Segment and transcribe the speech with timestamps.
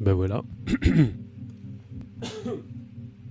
[0.00, 0.42] Ben voilà.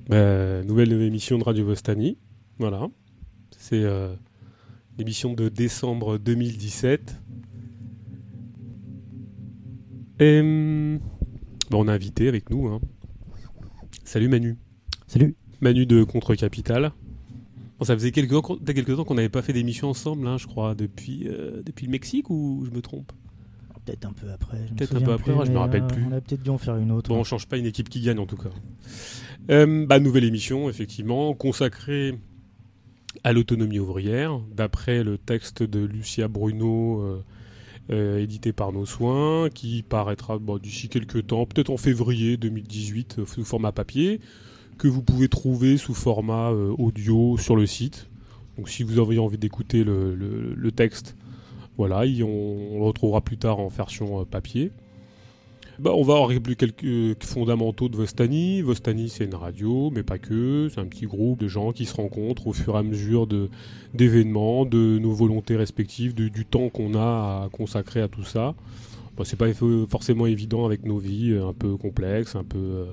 [0.08, 2.20] Ben, nouvelle émission de Radio Vostani.
[2.60, 2.88] Voilà.
[3.58, 4.14] C'est euh,
[5.00, 7.20] l'émission de décembre 2017.
[10.20, 11.00] Et ben,
[11.74, 12.68] on a invité avec nous.
[12.68, 12.80] hein.
[14.04, 14.58] Salut Manu.
[15.08, 15.36] Salut.
[15.60, 16.92] Manu de Contre Capital.
[17.80, 20.76] Bon, ça faisait quelques, quelques temps qu'on n'avait pas fait d'émission ensemble, hein, je crois,
[20.76, 23.12] depuis, euh, depuis le Mexique ou je me trompe?
[23.86, 24.58] Peut-être un peu après.
[24.76, 26.04] Peut-être un peu après, plus, je me rappelle euh, plus.
[26.10, 27.10] On a peut-être dû en faire une autre.
[27.10, 28.50] Bon, on change pas une équipe qui gagne en tout cas.
[29.52, 32.18] Euh, bah, nouvelle émission, effectivement, consacrée
[33.24, 37.24] à l'autonomie ouvrière, d'après le texte de Lucia Bruno, euh,
[37.92, 43.18] euh, édité par Nos Soins, qui paraîtra bon, d'ici quelques temps, peut-être en février 2018,
[43.20, 44.20] euh, sous format papier,
[44.78, 48.10] que vous pouvez trouver sous format audio sur le site.
[48.58, 51.16] Donc si vous avez envie d'écouter le, le- le texte,
[51.78, 54.72] voilà, on, le retrouvera plus tard en version euh, papier.
[55.78, 58.62] Bah, on va rappeler quelques euh, fondamentaux de Vostani.
[58.62, 60.70] Vostani, c'est une radio, mais pas que.
[60.74, 63.28] C'est un petit groupe de gens qui se rencontrent au fur et à mesure
[63.94, 68.56] d'événements, de nos volontés respectives, du temps qu'on a à consacrer à tout ça.
[69.18, 69.48] Bah, c'est pas
[69.90, 72.86] forcément évident avec nos vies euh, un peu complexes, un peu,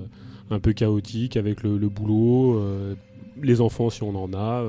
[0.51, 2.61] un peu chaotiques, avec le, boulot,
[3.41, 4.61] les enfants si on en a.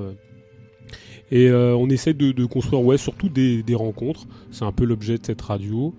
[1.34, 4.24] Et euh, on essaie de, construire, ouais, surtout des, rencontres.
[4.52, 5.92] C'est un peu l'objet de cette radio.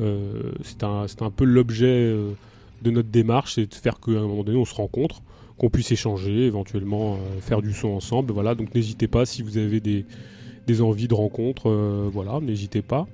[0.00, 2.30] Euh, c'est un, peu l'objet euh,
[2.80, 5.20] de notre démarche, c'est de faire qu'à un moment donné on se rencontre,
[5.58, 8.32] qu'on puisse échanger, éventuellement faire du son ensemble.
[8.32, 11.68] Voilà, donc n'hésitez pas si vous avez des, envies de rencontres,
[12.10, 13.06] voilà, n'hésitez pas.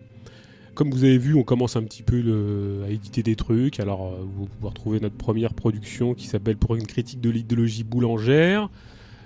[0.75, 3.80] Comme vous avez vu, on commence un petit peu à éditer des trucs.
[3.80, 8.69] Alors, vous pouvez retrouver notre première production qui s'appelle Pour une critique de l'idéologie boulangère,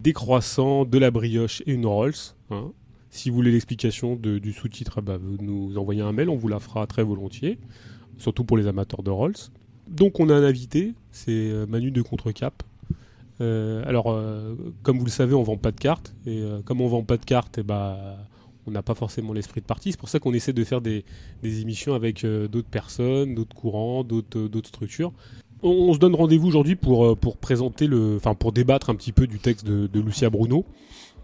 [0.02, 2.38] des croissants, de la brioche et une Rolls.
[2.50, 2.72] Hein.
[3.10, 6.60] Si vous voulez l'explication du sous-titre, bah, vous nous envoyez un mail, on vous la
[6.60, 7.58] fera très volontiers,
[8.18, 9.36] surtout pour les amateurs de Rolls.
[9.88, 12.62] Donc on a un invité, c'est euh, Manu de Contrecap.
[13.41, 16.88] Euh, alors, euh, comme vous le savez, on vend pas de cartes, et comme on
[16.88, 18.19] vend pas de cartes, et bah,
[18.66, 19.92] on n'a pas forcément l'esprit de parti.
[19.92, 21.04] C'est pour ça qu'on essaie de faire des,
[21.42, 25.12] émissions avec d'autres personnes, d'autres courants, d'autres structures.
[25.62, 29.66] On, se donne rendez-vous aujourd'hui pour, présenter enfin pour débattre un petit peu du texte
[29.66, 30.66] de Lucia Bruno.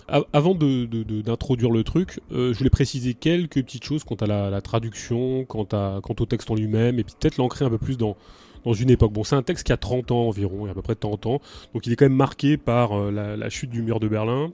[0.08, 4.16] Avant de- de- de- d'introduire le truc, euh, je voulais préciser quelques petites choses quant
[4.16, 7.96] à la, traduction, quant, au texte en lui-même, et puis peut-être l'ancrer un peu plus
[7.96, 8.16] dans,
[8.64, 9.12] dans une époque.
[9.12, 10.94] Bon, c'est un texte qui a 30 ans environ, il y a à peu près
[10.94, 11.40] 30 ans,
[11.72, 14.52] donc il est quand même marqué par euh, la, la chute du mur de Berlin,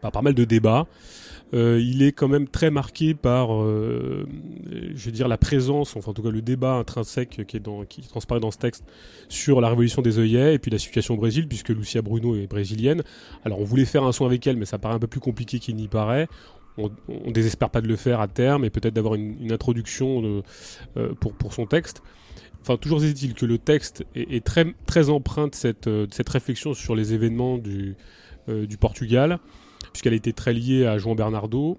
[0.00, 0.86] par pas mal de débats.
[1.52, 4.24] Euh, il est quand même très marqué par, euh,
[4.94, 7.84] je veux dire, la présence, enfin en tout cas le débat intrinsèque qui, est dans,
[7.84, 8.84] qui transparaît dans ce texte
[9.28, 12.46] sur la révolution des œillets et puis la situation au Brésil, puisque Lucia Bruno est
[12.46, 13.02] brésilienne.
[13.44, 15.58] Alors on voulait faire un son avec elle, mais ça paraît un peu plus compliqué
[15.58, 16.28] qu'il n'y paraît.
[16.78, 20.42] On, on désespère pas de le faire à terme et peut-être d'avoir une, introduction
[20.96, 22.00] euh, pour, son texte.
[22.60, 27.12] Enfin, toujours est-il que le texte est, très, très empreint de cette, réflexion sur les
[27.12, 27.96] événements du
[28.78, 29.40] Portugal,
[29.92, 31.78] puisqu'elle été très liée à João Bernardo,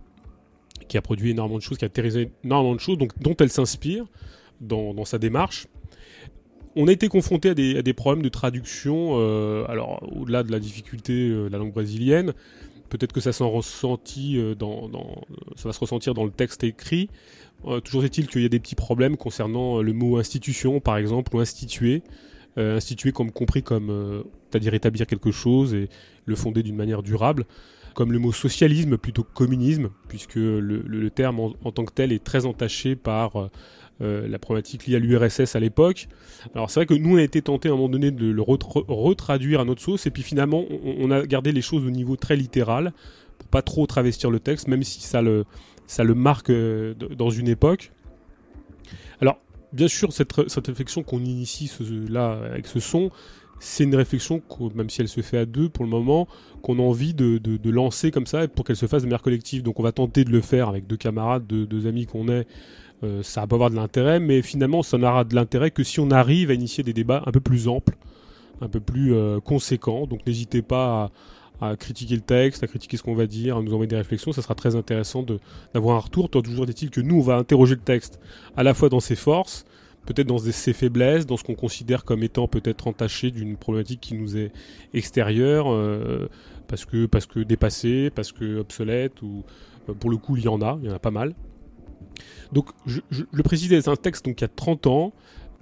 [0.87, 3.49] qui a produit énormément de choses, qui a terrorisé énormément de choses, donc, dont elle
[3.49, 4.05] s'inspire
[4.59, 5.67] dans, sa démarche.
[6.75, 11.13] On a été confronté à des, problèmes de traduction, euh, alors au-delà de la difficulté
[11.13, 12.33] euh, de la langue brésilienne,
[12.89, 14.89] peut-être que ça s'en ressentit euh, dans,
[15.55, 17.09] ça va se ressentir dans le texte écrit.
[17.65, 20.97] Euh, toujours est-il qu'il y a des petits problèmes concernant euh, le mot institution, par
[20.97, 22.03] exemple, ou instituer.
[22.57, 25.87] Euh, instituer comme compris comme, euh, c'est-à-dire établir quelque chose et
[26.25, 27.45] le fonder d'une manière durable,
[27.93, 32.23] comme le mot socialisme plutôt que communisme, puisque le, terme en, tant que tel est
[32.23, 33.49] très entaché par
[34.01, 36.07] euh, la problématique liée à l'URSS à l'époque.
[36.55, 38.41] Alors c'est vrai que nous on a été tenté à un moment donné de le
[38.41, 42.15] retra- retraduire à notre sauce, et puis finalement on, a gardé les choses au niveau
[42.15, 42.93] très littéral,
[43.37, 45.45] pour pas trop travestir le texte, même si ça le,
[46.15, 47.91] marque euh, dans une époque.
[49.19, 49.39] Alors,
[49.73, 51.71] bien sûr, cette, cette réflexion qu'on initie
[52.09, 53.11] là avec ce son,
[53.63, 54.41] c'est une réflexion,
[54.73, 56.27] même si elle se fait à deux pour le moment,
[56.63, 59.21] qu'on a envie de, de- de lancer comme ça pour qu'elle se fasse de manière
[59.21, 59.61] collective.
[59.61, 62.47] Donc on va tenter de le faire avec deux camarades, deux, amis qu'on est.
[63.03, 65.99] Euh, ça va pas avoir de l'intérêt, mais finalement, ça n'aura de l'intérêt que si
[65.99, 67.95] on arrive à initier des débats un peu plus amples,
[68.61, 70.07] un peu plus euh, conséquents.
[70.07, 71.11] Donc n'hésitez pas
[71.61, 73.95] à, à critiquer le texte, à critiquer ce qu'on va dire, à nous envoyer des
[73.95, 74.31] réflexions.
[74.33, 75.23] Ça sera très intéressant
[75.73, 76.29] d'avoir un retour.
[76.29, 78.19] Tant toujours est-il que nous, on va interroger le texte
[78.57, 79.65] à la fois dans ses forces,
[80.05, 84.15] peut-être dans ses faiblesses, dans ce qu'on considère comme étant peut-être entaché d'une problématique qui
[84.15, 84.51] nous est
[84.93, 86.27] extérieure, euh,
[86.67, 89.43] parce que parce que dépassée, parce que obsolète, ou
[89.89, 91.35] euh, pour le coup, il y en a, il y en a pas mal.
[92.51, 92.99] Donc, je,
[93.31, 95.13] le précise, c'est un texte donc, a 30 ans.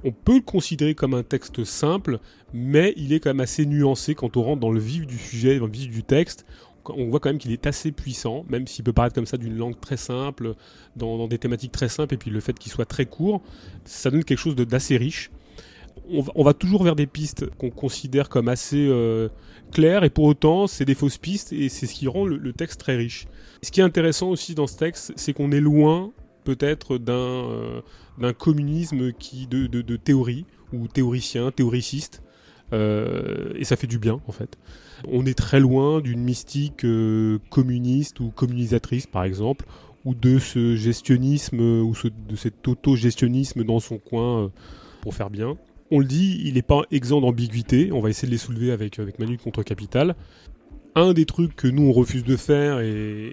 [0.04, 2.20] On peut le considérer comme un texte simple,
[2.54, 5.60] mais il est quand même assez nuancé quand on rentre dans le vif du sujet,
[5.60, 6.46] dans le vif du texte.
[6.86, 9.58] On voit quand même qu'il est assez puissant, même s'il peut paraître comme ça d'une
[9.58, 10.56] langue très simple,
[10.96, 13.42] dans, des thématiques très simples, et puis le fait qu'il soit très court,
[13.86, 15.32] ça donne quelque chose d'assez riche.
[16.10, 19.30] on va, toujours vers des pistes qu'on considère comme assez euh,
[19.72, 22.80] claires, et pour autant, c'est des fausses pistes, et c'est ce qui rend le, texte
[22.80, 23.28] très riche.
[23.62, 26.12] Ce qui est intéressant aussi dans ce texte, c'est qu'on est loin,
[26.44, 27.82] peut-être, d'un euh,
[28.38, 32.22] communisme qui, de, de, théorie, ou théoricien, théoriciste,
[32.74, 34.58] euh, et ça fait du bien, en fait.
[35.08, 36.86] On est très loin d'une mystique
[37.50, 39.66] communiste ou communisatrice, par exemple,
[40.06, 41.94] ou de ce gestionnisme, ou
[42.28, 44.52] de cet auto-gestionnisme dans son coin
[45.02, 45.58] pour faire bien
[45.92, 47.92] on le dit, il n'est pas exempt d'ambiguïté.
[47.92, 50.16] On va essayer de les soulever avec, avec Manu contre Capital.
[50.96, 53.32] Un des trucs que nous on refuse de faire, et,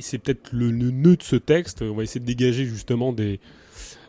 [0.00, 3.40] c'est peut-être le, nœud de ce texte, on va essayer de dégager justement des,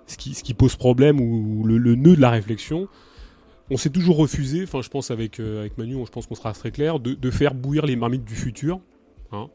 [0.08, 2.88] ce, qui, ce qui pose problème ou le, nœud de la réflexion.
[3.70, 6.52] On s'est toujours refusé, enfin je pense avec, euh, avec Manu, je pense qu'on sera
[6.54, 8.82] très clair, de, faire bouillir les marmites du futur.
[9.32, 9.50] Hein.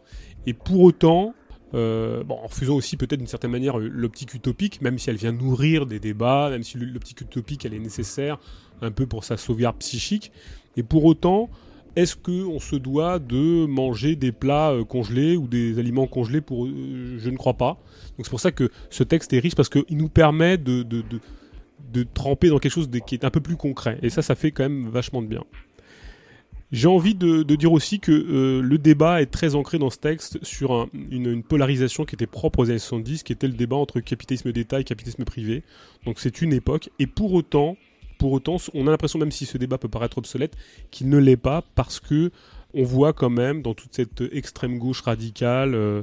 [0.47, 1.35] Et pour autant,
[1.75, 5.33] euh, bon, en faisant aussi peut-être d'une certaine manière l'optique utopique, même si elle vient
[5.33, 8.39] nourrir des débats, même si l'optique utopique elle est nécessaire
[8.81, 10.33] un peu pour sa sauvegarde psychique.
[10.77, 11.51] Et pour autant,
[11.97, 16.67] est-ce qu'on se doit de manger des plats euh, congelés ou des aliments congelés pour
[16.67, 17.79] euh, Je ne crois pas.
[18.17, 21.01] Donc c'est pour ça que ce texte est riche parce qu'il nous permet de, de,
[21.01, 21.21] de,
[22.01, 23.99] de, tremper dans quelque chose qui est un peu plus concret.
[24.03, 25.45] Et ça, ça fait quand même vachement de bien.
[26.73, 30.43] J'ai envie de, dire aussi que euh, le débat est très ancré dans ce texte
[30.45, 34.51] sur une, polarisation qui était propre aux années 70, qui était le débat entre capitalisme
[34.51, 35.63] d'État et capitalisme privé.
[36.05, 37.77] Donc c'est une époque, et pour autant,
[38.19, 40.57] pour autant, on a l'impression, même si ce débat peut paraître obsolète,
[40.91, 42.33] qu'il ne l'est pas parce que
[42.75, 46.03] on voit quand même dans toute cette extrême gauche radicale euh,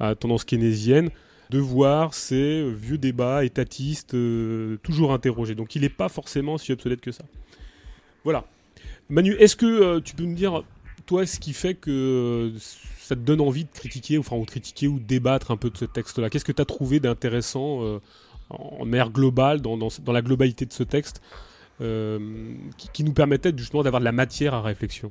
[0.00, 1.10] à tendance keynésienne
[1.50, 5.54] de voir ces vieux débats étatistes euh, toujours interrogés.
[5.54, 7.24] Donc il n'est pas forcément si obsolète que ça.
[8.24, 8.44] Voilà.
[9.08, 10.62] Manu, est-ce que euh, tu peux me dire,
[11.06, 12.58] toi, ce qui fait que euh,
[12.98, 15.84] ça te donne envie de critiquer, enfin, ou critiquer ou débattre un peu de ce
[15.84, 16.30] texte-là?
[16.30, 18.00] Qu'est-ce que tu as trouvé d'intéressant
[18.50, 19.76] en air global, dans,
[20.12, 21.20] la globalité de ce texte,
[21.78, 25.10] qui, nous permettait justement d'avoir de la matière à réflexion?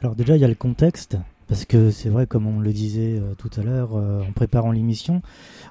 [0.00, 1.16] Alors déjà, il y a le contexte.
[1.48, 5.22] Parce que c'est vrai, comme on le disait tout à l'heure en préparant l'émission,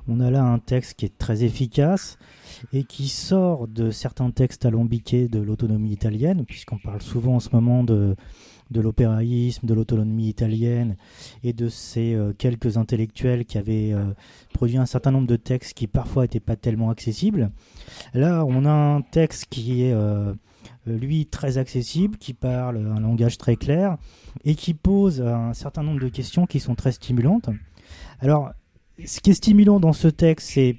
[0.08, 2.18] on a là un texte qui est très efficace,
[2.74, 7.50] et qui sort de certains textes alambiqués de l'autonomie italienne, puisqu'on parle souvent en ce
[7.52, 8.16] moment de,
[8.72, 10.96] de l'opéraïsme, de l'autonomie italienne
[11.44, 14.06] et de ces euh, quelques intellectuels qui avaient euh,
[14.54, 17.52] produit un certain nombre de textes qui parfois n'étaient pas tellement accessibles.
[18.14, 20.34] Là, on a un texte qui est, euh,
[20.86, 23.98] lui, très accessible, qui parle un langage très clair
[24.44, 27.50] et qui pose un certain nombre de questions qui sont très stimulantes.
[28.20, 28.52] Alors,
[29.04, 30.78] ce qui est stimulant dans ce texte, c'est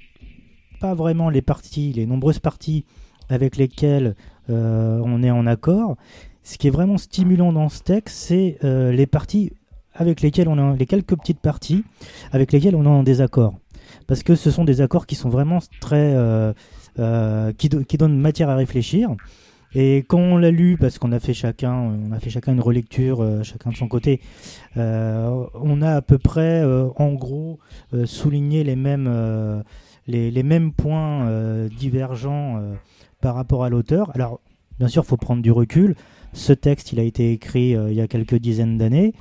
[0.79, 2.85] pas vraiment les parties, les nombreuses parties
[3.29, 4.15] avec lesquelles
[4.49, 5.97] euh, on est en accord.
[6.43, 9.51] Ce qui est vraiment stimulant dans ce texte, c'est euh, les parties
[9.93, 11.83] avec lesquelles on a les quelques petites parties
[12.31, 13.55] avec lesquelles on est en désaccord.
[14.05, 16.53] Parce que ce sont des accords qui sont vraiment très euh,
[17.57, 19.09] qui, donnent matière à réfléchir.
[19.79, 22.61] Et quand on l'a lu, parce qu'on a fait chacun, on a fait chacun une
[22.61, 24.21] relecture, chacun de son côté,
[24.75, 27.59] on a à peu près, en gros,
[28.05, 29.07] souligné les mêmes
[30.07, 32.73] les, mêmes points euh, divergents euh,
[33.21, 34.11] par rapport à l'auteur.
[34.15, 34.39] Alors,
[34.79, 35.95] bien sûr, il faut prendre du recul.
[36.33, 39.13] Ce texte, il a été écrit euh, il y a quelques dizaines d'années.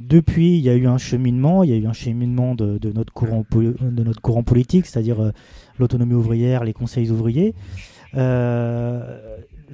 [0.00, 3.12] Depuis, il y a eu un cheminement, il y a eu un cheminement de, notre,
[3.12, 5.32] courant, de notre courant politique, c'est-à-dire
[5.78, 7.54] l'autonomie ouvrière, les conseils ouvriers.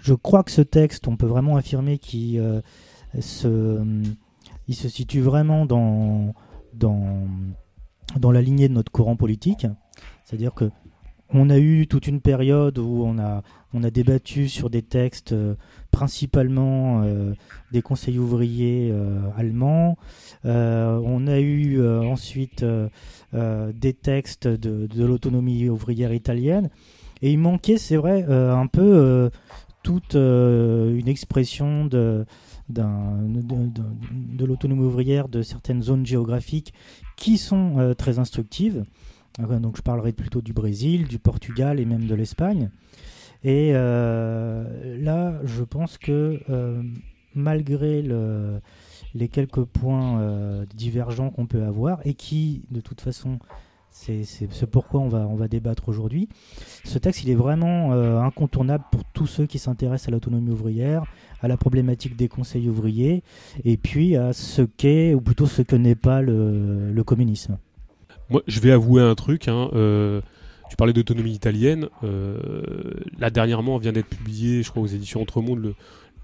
[0.00, 2.62] Je crois que ce texte, on peut vraiment affirmer qu'il
[3.21, 3.83] se,
[4.69, 6.35] il se situe vraiment dans,
[8.14, 9.67] la lignée de notre courant politique.
[10.25, 10.71] C'est-à-dire que
[11.31, 13.43] on a eu toute une période où on a,
[13.90, 15.55] débattu sur des textes euh,
[15.90, 17.35] principalement euh,
[17.71, 19.99] des conseils ouvriers euh, allemands.
[20.45, 22.64] on a eu ensuite
[23.33, 26.71] des textes de l'autonomie ouvrière italienne.
[27.21, 29.31] Et il manquait, c'est vrai, un peu
[29.88, 32.26] toute une expression de,
[32.68, 36.75] de, l'autonomie ouvrière de certaines zones géographiques
[37.16, 38.85] qui sont très instructives.
[39.38, 42.71] Donc je parlerai plutôt du Brésil, du Portugal et même de l'Espagne.
[43.45, 46.83] Et euh, là, je pense que euh,
[47.35, 48.61] malgré le,
[49.14, 53.38] les quelques points euh, divergents qu'on peut avoir, et qui, de toute façon,
[54.07, 56.28] c'est ce pourquoi on va, débattre aujourd'hui,
[56.85, 61.05] ce texte, il est vraiment incontournable pour tous ceux qui s'intéressent à l'autonomie ouvrière,
[61.43, 63.23] à la problématique des conseils ouvriers,
[63.64, 67.59] et puis à ce qu'est, ou plutôt ce que n'est pas le communisme.
[68.31, 69.49] Moi, je vais avouer un truc.
[69.49, 70.21] Hein, euh,
[70.69, 71.88] tu parlais d'autonomie italienne.
[72.05, 72.38] Euh,
[73.19, 75.75] là, dernièrement, vient d'être publié, je crois, aux éditions Entremonde,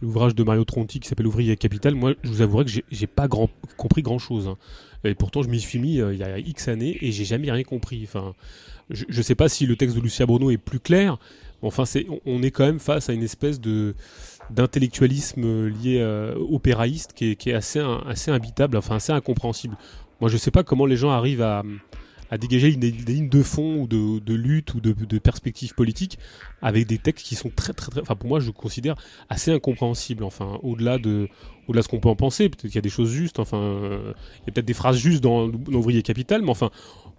[0.04, 1.94] l'ouvrage de Mario Tronti qui s'appelle Ouvrier Capital.
[1.94, 4.49] Moi, je vous avouerai que j'ai pas grand, compris grand chose.
[4.49, 4.56] Hein.
[5.04, 7.50] Et pourtant, je m'y suis mis euh, il y a X années et j'ai jamais
[7.50, 8.02] rien compris.
[8.04, 8.34] Enfin,
[8.90, 11.18] je, ne sais pas si le texte de Lucia Bruno est plus clair.
[11.62, 13.94] Enfin, c'est, on est quand même face à une espèce de
[14.50, 19.75] d'intellectualisme lié euh, opéraïste qui est, qui est assez, assez imbitable, enfin assez incompréhensible.
[20.20, 21.62] Moi, je sais pas comment les gens arrivent à
[22.38, 26.19] dégager des, lignes de fond ou de, de lutte ou de, de perspectives politiques
[26.62, 28.97] avec des textes qui sont très très très, enfin pour moi je considère
[29.28, 30.25] assez incompréhensibles.
[30.25, 31.28] Enfin au-delà de
[31.69, 33.38] au-delà de ce qu'on peut en penser, peut-être qu'il y a des choses justes.
[33.38, 36.71] Enfin euh, il y a peut-être des phrases justes dans l'ouvrier capital, mais enfin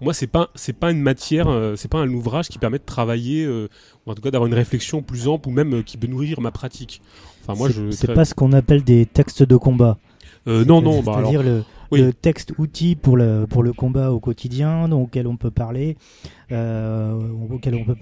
[0.02, 2.86] moi c'est pas c'est pas une matière, euh, c'est pas un ouvrage qui permet de
[2.86, 3.70] travailler euh,
[4.06, 6.52] ou en tout cas d'avoir une réflexion plus ample ou même qui peut nourrir ma
[6.52, 7.02] pratique.
[7.44, 9.98] Enfin moi je c'est pas ce qu'on appelle des textes de combat.
[10.46, 14.92] Non non, bah, alors, le le texte outil pour le, pour le combat au quotidien,
[14.92, 15.98] auquel on peut parler,
[16.52, 17.14] euh,
[17.50, 17.96] auquel on peut,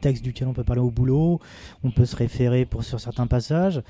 [0.00, 1.40] texte duquel on peut parler au boulot,
[1.82, 3.82] on peut se référer pour, sur certains passages.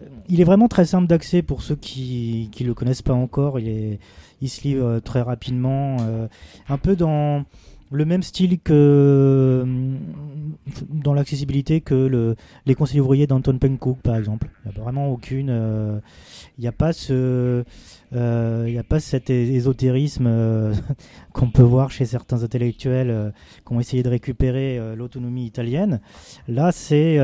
[0.00, 3.58] Euh, il est vraiment très simple d'accès pour ceux qui ne le connaissent pas encore.
[3.58, 3.98] Il, est,
[4.40, 6.28] il se euh, très rapidement, euh,
[6.68, 7.44] un peu dans
[7.90, 9.64] le même style que
[10.90, 14.48] dans l'accessibilité que le, les conseils ouvriers d'Anton Pencook par exemple.
[14.64, 15.48] Il n'y a vraiment aucune.
[16.58, 17.64] il n'y a pas ce
[18.10, 20.74] il euh, n'y a pas cet ésotérisme euh,
[21.32, 23.30] qu'on peut voir chez certains intellectuels euh,
[23.66, 26.00] qui ont essayé de récupérer l'autonomie italienne.
[26.46, 27.18] Là, c'est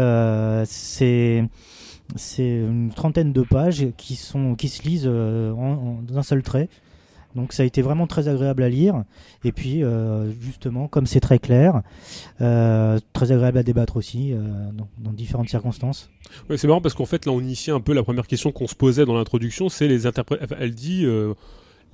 [2.17, 6.69] c'est une trentaine de pages qui, sont, qui se lisent en, dans un seul trait.
[7.35, 9.05] Donc ça a été vraiment très agréable à lire.
[9.45, 9.83] Et puis
[10.41, 11.83] justement, comme c'est très clair,
[12.39, 14.33] très agréable à débattre aussi
[14.99, 16.11] dans, différentes circonstances.
[16.57, 18.75] C'est marrant parce qu'en fait là on initie un peu la première question qu'on se
[18.75, 20.57] posait dans l'introduction, c'est les interprétations.
[20.59, 21.07] elle dit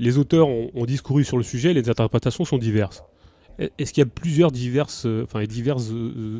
[0.00, 3.04] les auteurs ont, discouru sur le sujet, les interprétations sont diverses.
[3.78, 5.92] Est-ce qu'il y a plusieurs diverses, enfin, diverses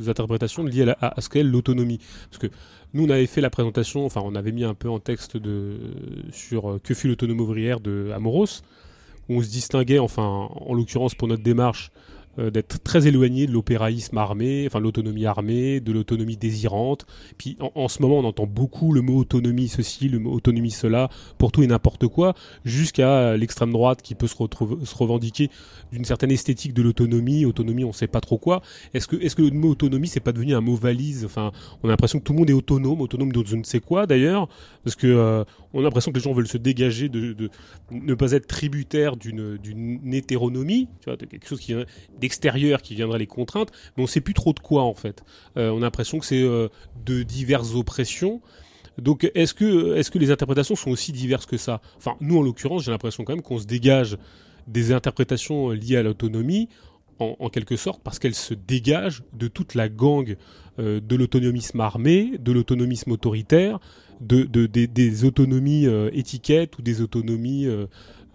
[0.08, 2.00] interprétations liées à, ce qu'est l'autonomie?
[2.30, 2.46] Parce que
[2.94, 5.76] nous, on avait fait la présentation, enfin, on avait mis un peu en texte de,
[6.32, 8.62] sur que fut l'autonomie ouvrière de Amoros
[9.30, 11.92] on se distinguait, enfin, en l'occurrence pour notre démarche,
[12.40, 17.06] euh, d'être très éloigné de l'opéraïsme armé, enfin l'autonomie armée, de l'autonomie désirante.
[17.38, 21.08] Puis en, ce moment, on entend beaucoup le mot autonomie ceci, le mot autonomie cela,
[21.38, 25.50] pour tout et n'importe quoi, jusqu'à l'extrême droite qui peut se, se revendiquer
[25.92, 28.62] d'une certaine esthétique de l'autonomie, autonomie, on sait pas trop quoi.
[28.94, 31.24] Est-ce que, est-ce que le mot autonomie, c'est pas devenu un mot valise?
[31.24, 33.80] Enfin, on a l'impression que tout le monde est autonome, autonome de je ne sais
[33.80, 34.48] quoi d'ailleurs,
[34.84, 37.50] parce que euh, on a l'impression que les gens veulent se dégager de,
[37.90, 41.74] ne pas être tributaire d'une d'une hétéronomie, tu vois, de quelque chose qui
[42.82, 45.22] qui viendrait les contraintes, mais on sait plus trop de quoi en fait.
[45.56, 46.68] Euh, on a l'impression que c'est euh,
[47.04, 48.40] de diverses oppressions.
[48.98, 51.80] Donc est-ce que, est-ce que les interprétations sont aussi diverses que ça?
[51.96, 54.18] Enfin, nous en l'occurrence, j'ai l'impression quand même qu'on se dégage
[54.66, 56.68] des interprétations liées à l'autonomie
[57.18, 60.38] en, quelque sorte parce qu'elles se dégagent de toute la gangue
[60.78, 63.78] euh, de l'autonomisme armé, de l'autonomisme autoritaire,
[64.22, 67.66] de, des, autonomies étiquettes ou des autonomies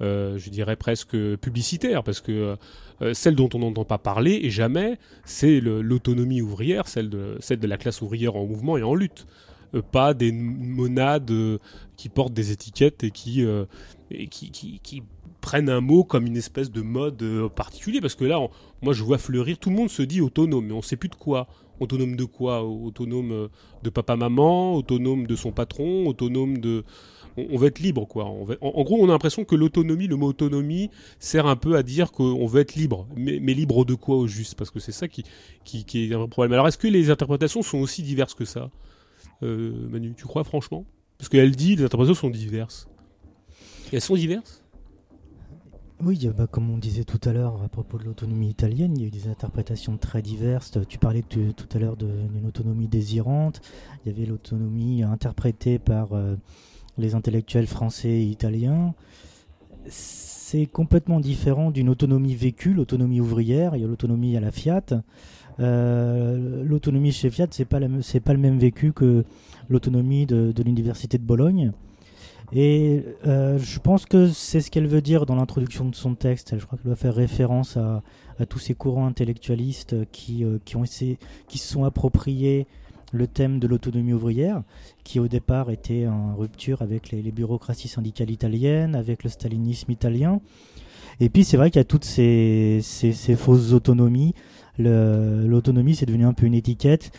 [0.01, 2.57] euh, je dirais presque publicitaire, parce que
[3.01, 7.59] euh, celle dont on n'entend pas parler, et jamais, c'est l'autonomie ouvrière, celle de, celle
[7.59, 9.25] de la classe ouvrière en mouvement et en lutte.
[9.73, 11.31] Euh, pas des monades
[11.97, 13.45] qui portent des étiquettes et qui,
[14.11, 15.03] et qui, qui,
[15.41, 17.23] prennent un mot comme une espèce de mode
[17.55, 18.39] particulier, parce que là,
[18.81, 21.09] moi je vois fleurir, tout le monde se dit autonome, mais on ne sait plus
[21.09, 21.47] de quoi.
[21.79, 22.63] Autonome de quoi?
[22.63, 23.49] Autonome
[23.83, 26.83] de papa-maman, autonome de son patron, autonome de
[27.37, 28.25] on, veut être libre, quoi.
[28.25, 30.89] en, gros, on a l'impression que l'autonomie, le mot autonomie,
[31.19, 33.07] sert un peu à dire qu'on veut être libre.
[33.15, 34.55] Mais, libre de quoi au juste?
[34.55, 35.23] Parce que c'est ça qui,
[35.63, 36.53] qui, est un problème.
[36.53, 38.69] Alors, est-ce que les interprétations sont aussi diverses que ça?
[39.43, 40.85] Euh, Manu, tu crois franchement?
[41.17, 42.87] Parce qu'elle dit les interprétations sont diverses.
[43.91, 44.65] elles sont diverses?
[46.03, 49.05] Oui, bah, comme on disait tout à l'heure à propos de l'autonomie italienne, il y
[49.05, 50.77] a eu des interprétations très diverses.
[50.89, 53.61] Tu parlais tout à l'heure d'une autonomie désirante.
[54.03, 56.35] Il y avait l'autonomie interprétée par euh,
[56.97, 58.93] les intellectuels français et italiens,
[59.87, 65.03] c'est complètement différent d'une autonomie vécue, l'autonomie ouvrière, il y a l'autonomie à la Fiat.
[65.59, 69.23] Euh, l'autonomie chez Fiat, c'est pas pas le même vécu que
[69.69, 71.71] l'autonomie de, l'université de Bologne.
[72.53, 76.57] Et euh, je pense que c'est ce qu'elle veut dire dans l'introduction de son texte.
[76.59, 78.03] Je crois qu'elle doit faire référence à,
[78.49, 82.67] tous ces courants intellectualistes qui, euh, qui se sont appropriés
[83.15, 84.61] le thème de l'autonomie ouvrière,
[85.03, 90.41] qui au départ était en rupture avec les, bureaucraties syndicales italiennes, avec le stalinisme italien.
[91.19, 92.81] Et puis c'est vrai qu'il y a toutes ces,
[93.37, 94.33] fausses autonomies.
[94.77, 97.11] L'autonomie, c'est devenu un peu une étiquette.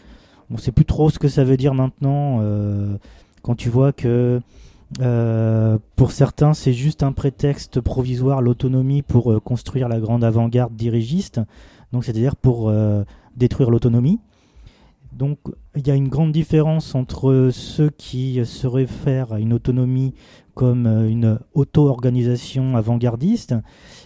[0.51, 2.97] On ne sait plus trop ce que ça veut dire maintenant, euh,
[3.43, 4.41] quand tu vois que
[5.01, 10.77] euh, pour certains, c'est juste un prétexte provisoire, l'autonomie, pour euh, construire la grande avant-garde
[10.77, 11.41] dirigiste,
[11.93, 12.73] donc c'est-à-dire pour
[13.37, 14.21] détruire l'autonomie.
[15.13, 15.39] Donc
[15.77, 20.15] il y a une grande différence entre ceux qui se réfèrent à une autonomie
[20.55, 23.55] comme euh, une auto-organisation avant-gardiste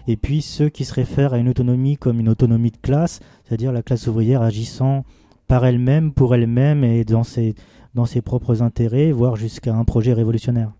[0.08, 3.72] et puis ceux qui se réfèrent à une autonomie comme une autonomie de classe, c'est-à-dire
[3.72, 5.04] la classe ouvrière agissant
[5.46, 7.54] par elle-même, pour elle-même et dans ses,
[7.94, 10.72] dans ses propres intérêts, voire jusqu'à un projet révolutionnaire.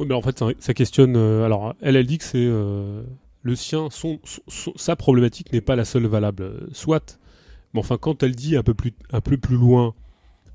[0.00, 1.16] Oui, mais en fait, ça, questionne.
[1.16, 2.48] alors, elle, elle dit que c'est
[3.42, 4.20] le sien, son,
[4.76, 6.68] sa problématique n'est pas la seule valable.
[6.72, 7.18] Soit,
[7.74, 9.94] mais enfin, quand elle dit un peu plus, un peu plus loin,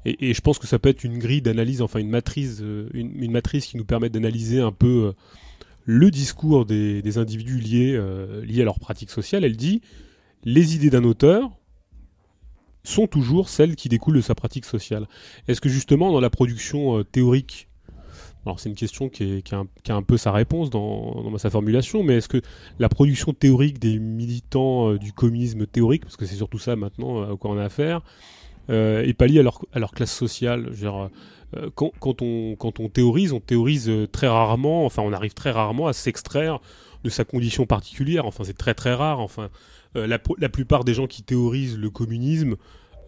[0.05, 3.31] et, je pense que ça peut être une grille d'analyse, enfin une matrice, euh, une,
[3.31, 5.11] matrice qui nous permet d'analyser un peu euh,
[5.85, 9.43] le discours des, individus liés, euh, liés à leur pratique sociale.
[9.43, 9.81] Elle dit
[10.43, 11.51] les idées d'un auteur
[12.83, 15.07] sont toujours celles qui découlent de sa pratique sociale.
[15.47, 17.69] Est-ce que justement dans la production théorique
[18.45, 22.27] alors c'est une question qui, a, un, peu sa réponse dans, sa formulation, mais est-ce
[22.27, 22.41] que
[22.77, 27.37] la production théorique des militants du communisme théorique, parce que c'est surtout ça maintenant à
[27.37, 30.73] quoi on a affaire, euh, et pas lié à leur, à leur classe sociale.
[30.73, 31.09] Genre,
[31.57, 35.93] euh, quand, on, théorise, on théorise euh, très rarement, enfin on arrive très rarement à
[35.93, 36.59] s'extraire
[37.03, 38.25] de sa condition particulière.
[38.25, 39.19] Enfin c'est très très rare.
[39.19, 39.49] Enfin
[39.95, 42.55] la, plupart des gens qui théorisent le communisme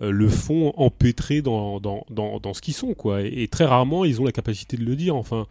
[0.01, 0.71] le font
[1.43, 3.21] dans, dans ce qu'ils sont quoi.
[3.23, 5.15] Et, très rarement ils ont la capacité de le dire.
[5.15, 5.47] Enfin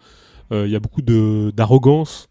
[0.52, 2.28] il y a beaucoup d'arrogance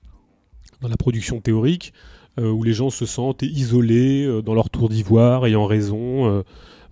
[0.82, 1.94] dans la production théorique
[2.38, 6.44] où les gens se sentent isolés dans leur tour d'ivoire, ayant raison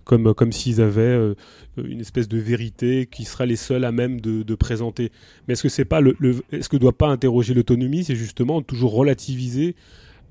[0.04, 1.34] comme, comme s'ils avaient euh,
[1.76, 5.10] une espèce de vérité qui seraient les seuls à même de, présenter.
[5.46, 6.16] Mais est-ce que c'est pas le,
[6.52, 9.74] est-ce que doit pas interroger l'autonomie, c'est justement toujours relativiser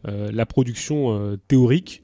[0.08, 2.04] euh, la production euh, théorique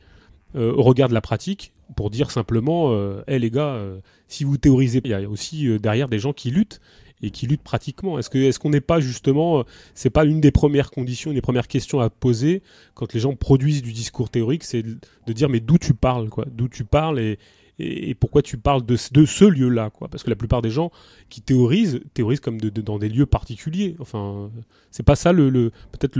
[0.56, 2.98] au regard de la pratique pour dire simplement,
[3.28, 3.80] hé les gars,
[4.28, 6.82] si vous théorisez, il y a aussi derrière des gens qui luttent
[7.22, 8.20] et qui luttent pratiquement.
[8.20, 9.64] Est-ce que est-ce qu'on n'est pas justement,
[9.96, 12.62] c'est pas une des premières conditions, une des premières questions à poser
[12.94, 16.46] quand les gens produisent du discours théorique, c'est de dire mais d'où tu parles quoi,
[16.52, 17.40] d'où tu parles et,
[17.80, 20.08] et, pourquoi tu parles de, ce lieu-là, quoi?
[20.08, 20.92] Parce que la plupart des gens
[21.30, 23.96] qui théorisent, théorisent comme dans des lieux particuliers.
[24.00, 24.50] Enfin,
[24.90, 26.18] c'est pas ça le, peut-être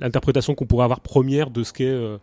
[0.00, 2.18] l'interprétation qu'on pourrait avoir première de ce qu'est euh,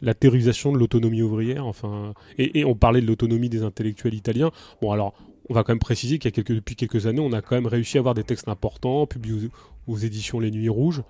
[0.00, 1.66] la théorisation de l'autonomie ouvrière.
[1.66, 4.50] Enfin, et, on parlait de l'autonomie des intellectuels italiens.
[4.80, 5.14] Bon, alors.
[5.48, 7.54] On va quand même préciser qu'il y a quelques, depuis quelques années, on a quand
[7.54, 9.50] même réussi à avoir des textes importants publiés
[9.86, 11.02] aux éditions Les Nuits Rouges,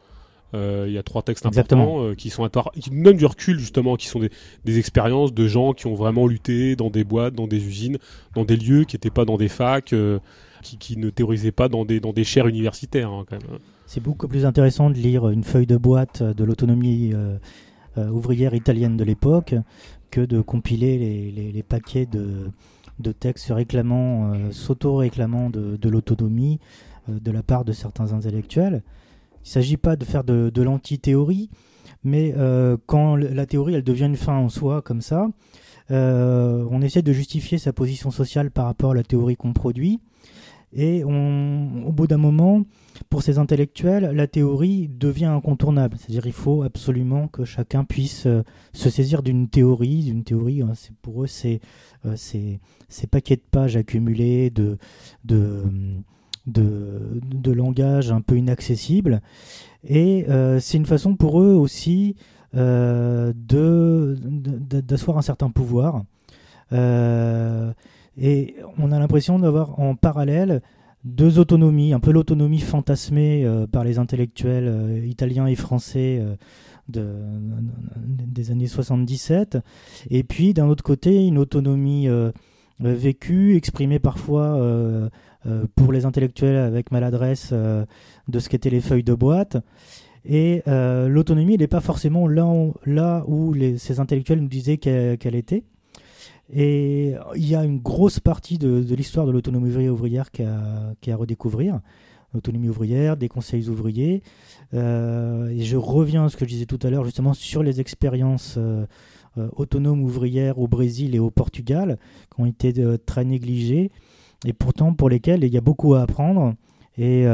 [0.55, 3.59] euh, il y a trois textes importants euh, qui sont qui nous donnent du recul
[3.59, 4.21] justement, qui sont
[4.65, 7.99] des, expériences de gens qui ont vraiment lutté dans des boîtes, dans des usines,
[8.35, 10.19] dans des lieux qui n'étaient pas dans des facs, euh,
[10.63, 13.11] qui, ne théorisaient pas dans des, dans des chaires universitaires.
[13.11, 13.25] Hein,
[13.87, 17.13] C'est beaucoup plus intéressant de lire une feuille de boîte de l'autonomie
[17.97, 19.55] ouvrière italienne de l'époque
[20.11, 22.51] que de compiler les, les, paquets de,
[22.99, 26.59] de textes réclamant, s'auto-réclamant de, l'autonomie
[27.09, 28.83] de la part de certains intellectuels.
[29.47, 31.51] Il ne s'agit pas de faire de, l'anti-théorie,
[32.03, 35.29] mais euh, quand la théorie elle devient une fin en soi comme ça,
[35.93, 40.01] euh, on essaie de justifier sa position sociale par rapport à la théorie qu'on produit.
[40.73, 42.65] Et au bout d'un moment,
[43.09, 45.97] pour ces intellectuels, la théorie devient incontournable.
[45.99, 48.43] C'est-à-dire il faut absolument que chacun puisse euh,
[48.73, 50.05] se saisir d'une théorie.
[50.05, 51.61] D'une théorie, hein, pour eux, c'est
[52.15, 52.61] ces
[53.11, 54.79] paquets de pages accumulés de,
[55.25, 55.65] de
[56.47, 59.21] de, langage un peu inaccessible.
[59.85, 62.17] Et euh, c'est une façon pour eux aussi
[62.57, 64.17] euh, de,
[64.81, 66.05] d'asseoir un certain pouvoir.
[66.73, 67.73] Euh,
[68.19, 70.63] et on a l'impression d'avoir en parallèle
[71.07, 76.23] deux autonomies, un peu l'autonomie fantasmée par les intellectuels italiens et français
[76.89, 77.07] de,
[77.97, 79.59] des années 77,
[80.11, 82.09] et puis d'un autre côté une autonomie
[82.81, 85.09] vécue, exprimée parfois
[85.47, 87.85] euh, pour les intellectuels avec maladresse euh,
[88.27, 89.59] de ce qu'étaient les feuilles de boîte.
[90.25, 94.79] Et euh, l'autonomie n'est pas forcément là où, là où les, ces intellectuels nous disaient
[94.79, 95.63] qu'elle était.
[96.53, 101.17] Et il y a une grosse partie de, l'histoire de l'autonomie ouvrière qui a, à
[101.17, 101.81] redécouvrir.
[102.35, 104.23] L'autonomie ouvrière, des conseils ouvriers.
[104.73, 108.59] et je reviens à ce que je disais tout à l'heure, justement, sur les expériences
[109.37, 111.99] autonomes ouvrières au Brésil et au Portugal,
[112.35, 112.73] qui ont été
[113.05, 113.91] très négligées
[114.45, 116.55] et pourtant pour lesquels il y a beaucoup à apprendre.
[116.99, 117.27] Et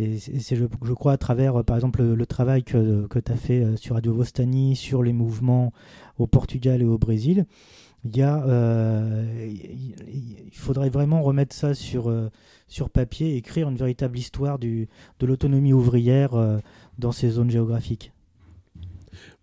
[0.00, 3.36] euh, c'est, euh, je, crois, à travers, par exemple, le, travail que, que tu as
[3.36, 5.72] fait euh, sur Radio Vostani, sur les mouvements
[6.18, 7.46] au Portugal et au Brésil,
[8.04, 8.44] il y a,
[9.42, 12.12] il faudrait vraiment remettre ça sur,
[12.68, 16.30] sur papier, écrire une véritable histoire du, de l'autonomie ouvrière
[16.96, 18.12] dans ces zones géographiques.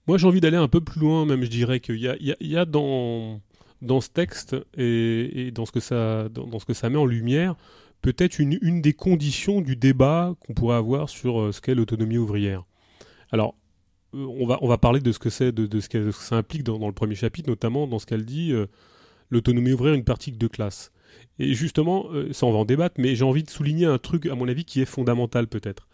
[0.08, 2.36] Moi, j'ai envie d'aller un peu plus loin, même je dirais qu'il y a, il
[2.40, 3.42] y a dans,
[3.82, 7.56] dans ce texte et, dans, ce que ça, dans, ce que ça met en lumière,
[8.02, 12.18] peut-être une, une des conditions du débat qu'on pourrait avoir sur euh, ce qu'est l'autonomie
[12.18, 12.64] ouvrière.
[13.32, 13.56] Alors,
[14.14, 16.64] euh, on va, on va parler de ce que c'est, de, ce que ça implique
[16.64, 18.68] dans, dans, le premier chapitre, notamment dans ce qu'elle dit, euh,
[19.30, 20.92] l'autonomie ouvrière, une partie de classe.
[21.40, 24.36] Et justement, ça on va en débattre, mais j'ai envie de souligner un truc, à
[24.36, 25.88] mon avis, qui est fondamental peut-être.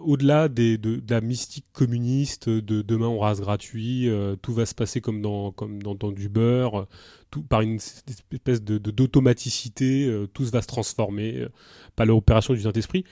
[0.00, 5.00] Au-delà de, la mystique communiste de demain on rase gratuit, euh, tout va se passer
[5.00, 6.86] comme dans, comme dans, du beurre,
[7.30, 11.48] tout, par une espèce de, d'automaticité, euh, tout va se transformer euh,
[11.96, 13.04] par l'opération du Saint-Esprit.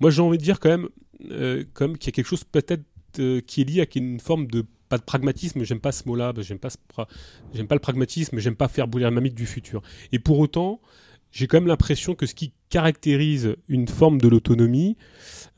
[0.00, 3.64] Moi j'ai envie de dire quand même, qu'il y a quelque chose peut-être qui est
[3.64, 6.68] lié à une forme de pas de pragmatisme, j'aime pas ce mot-là, j'aime pas,
[7.54, 9.82] j'aime pas le pragmatisme, j'aime pas faire bouillir la mamie du futur.
[10.12, 10.80] Et pour autant,
[11.34, 14.96] j'ai quand même l'impression que ce qui caractérise une forme de l'autonomie,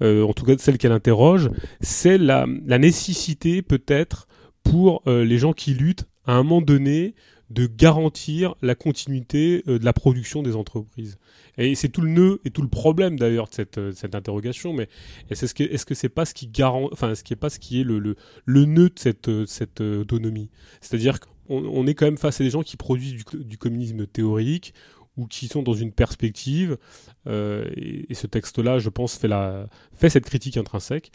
[0.03, 4.27] euh, en tout cas celle qu'elle interroge, c'est la, nécessité peut-être
[4.63, 7.15] pour euh, les gens qui luttent à un moment donné
[7.51, 11.19] de garantir la continuité euh, de la production des entreprises.
[11.59, 14.73] Et c'est tout le nœud et tout le problème d'ailleurs de cette, cette, interrogation.
[14.73, 14.89] Mais
[15.31, 17.85] est-ce que que c'est pas ce qui garant, enfin ce est pas ce qui est
[17.85, 20.51] le, le, le nœud de cette, cette autonomie?
[20.81, 24.07] C'est-à-dire qu'on on est quand même face à des gens qui produisent du, du communisme
[24.07, 24.75] théorique
[25.17, 26.79] ou qui sont dans une perspective.
[27.27, 31.13] Euh, et, ce texte-là, je pense, fait, cette critique intrinsèque.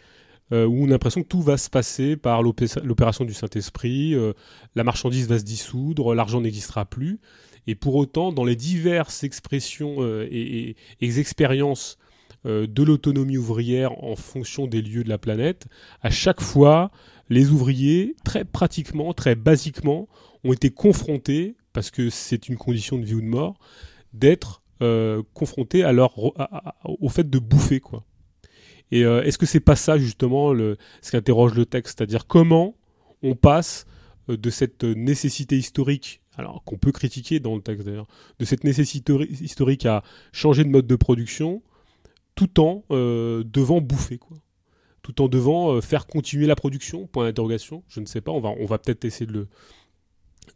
[0.52, 4.34] Euh, où on a l'impression que tout va se passer par l'opération du Saint-Esprit, euh,
[4.74, 7.20] la marchandise va se dissoudre, l'argent n'existera plus.
[7.66, 11.96] Et pour autant, dans les diverses expressions et, expériences
[12.44, 15.66] de l'autonomie ouvrière en fonction des lieux de la planète,
[16.02, 16.90] à chaque fois,
[17.30, 20.08] les ouvriers, très pratiquement, très basiquement,
[20.44, 23.58] ont été confrontés, parce que c'est une condition de vie ou de mort,
[24.12, 25.92] d'être euh, confrontés à
[26.84, 28.04] au fait de bouffer quoi.
[28.90, 32.74] Et euh, est-ce que c'est pas ça justement le, ce qu'interroge le texte, c'est-à-dire comment
[33.22, 33.86] on passe
[34.28, 38.08] euh, de cette nécessité historique, alors qu'on peut critiquer dans le texte d'ailleurs,
[38.40, 41.62] de cette nécessité historique à changer de mode de production,
[42.34, 44.38] tout en devant bouffer quoi
[45.02, 47.08] tout en devant faire continuer la production?
[47.08, 47.82] Point d'interrogation.
[47.88, 48.30] Je ne sais pas.
[48.30, 49.48] On va, on va peut-être essayer de le,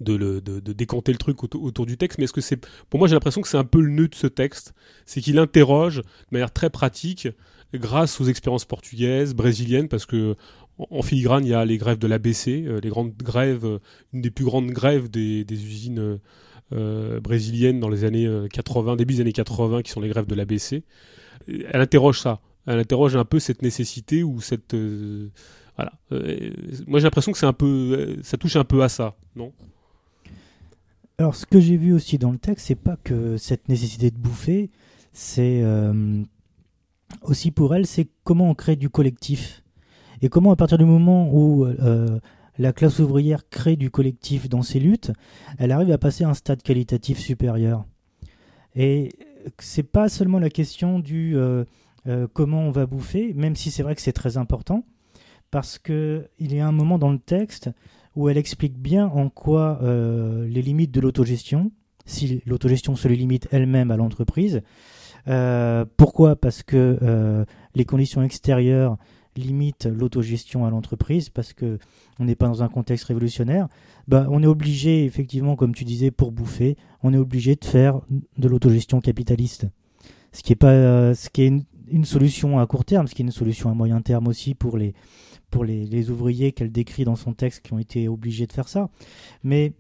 [0.01, 0.40] de,
[0.72, 3.49] décanter le truc autour, du texte, mais est-ce que c'est, pour moi j'ai l'impression que
[3.49, 4.75] c'est un peu le nœud de ce texte,
[5.07, 7.29] c'est qu'il interroge de manière très pratique,
[7.75, 10.37] grâce aux expériences portugaises, brésiliennes, parce que
[10.79, 13.79] en, filigrane il y a les grèves de l'ABC, euh, les grandes grèves, euh,
[14.12, 16.18] une des plus grandes grèves des, usines
[16.72, 20.35] euh, brésiliennes dans les années 80, début des années 80, qui sont les grèves de
[20.35, 20.83] l'ABC.
[21.49, 24.75] Elle interroge ça, elle interroge un peu cette nécessité ou cette
[25.77, 25.92] voilà.
[26.87, 29.53] moi j'ai l'impression que c'est un peu, ça touche un peu à ça, non?
[31.18, 34.18] Alors, ce que j'ai vu aussi dans le texte, c'est pas que cette nécessité de
[34.18, 34.70] bouffer,
[35.14, 36.22] c'est euh,
[37.22, 39.62] aussi pour elle, c'est comment on crée du collectif.
[40.20, 42.20] Et comment, à partir du moment où euh,
[42.59, 45.11] la classe ouvrière crée du collectif dans ses luttes,
[45.59, 47.87] elle arrive à passer à un stade qualitatif supérieur.
[48.74, 49.12] Et
[49.59, 51.64] c'est pas seulement la question du euh,
[52.35, 54.85] comment on va bouffer, même si c'est vrai que c'est très important,
[55.50, 57.70] parce qu'il y a un moment dans le texte
[58.16, 61.70] où elle explique bien en quoi euh, les limites de l'autogestion,
[62.07, 64.62] si l'autogestion se limite elle-même à l'entreprise.
[65.29, 66.35] Euh, pourquoi?
[66.35, 68.96] Parce que euh, les conditions extérieures
[69.37, 71.79] limitent l'autogestion à l'entreprise, parce que
[72.18, 73.68] on n'est pas dans un contexte révolutionnaire.
[74.09, 78.00] Bah, on est obligé, effectivement, comme tu disais, pour bouffer, on est obligé de faire
[78.38, 79.66] de l'autogestion capitaliste.
[80.33, 81.52] Ce qui est pas, ce qui est
[81.88, 84.79] une, solution à court terme, ce qui est une solution à moyen terme aussi pour
[84.79, 84.94] les
[85.50, 88.88] pour les, ouvriers qu'elle décrit dans son texte qui ont été obligés de faire ça.
[89.42, 89.72] Mais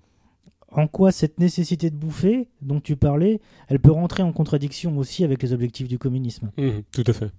[0.70, 5.24] en quoi cette nécessité de bouffer dont tu parlais, elle peut rentrer en contradiction aussi
[5.24, 6.50] avec les objectifs du communisme?
[6.56, 7.30] Mmh, Tout à fait.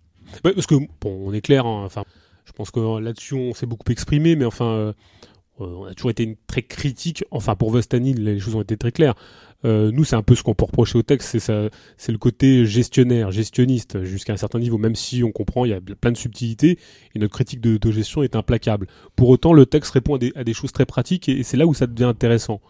[0.43, 2.03] parce que, bon, on est clair, hein, enfin,
[2.45, 4.93] je pense que là-dessus on s'est beaucoup exprimé, mais enfin, euh,
[5.60, 9.15] on a toujours été très critique, enfin pour Vestani, les choses ont été très claires.
[9.65, 13.32] Euh, nous, c'est un peu ce qu'on peut reprocher au texte, c'est le côté gestionnaire,
[13.32, 16.78] gestionniste, jusqu'à un certain niveau, même si on comprend, il y a plein de subtilités,
[17.15, 18.88] et notre critique de, gestion est implacable.
[19.15, 21.88] Pour autant, le texte répond à des, choses très pratiques, et, c'est là où ça
[21.88, 22.62] devient intéressant.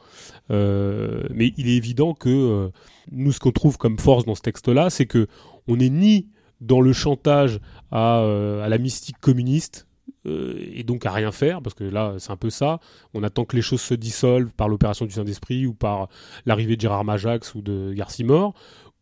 [0.49, 2.69] Euh, mais il est évident que euh,
[3.11, 5.27] nous, ce qu'on trouve comme force dans ce texte-là, c'est que
[5.67, 6.27] on n'est ni
[6.61, 7.59] dans le chantage
[7.91, 8.23] à,
[8.67, 9.96] la mystique communiste, euh,
[10.27, 12.79] et donc à rien faire, parce que là c'est un peu ça,
[13.13, 16.09] on attend que les choses se dissolvent par l'opération du Saint-Esprit ou par
[16.45, 18.53] l'arrivée de Gérard Majax ou de Garcimore,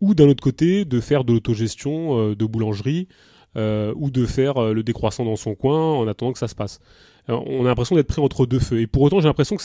[0.02, 3.08] ou d'un autre côté de faire de l'autogestion euh, de boulangerie
[3.58, 6.80] euh, ou de faire le décroissant dans son coin en attendant que ça se passe
[7.28, 8.82] on a l'impression d'être pris entre deux feux.
[8.82, 9.64] Et pour autant, j'ai l'impression que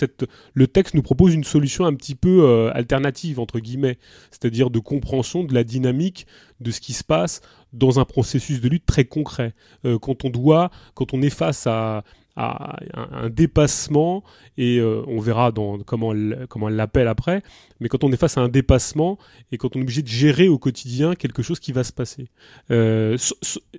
[0.55, 3.99] le texte nous propose une solution un petit peu euh, alternative, entre guillemets,
[4.31, 6.27] c'est-à-dire de compréhension de la dynamique
[6.61, 7.41] de ce qui se passe
[7.73, 9.55] dans un processus de lutte très concret.
[9.85, 12.03] Euh, quand on doit, quand on est face à,
[12.41, 14.23] un, dépassement,
[14.57, 15.53] et euh, on verra
[15.87, 17.43] comment elle comment elle l'appelle après,
[17.81, 19.19] mais quand on est face à un dépassement
[19.53, 22.29] et quand on est obligé de gérer au quotidien quelque chose qui va se passer,
[22.71, 23.17] euh,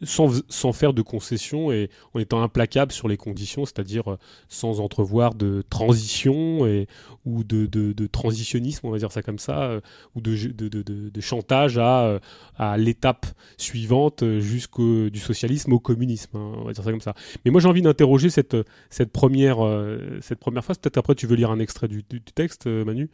[0.03, 4.79] sans, sans, faire de concessions et en étant implacable sur les conditions, c'est-à-dire euh, sans
[4.79, 6.87] entrevoir de transition et,
[7.25, 9.79] ou de, de, de, transitionnisme, on va dire ça comme ça,
[10.15, 12.19] ou de, de, chantage à,
[12.57, 13.25] à l'étape
[13.57, 17.13] suivante jusqu'au du socialisme au communisme, hein, on va dire ça comme ça.
[17.45, 18.50] Mais moi j'ai envie d'interroger cette
[18.89, 20.63] cette, première, euh, cette première.
[20.63, 23.09] Peut-être après tu veux lire un extrait du, texte, euh, Manu.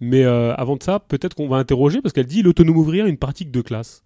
[0.00, 3.18] Mais euh, avant de ça, peut-être qu'on va interroger, parce qu'elle dit l'autonome ouvrière une
[3.18, 4.02] pratique de classe.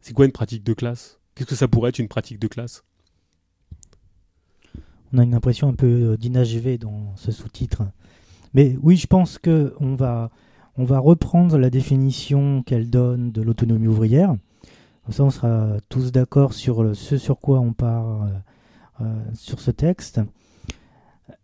[0.00, 1.18] C'est quoi une pratique de classe?
[1.34, 2.84] Qu'est-ce que ça pourrait être une pratique de classe?
[5.12, 7.82] On a une impression un peu d'inachevé dans ce sous-titre.
[8.54, 10.30] Mais oui, je pense que on va,
[10.76, 14.36] on va reprendre la définition qu'elle donne de l'autonomie ouvrière.
[15.04, 18.26] Comme ça, on sera tous d'accord sur ce sur quoi on part
[19.34, 20.20] sur ce texte.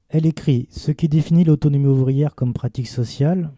[0.08, 3.50] Elle écrit Ce qui définit l'autonomie ouvrière comme pratique sociale,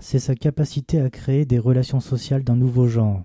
[0.00, 3.22] c'est sa capacité à créer des relations sociales d'un nouveau genre,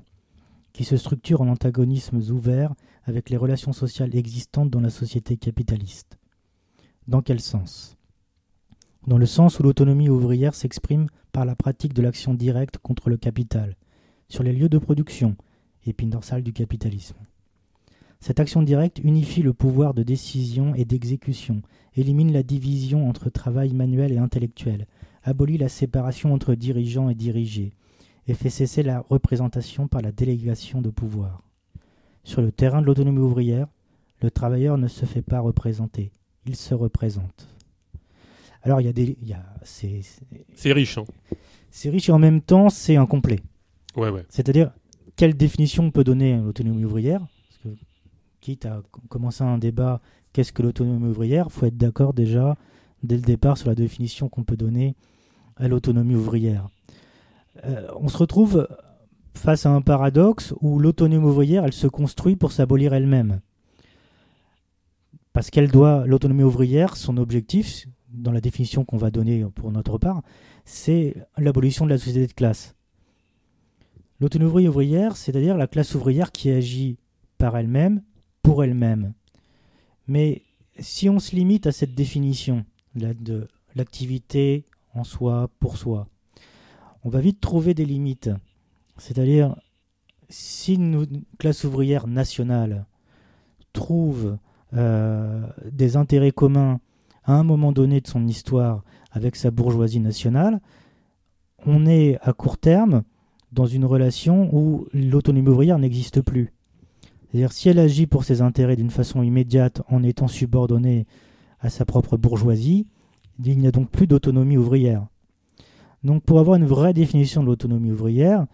[0.73, 2.73] qui se structurent en antagonismes ouverts
[3.05, 6.17] avec les relations sociales existantes dans la société capitaliste.
[7.07, 7.97] Dans quel sens?
[9.07, 13.17] Dans le sens où l'autonomie ouvrière s'exprime par la pratique de l'action directe contre le
[13.17, 13.75] capital,
[14.27, 15.35] sur les lieux de production,
[15.85, 17.17] épine dorsale du capitalisme.
[18.25, 21.61] Cette action directe unifie le pouvoir de décision et d'exécution,
[21.95, 24.87] élimine la division entre travail manuel et intellectuel,
[25.21, 27.73] abolit la séparation entre dirigeants et dirigés,
[28.27, 31.43] et fait cesser la représentation par la délégation de pouvoir.
[32.23, 33.67] Sur le terrain de l'autonomie ouvrière,
[34.23, 36.11] le travailleur ne se fait pas représenter,
[36.47, 37.47] il se représente.
[38.63, 39.19] Alors il y a des,
[39.61, 40.01] c'est,
[40.73, 40.97] riche.
[40.97, 41.05] Hein.
[41.69, 43.41] C'est riche et en même temps c'est incomplet.
[43.95, 44.25] Ouais, ouais.
[44.29, 44.71] C'est-à-dire
[45.15, 47.21] quelle définition on peut donner à l'autonomie ouvrière?
[48.45, 52.55] Quitte à commencer un débat qu'est-ce que l'autonomie ouvrière, faut être d'accord déjà
[53.01, 54.95] dès le départ sur la définition qu'on peut donner
[55.55, 56.69] à l'autonomie ouvrière.
[57.63, 58.67] Euh, on se retrouve
[59.33, 63.39] face à un paradoxe où l'autonomie ouvrière, elle se construit pour s'abolir elle-même.
[65.33, 69.97] Parce qu'elle doit, l'autonomie ouvrière, son objectif, dans la définition qu'on va donner pour notre
[69.97, 70.21] part,
[70.65, 72.75] c'est l'abolition de la société de classe.
[74.19, 76.99] L'autonomie ouvrière, c'est-à-dire la classe ouvrière qui agit
[77.39, 78.03] par elle-même
[78.45, 79.13] pour elle-même.
[80.07, 80.43] Mais
[80.77, 86.07] si on se limite à cette définition de l'activité en soi, pour soi,
[87.03, 88.29] on va vite trouver des limites.
[88.97, 89.55] C'est-à-dire,
[90.29, 92.85] si une classe ouvrière nationale
[93.73, 94.37] trouve
[94.75, 96.79] euh, des intérêts communs
[97.23, 100.61] à un moment donné de son histoire avec sa bourgeoisie nationale,
[101.65, 103.01] on est à court terme
[103.51, 106.54] dans une relation où l'autonomie ouvrière n'existe plus.
[107.35, 111.05] C'est-à-dire si elle agit pour ses intérêts d'une façon immédiate en étant subordonnée
[111.59, 112.87] à sa propre bourgeoisie,
[113.43, 115.05] il n'y a donc plus d'autonomie ouvrière.
[116.05, 118.45] Donc pour avoir une vraie définition de l'autonomie ouvrière,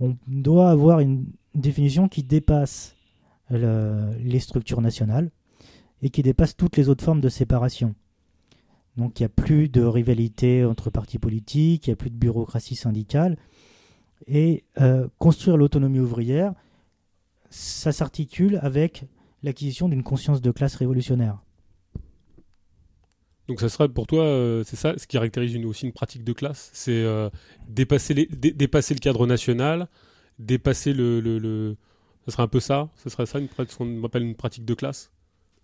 [0.00, 2.96] on doit avoir une définition qui dépasse
[3.50, 5.30] les structures nationales
[6.02, 7.94] et qui dépasse toutes les autres formes de séparation.
[8.96, 12.16] Donc il n'y a plus de rivalité entre partis politiques, il n'y a plus de
[12.16, 13.36] bureaucratie syndicale.
[14.26, 16.52] Et euh, construire l'autonomie ouvrière,
[17.54, 19.04] ça s'articule avec
[19.42, 21.38] l'acquisition d'une conscience de classe révolutionnaire.
[23.46, 26.24] Donc ça serait pour toi, euh, c'est ça, ce qui caractérise une, aussi une pratique
[26.24, 27.28] de classe, c'est euh,
[27.68, 29.88] dépasser, les, dépasser le cadre national,
[30.38, 31.76] dépasser le, le,
[32.24, 34.74] ça serait un peu ça, ce serait ça une, ce qu'on appelle une pratique de
[34.74, 35.12] classe?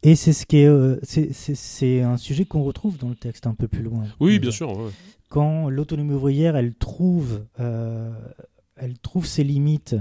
[0.03, 3.55] Et c'est ce qui est, euh, c'est un sujet qu'on retrouve dans le texte un
[3.55, 4.05] peu plus loin.
[4.21, 4.91] Oui, bien sûr.
[5.29, 9.97] Quand l'autonomie ouvrière, elle trouve, elle trouve ses limites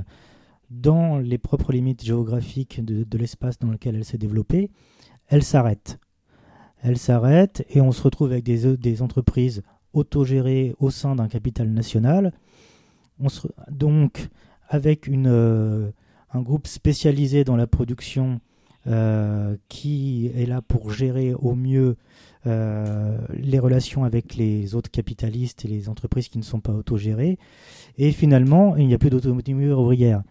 [0.70, 4.70] dans les propres limites géographiques de, l'espace dans lequel elle s'est développée,
[5.28, 6.00] elle s'arrête.
[6.82, 12.34] Elle s'arrête et on se retrouve avec des, entreprises autogérées au sein d'un capital national.
[13.20, 14.30] On se, donc,
[14.68, 15.90] avec une, euh,
[16.32, 18.40] un groupe spécialisé dans la production
[18.88, 21.98] euh, qui est là pour gérer au mieux
[22.48, 27.38] euh, les relations avec les autres capitalistes et les entreprises qui ne sont pas autogérées.
[27.98, 30.24] Et finalement, il n'y a plus d'autonomie ouvrière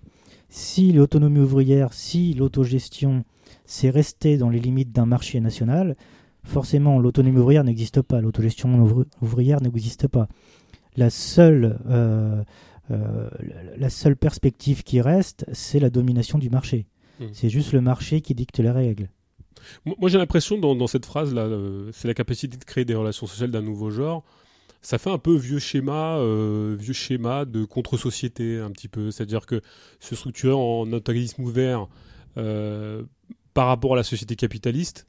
[0.49, 3.25] si l'autonomie ouvrière, si l'autogestion,
[3.65, 5.97] c'est rester dans les limites d'un marché national,
[6.45, 10.29] forcément l'autonomie ouvrière n'existe pas, l'autogestion ouvrière n'existe pas.
[10.97, 12.43] La seule, euh,
[12.91, 13.29] euh,
[13.77, 16.87] la seule perspective qui reste, c'est la domination du marché.
[17.21, 17.27] Hmm.
[17.33, 19.09] C'est juste le marché qui dicte les règles.
[19.85, 23.51] Moi, j'ai l'impression dans, cette phrase-là, euh, c'est la capacité de créer des relations sociales
[23.51, 24.25] d'un nouveau genre
[24.81, 29.11] ça fait un peu vieux schéma, euh, vieux schéma de contre-société un petit peu.
[29.11, 29.61] C'est-à-dire que
[30.01, 31.89] se structurer en antagonisme ouvert
[32.37, 33.03] euh,
[33.55, 35.07] par rapport à la société capitaliste,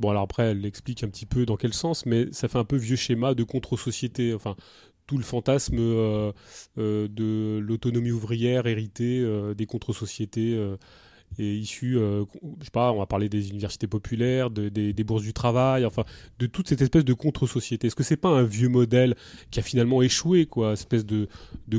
[0.00, 2.64] Bon, alors après, elle explique un petit peu dans quel sens, mais ça fait un
[2.64, 4.32] peu vieux schéma de contre-société.
[4.32, 4.54] Enfin,
[5.08, 6.32] tout le fantasme euh,
[6.76, 10.56] de l'autonomie ouvrière héritée des contre-sociétés
[11.38, 12.24] et issu, euh,
[12.58, 16.04] je sais pas, on va parler des universités populaires, des, bourses du travail, enfin,
[16.38, 17.86] de toute cette espèce de contre-société.
[17.86, 19.14] Est-ce que c'est pas un vieux modèle
[19.50, 21.28] qui a finalement échoué, quoi, espèce de,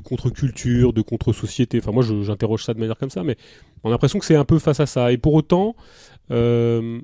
[0.04, 1.80] contre-culture, de contre-société?
[1.80, 3.36] Enfin, moi, j'interroge ça de manière comme ça, mais
[3.84, 5.12] on a l'impression que c'est un peu face à ça.
[5.12, 5.76] Et pour autant,
[6.32, 7.02] euh,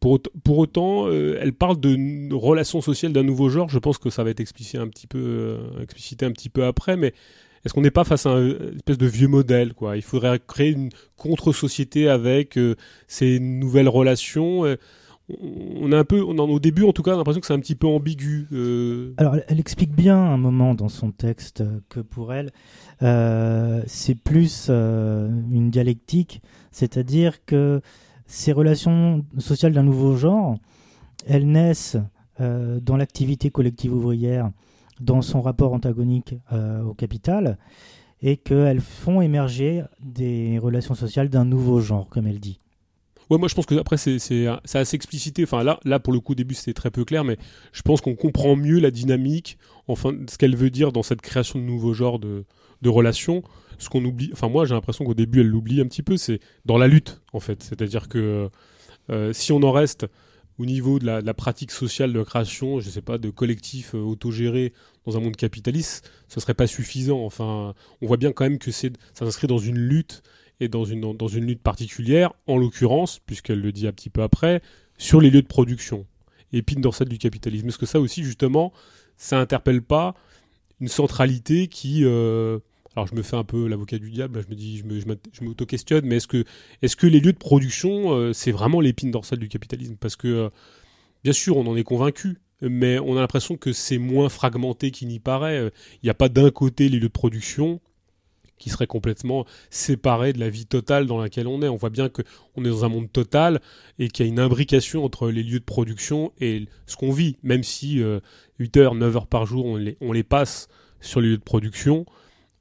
[0.00, 3.68] pour, pour, autant, euh, elle parle de relations sociales d'un nouveau genre.
[3.68, 6.96] Je pense que ça va être explicité un petit peu, explicité un petit peu après,
[6.96, 7.12] mais
[7.64, 9.96] est-ce qu'on n'est pas face à une espèce de vieux modèle quoi?
[9.96, 12.74] Il faudrait créer une contre-société avec euh,
[13.06, 14.64] ces nouvelles relations.
[14.64, 14.76] Euh,
[15.40, 17.54] on a un peu, on au début en tout cas, on a l'impression que c'est
[17.54, 18.48] un petit peu ambigu.
[18.52, 19.14] Euh.
[19.16, 22.50] Alors, elle explique bien un moment dans son texte que pour elle,
[23.86, 27.80] c'est plus une dialectique, c'est-à-dire que
[28.26, 30.58] ces relations sociales d'un nouveau genre,
[31.26, 31.96] elles naissent
[32.38, 34.50] dans l'activité collective ouvrière
[35.00, 37.58] dans son rapport antagonique euh, au capital
[38.20, 42.58] et qu'elles font émerger des relations sociales d'un nouveau genre, comme elle dit.
[43.30, 45.44] Ouais, moi je pense que après c'est assez explicité.
[45.44, 47.38] Enfin là, là pour le coup au début c'était très peu clair, mais
[47.72, 51.58] je pense qu'on comprend mieux la dynamique, enfin ce qu'elle veut dire dans cette création
[51.58, 52.44] de nouveaux genres de,
[52.84, 53.42] relations.
[53.78, 56.40] Ce qu'on oublie, enfin moi j'ai l'impression qu'au début elle l'oublie un petit peu, c'est
[56.66, 57.62] dans la lutte en fait.
[57.62, 58.50] C'est-à-dire que
[59.10, 60.06] euh, si on en reste
[60.58, 63.98] au niveau de la, pratique sociale de création, je ne sais pas, de collectifs euh,
[63.98, 64.72] autogérés
[65.06, 67.24] dans un monde capitaliste, ce serait pas suffisant.
[67.24, 70.22] Enfin, on voit bien quand même que c'est, ça s'inscrit dans une lutte
[70.60, 74.22] et dans une, dans une lutte particulière, en l'occurrence, puisqu'elle le dit un petit peu
[74.22, 74.62] après,
[74.98, 76.06] sur les lieux de production.
[76.52, 77.68] Épine dorsale du capitalisme.
[77.68, 78.72] Est-ce que ça aussi, justement,
[79.16, 80.14] ça interpelle pas
[80.80, 82.58] une centralité qui, euh,
[82.94, 86.16] alors je me fais un peu l'avocat du diable, je me dis, je m'auto-questionne, mais
[86.16, 86.44] est-ce que,
[86.82, 89.96] est que les lieux de production, euh, c'est vraiment l'épine dorsale du capitalisme?
[89.98, 90.48] Parce que, euh,
[91.24, 95.08] bien sûr, on en est convaincu, mais on a l'impression que c'est moins fragmenté qu'il
[95.08, 95.58] n'y paraît.
[95.58, 95.70] Euh,
[96.02, 97.80] il n'y a pas d'un côté les lieux de production
[98.58, 101.68] qui seraient complètement séparés de la vie totale dans laquelle on est.
[101.68, 103.60] On voit bien qu'on est dans un monde total
[103.98, 107.38] et qu'il y a une imbrication entre les lieux de production et ce qu'on vit,
[107.42, 108.00] même si
[108.60, 110.68] 8 heures, 9 heures par jour, on les, on les passe
[111.00, 112.06] sur les lieux de production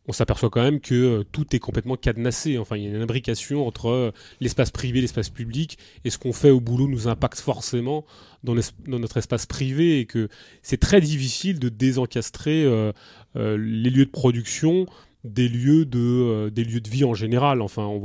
[0.08, 2.58] on s'aperçoit quand même que euh, tout est complètement cadenassé.
[2.58, 6.34] Enfin, il y a une imbrication entre euh, l'espace privé, l'espace public, et ce qu'on
[6.34, 8.06] fait au boulot nous impacte forcément
[8.44, 8.56] dans,
[8.88, 10.28] notre espace privé, et que
[10.64, 12.92] c'est très difficile de désencastrer euh,
[13.36, 14.88] les lieux de production
[15.24, 18.02] des lieux de des lieux de vie en général enfin on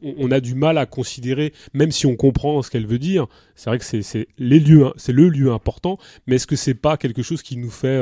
[0.00, 3.26] on, a du mal à considérer même si on comprend ce qu'elle veut dire
[3.56, 7.42] c'est vrai que c'est c'est le lieu important mais est-ce que c'est pas quelque chose
[7.42, 8.00] qui nous fait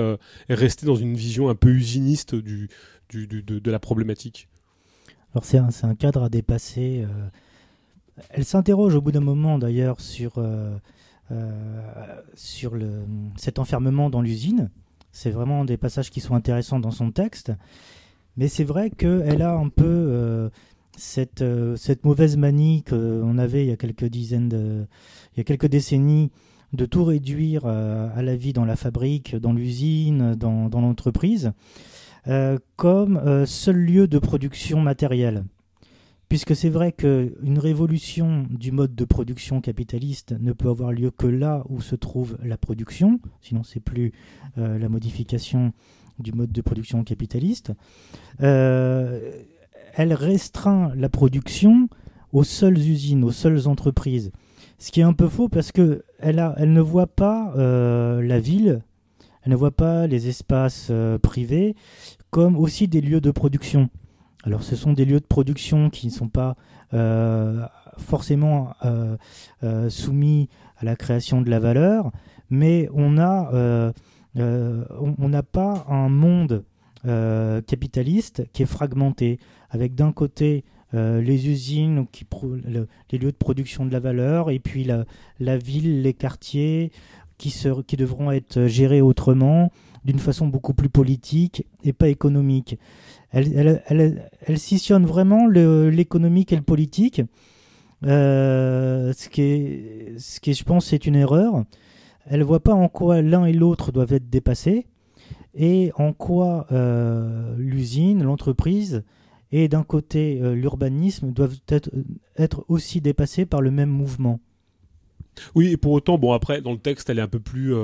[0.51, 2.69] rester dans une vision un peu usiniste du
[3.13, 4.49] de, la problématique
[5.35, 7.05] Alors c'est un, un, cadre à dépasser.
[7.05, 7.29] Euh,
[8.31, 10.77] elle s'interroge au bout d'un moment d'ailleurs sur, euh,
[11.33, 13.05] euh, sur le,
[13.37, 14.71] cet enfermement dans l'usine.
[15.13, 17.53] C'est vraiment des passages qui sont intéressants dans son texte.
[18.37, 20.51] Mais c'est vrai qu'elle a un peu
[20.97, 21.45] cette,
[21.77, 24.87] cette mauvaise manie qu'on avait il y a quelques dizaines
[25.35, 26.31] il y a quelques décennies
[26.73, 31.53] de tout réduire à la vie dans la fabrique, dans l'usine, dans, dans l'entreprise.
[32.31, 35.43] Euh, comme euh, seul lieu de production matérielle.
[36.29, 41.27] Puisque c'est vrai qu'une révolution du mode de production capitaliste ne peut avoir lieu que
[41.27, 44.13] là où se trouve la production, sinon c'est plus
[44.59, 45.73] euh, la modification
[46.21, 47.73] du mode de production capitaliste.
[48.39, 49.35] elle
[49.97, 51.89] restreint la production
[52.33, 54.31] aux seules usines, aux seules entreprises.
[54.79, 58.83] Ce qui est un peu faux parce qu'elle elle ne voit pas la ville
[59.43, 61.75] elle ne voit pas les espaces privés
[62.31, 63.91] comme aussi des lieux de production.
[64.45, 66.57] Alors ce sont des lieux de production qui ne sont pas
[66.95, 67.67] euh,
[67.99, 72.11] forcément euh, soumis à la création de la valeur,
[72.49, 73.93] mais on a
[74.37, 76.65] on n'a pas un monde
[77.03, 79.39] capitaliste qui est fragmenté,
[79.71, 82.07] avec d'un côté les usines,
[83.11, 86.93] les lieux de production de la valeur, et puis la, ville, les quartiers,
[87.39, 89.71] qui devront être gérés autrement,
[90.05, 92.79] d'une façon beaucoup plus politique et pas économique.
[93.31, 97.23] Elle, elle, elle, elle scissionne vraiment l'économique et le politique,
[98.07, 101.65] euh, ce, qui ce qui, je pense, est une erreur.
[102.27, 104.87] Elle voit pas en quoi l'un et l'autre doivent être dépassés
[105.55, 109.03] et en quoi euh, l'usine, l'entreprise
[109.53, 111.91] et d'un côté euh, l'urbanisme doivent être,
[112.37, 114.41] être aussi dépassés par le même mouvement.
[115.55, 117.75] Oui, et pour autant, bon, après, dans le texte, elle est un peu plus.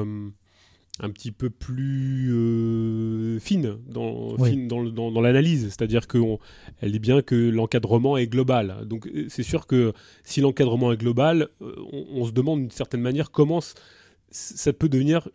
[1.00, 7.34] Un petit peu plus euh, fine dans, dans, dans, l'analyse, c'est-à-dire qu'elle dit bien que
[7.34, 8.86] l'encadrement est global.
[8.86, 9.92] Donc euh, c'est sûr que
[10.24, 13.60] si l'encadrement est global, euh, on, se demande d'une certaine manière comment
[14.30, 15.28] ça peut devenir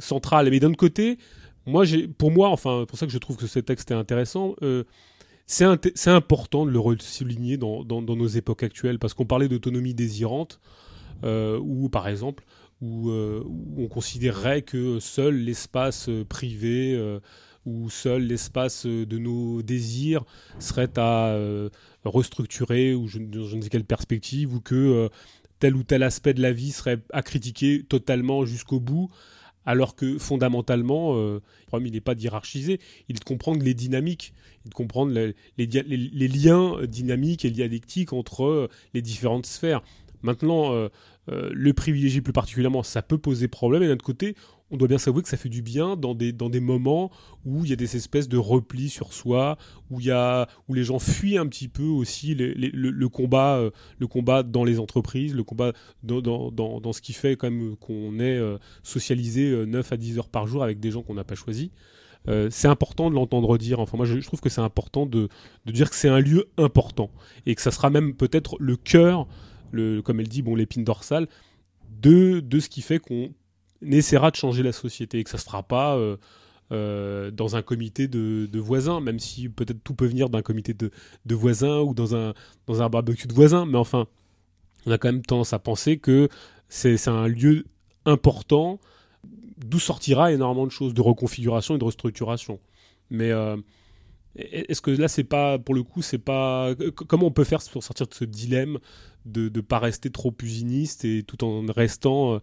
[0.00, 0.50] central.
[0.50, 1.18] Mais d'un côté,
[1.64, 1.84] moi,
[2.18, 4.56] pour moi, enfin, pour ça que je trouve que ce texte est intéressant,
[5.46, 10.60] c'est important de le souligner dans, dans, nos époques actuelles, parce qu'on parlait d'autonomie désirante,
[11.22, 12.44] ou par exemple,
[12.82, 17.20] euh, où, on considérerait que seul l'espace euh, privé euh,
[17.66, 20.24] ou seul l'espace de nos désirs
[20.58, 21.38] serait à
[22.04, 25.10] restructurer ou je, ne sais quelle perspective ou que
[25.58, 29.10] tel ou tel aspect de la vie serait à critiquer totalement jusqu'au bout
[29.66, 34.32] alors que fondamentalement, le problème il n'est pas hiérarchiser, il est de comprendre les dynamiques,
[34.64, 39.82] il est de comprendre les, liens dynamiques et dialectiques entre les différentes sphères.
[40.22, 40.88] Maintenant,
[41.30, 43.82] le privilégier plus particulièrement, ça peut poser problème.
[43.82, 44.34] Et d'un autre côté,
[44.70, 47.10] on doit bien s'avouer que ça fait du bien dans des, dans des moments
[47.44, 49.58] où il y a des espèces de repli sur soi,
[49.90, 54.06] où, y a, où les gens fuient un petit peu aussi le, combat, euh, le
[54.06, 55.72] combat dans les entreprises, le combat
[56.02, 56.50] dans, dans,
[56.80, 60.46] dans, ce qui fait quand même qu'on est euh, socialisé 9 à 10 heures par
[60.46, 61.70] jour avec des gens qu'on n'a pas choisis.
[62.50, 63.80] c'est important de l'entendre dire.
[63.80, 65.28] Enfin, moi, je, trouve que c'est important de,
[65.66, 67.10] de, dire que c'est un lieu important
[67.46, 69.26] et que ça sera même peut-être le cœur
[70.02, 71.28] comme elle dit, bon, l'épine dorsale,
[72.00, 73.30] de, de ce qui fait qu'on
[73.82, 76.16] essaiera de changer la société et que ça ne se fera pas euh,
[76.72, 80.90] euh, dans un comité de, voisins, même si peut-être tout peut venir d'un comité de,
[81.34, 82.34] voisins ou dans un,
[82.66, 84.06] dans un barbecue de voisins, mais enfin,
[84.86, 86.28] on a quand même tendance à penser que
[86.68, 87.64] c'est un lieu
[88.04, 88.78] important
[89.58, 92.60] d'où sortira énormément de choses, de reconfiguration et de restructuration.
[93.10, 93.56] Mais euh,
[94.36, 96.74] est-ce que là, c'est pas, pour le coup, c'est pas.
[96.94, 98.78] Comment on peut faire pour sortir de ce dilemme
[99.26, 102.40] de ne pas rester trop usiniste et tout en restant.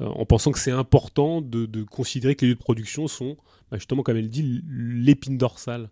[0.00, 3.36] Euh, en pensant que c'est important de, considérer que les lieux de production sont,
[3.70, 5.90] bah, justement, comme elle dit, l'épine dorsale.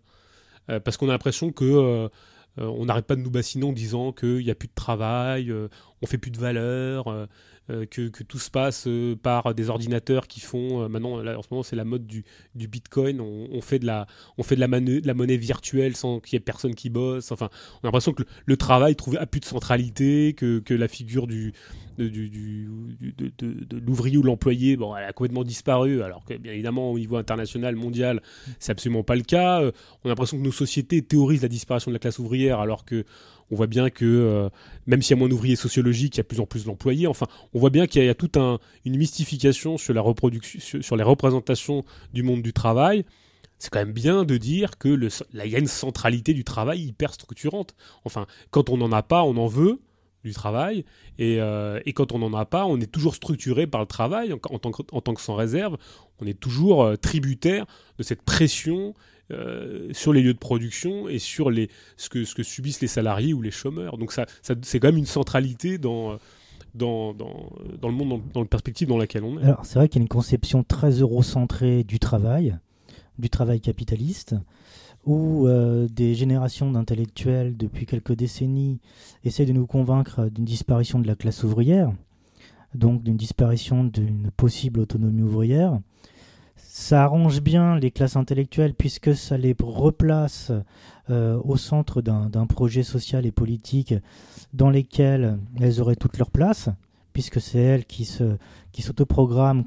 [0.69, 2.09] Euh, parce qu'on a l'impression que euh,
[2.57, 5.53] on n'arrête pas de nous bassiner en disant qu'il n'y a plus de travail,
[6.01, 7.27] on fait plus de valeur,
[7.69, 11.47] euh, que, tout se passe euh, par des ordinateurs qui font euh, maintenant en ce
[11.51, 12.23] moment c'est la mode du,
[12.55, 13.19] bitcoin.
[13.19, 14.07] On, fait de la
[14.37, 17.33] on fait de la, monnaie virtuelle sans qu'il y ait personne qui bosse.
[17.33, 21.27] Enfin on a l'impression que le, travail trouve a plus de centralité que, la figure
[21.27, 21.51] de,
[21.97, 27.17] de, l'ouvrier ou l'employé, bon, elle a complètement disparu, alors que bien évidemment au niveau
[27.17, 28.21] international, mondial,
[28.59, 29.61] c'est absolument pas le cas.
[29.61, 33.03] on a l'impression que nos sociétés théorisent la disparition de la classe ouvrière, alors que
[33.51, 34.49] on voit bien que euh,
[34.85, 37.07] même s'il y a moins d'ouvriers sociologiques, il y a plus en plus d'employés.
[37.07, 40.95] Enfin, on voit bien qu'il y, a toute un, une mystification sur la reproduction, sur,
[40.95, 41.83] les représentations
[42.13, 43.05] du monde du travail.
[43.59, 44.89] C'est quand même bien de dire que
[45.33, 47.75] là, il y a une centralité du travail hyper structurante.
[48.03, 49.79] Enfin, quand on n'en a pas, on en veut
[50.23, 50.85] du travail.
[51.17, 54.37] Et, euh, quand on n'en a pas, on est toujours structuré par le travail en,
[54.37, 55.77] tant, que, en tant, que, sans réserve.
[56.19, 57.65] On est toujours euh, tributaire
[57.97, 58.93] de cette pression
[59.31, 62.87] euh, sur les lieux de production et sur les, ce, que, ce que subissent les
[62.87, 63.97] salariés ou les chômeurs.
[63.97, 64.25] Donc ça,
[64.61, 66.17] c'est quand même une centralité dans,
[66.73, 67.27] dans, dans,
[67.83, 69.43] le monde, dans, dans, la perspective dans laquelle on est.
[69.43, 72.57] Alors c'est vrai qu'il y a une conception très eurocentrée du travail,
[73.19, 74.35] du travail capitaliste,
[75.05, 78.79] où euh, des générations d'intellectuels depuis quelques décennies
[79.23, 81.91] essaient de nous convaincre d'une disparition de la classe ouvrière,
[82.75, 85.79] donc d'une disparition d'une possible autonomie ouvrière
[86.77, 90.51] ça arrange bien les classes intellectuelles puisque ça les replace
[91.09, 93.95] euh, au centre d'un projet social et politique
[94.53, 96.69] dans lesquels elles auraient toute leur place,
[97.13, 98.07] puisque c'est elles qui
[98.71, 98.83] qui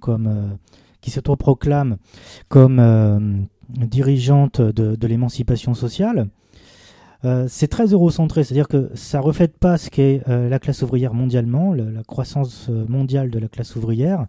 [0.01, 1.97] comme euh, s'autoproclament
[2.49, 3.19] comme euh,
[3.69, 6.29] dirigeantes de, l'émancipation sociale.
[7.49, 12.05] c'est très eurocentré, c'est-à-dire que ça reflète pas ce qu'est la classe ouvrière mondialement, la
[12.05, 14.27] croissance mondiale de la classe ouvrière.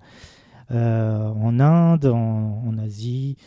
[0.72, 3.38] Euh, en Inde, en, Asie,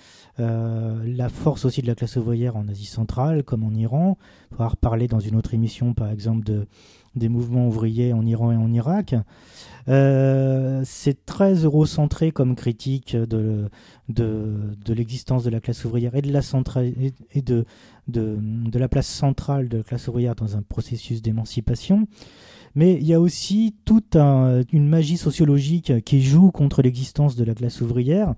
[0.40, 4.18] euh, la force aussi de la classe ouvrière en Asie centrale, comme en Iran.
[4.50, 6.66] Il faudra reparler dans une autre émission, par exemple, de,
[7.16, 9.14] des mouvements ouvriers en Iran et en Irak.
[9.88, 13.70] Euh, c'est très eurocentré comme critique de,
[14.88, 17.64] l'existence de la classe ouvrière et de,
[18.74, 22.06] la place centrale de la classe ouvrière dans un processus d'émancipation.
[22.74, 27.54] Mais il y a aussi toute une magie sociologique qui joue contre l'existence de la
[27.54, 28.34] classe ouvrière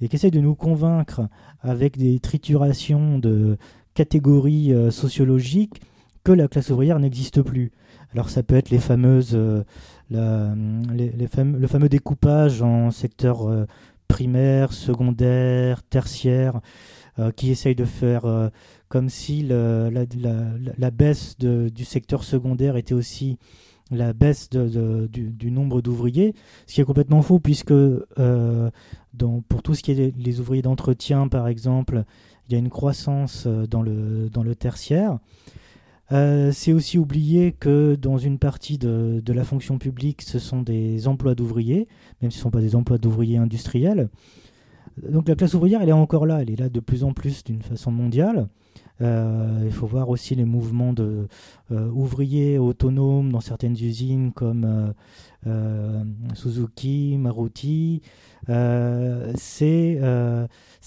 [0.00, 1.22] et qui essaie de nous convaincre
[1.60, 3.58] avec des triturations de
[3.94, 5.80] catégories euh, sociologiques
[6.22, 7.72] que la classe ouvrière n'existe plus.
[8.12, 9.64] Alors ça peut être les fameuses, euh,
[10.10, 13.66] le fameux découpage en secteur euh,
[14.08, 16.60] primaire, secondaire, tertiaire,
[17.36, 18.50] qui essaye de faire
[18.88, 23.38] comme si la, baisse du secteur secondaire était aussi
[23.90, 26.34] la baisse du, nombre d'ouvriers,
[26.66, 31.48] ce qui est complètement faux puisque pour tout ce qui est les ouvriers d'entretien, par
[31.48, 32.04] exemple,
[32.48, 35.18] il y a une croissance dans le, dans le tertiaire.
[36.10, 41.08] c'est aussi oublier que dans une partie de, de, la fonction publique, ce sont des
[41.08, 41.88] emplois d'ouvriers,
[42.22, 44.08] même si ce ne sont pas des emplois d'ouvriers industriels.
[45.08, 47.44] Donc la classe ouvrière, elle est encore là, elle est là de plus en plus
[47.44, 48.48] d'une façon mondiale.
[49.02, 51.26] Euh, il faut voir aussi les mouvements de
[51.72, 54.92] euh, ouvriers autonomes dans certaines usines comme
[55.46, 58.02] euh, Suzuki, Maruti.
[59.36, 59.96] c'est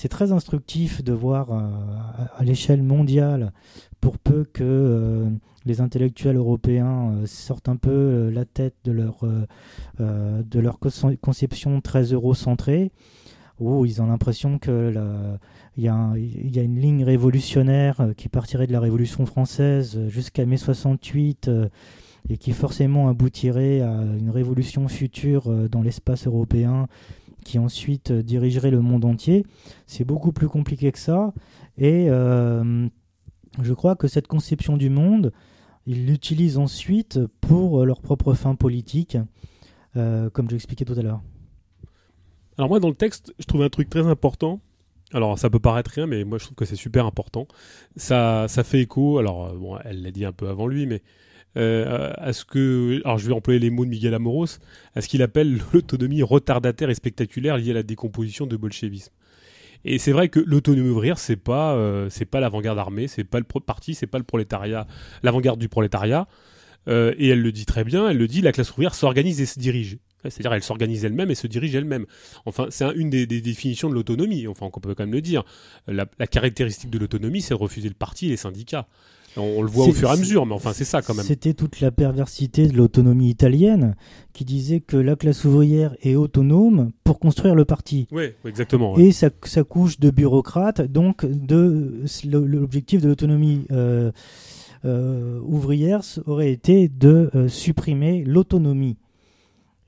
[0.09, 3.51] très instructif de voir à, l'échelle mondiale,
[3.99, 5.25] pour peu que
[5.65, 9.21] les intellectuels européens sortent un peu la tête de leur,
[9.99, 10.77] de leur
[11.21, 12.91] conception très eurocentrée,
[13.59, 15.39] où ils ont l'impression que
[15.75, 15.89] il y,
[16.59, 21.47] a une ligne révolutionnaire euh, qui partirait de la Révolution française euh, jusqu'à mai 68
[21.47, 21.67] euh,
[22.29, 26.87] et qui forcément aboutirait à une révolution future dans l'espace européen
[27.43, 29.45] qui ensuite dirigerait le monde entier.
[29.87, 31.33] C'est beaucoup plus compliqué que ça.
[31.77, 35.33] Et je crois que cette conception du monde,
[35.85, 39.17] ils l'utilisent ensuite pour leurs propres fins politiques,
[39.95, 41.21] comme je l'expliquais tout à l'heure.
[42.57, 44.61] Alors moi, dans le texte, je trouve un truc très important.
[45.13, 47.47] Alors ça peut paraître rien, mais moi je trouve que c'est super important.
[47.95, 51.03] Ça, ça fait écho, alors euh, bon, elle l'a dit un peu avant lui, mais
[51.55, 54.59] euh, à ce que, alors je vais employer les mots de Miguel Amoros,
[54.95, 59.11] à ce qu'il appelle l'autonomie retardataire et spectaculaire liée à la décomposition de bolchevisme.
[59.85, 63.39] Et c'est vrai que l'autonomie ouvrière, c'est pas, euh, c'est pas l'avant-garde armée, c'est pas
[63.39, 64.87] le parti, c'est pas le prolétariat,
[65.21, 66.27] l'avant-garde du prolétariat.
[66.87, 69.59] et elle le dit très bien, elle le dit, la classe ouvrière s'organise et se
[69.59, 69.99] dirige.
[70.29, 72.05] C'est-à-dire elle s'organise elle-même et se dirige elle-même.
[72.45, 74.47] Enfin, c'est une des, définitions de l'autonomie.
[74.47, 75.43] Enfin, on peut quand même le dire.
[75.87, 78.87] La, caractéristique de l'autonomie, c'est refuser le parti et les syndicats.
[79.35, 81.25] On, le voit au fur et à mesure, mais enfin, c'est ça quand même.
[81.25, 83.95] C'était toute la perversité de l'autonomie italienne
[84.31, 88.07] qui disait que la classe ouvrière est autonome pour construire le parti.
[88.11, 88.95] Oui, exactement.
[88.97, 89.31] Et ça,
[89.67, 93.65] couche de bureaucrates, donc de l'objectif de l'autonomie.
[93.71, 94.11] Euh,
[94.85, 98.97] euh, ouvrière aurait été de euh, supprimer l'autonomie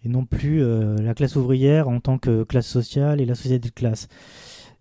[0.05, 3.69] et non plus euh, la classe ouvrière en tant que classe sociale et la société
[3.69, 4.07] de classe.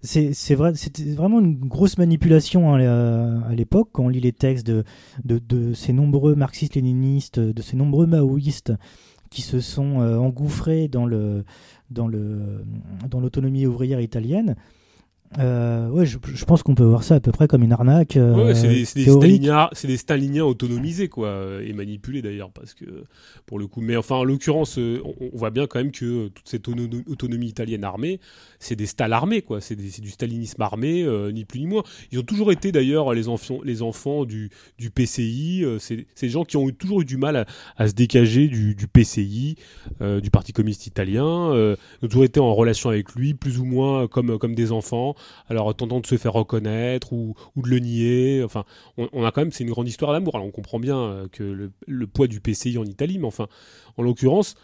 [0.02, 4.66] C'est vrai, c'était vraiment une grosse manipulation hein, à l'époque quand on lit les textes
[4.66, 4.84] de,
[5.24, 8.74] de, ces nombreux marxistes-léninistes, de ces nombreux maoïstes
[9.30, 11.44] qui se sont euh, engouffrés dans le
[11.90, 12.62] dans le
[13.08, 14.56] dans l'autonomie ouvrière italienne.
[15.38, 18.16] Euh, ouais, je, pense qu'on peut voir ça à peu près comme une arnaque.
[18.16, 22.84] Euh, c'est des, staliniens, des staliniens autonomisés quoi, et manipulés d'ailleurs, parce que
[23.46, 23.80] pour le coup.
[23.80, 27.84] Mais enfin, en l'occurrence, euh, on, voit bien quand même que toute cette autonomie, italienne
[27.84, 28.20] armée,
[28.58, 31.82] c'est des stal armés quoi, c'est du stalinisme armé, euh, ni plus ni moins.
[32.12, 35.64] Ils ont toujours été d'ailleurs les enfants, les enfants du, du PCI.
[35.80, 39.56] c'est des gens qui ont toujours eu du mal à, se dégager du, du PCI,
[40.00, 41.24] du Parti communiste italien.
[41.24, 41.76] ont
[42.08, 45.14] toujours été en relation avec lui, plus ou moins comme comme des enfants
[45.48, 48.42] alors tentant de se faire reconnaître ou, de le nier.
[48.44, 48.64] Enfin,
[48.96, 50.34] on, a quand même, c'est une grande histoire d'amour.
[50.36, 53.48] Alors on comprend bien euh, que le, poids du PCI en Italie, mais enfin,
[53.96, 54.54] en l'occurrence,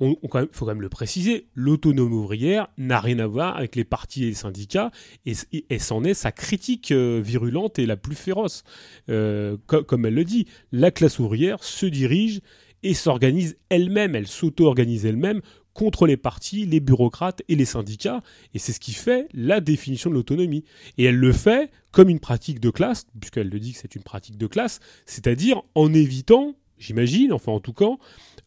[0.00, 0.16] il
[0.52, 4.26] faut quand même le préciser, l'autonome ouvrière n'a rien à voir avec les partis et
[4.26, 4.90] les syndicats,
[5.26, 8.62] et, c'en est sa critique euh, virulente et la plus féroce.
[9.08, 12.40] Euh, comme elle le dit, la classe ouvrière se dirige
[12.82, 15.40] et s'organise elle-même, elle, elle s'auto-organise elle-même
[15.78, 18.20] contre les partis, les bureaucrates et les syndicats,
[18.52, 20.64] et c'est ce qui fait la définition de l'autonomie.
[20.98, 24.02] Et elle le fait comme une pratique de classe, puisqu'elle le dit que c'est une
[24.02, 27.92] pratique de classe, c'est-à-dire en évitant, j'imagine, enfin en tout cas,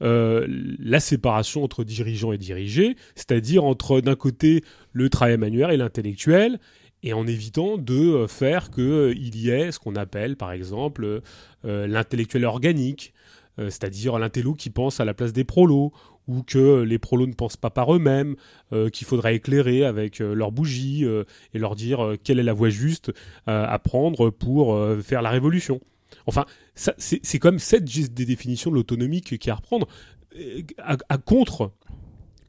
[0.02, 0.46] euh,
[0.78, 6.60] la séparation entre dirigeants et dirigés, c'est-à-dire entre d'un côté le travail manuel et l'intellectuel,
[7.02, 11.22] et en évitant de euh, faire qu'il euh, y ait ce qu'on appelle par exemple
[11.64, 13.14] l'intellectuel organique,
[13.58, 15.94] c'est-à-dire l'intello qui pense à la place des prolos,
[16.28, 18.36] ou que les prolos ne pensent pas par eux-mêmes,
[18.74, 22.54] euh, qu'il faudrait éclairer avec euh, leurs bougies euh, et leur dire quelle est la
[22.54, 23.12] voie juste
[23.48, 25.82] à prendre pour faire la révolution.
[26.26, 26.46] Enfin,
[26.76, 29.88] c'est comme cette des définitions de l'autonomie qui est à reprendre,
[30.78, 31.72] à, contre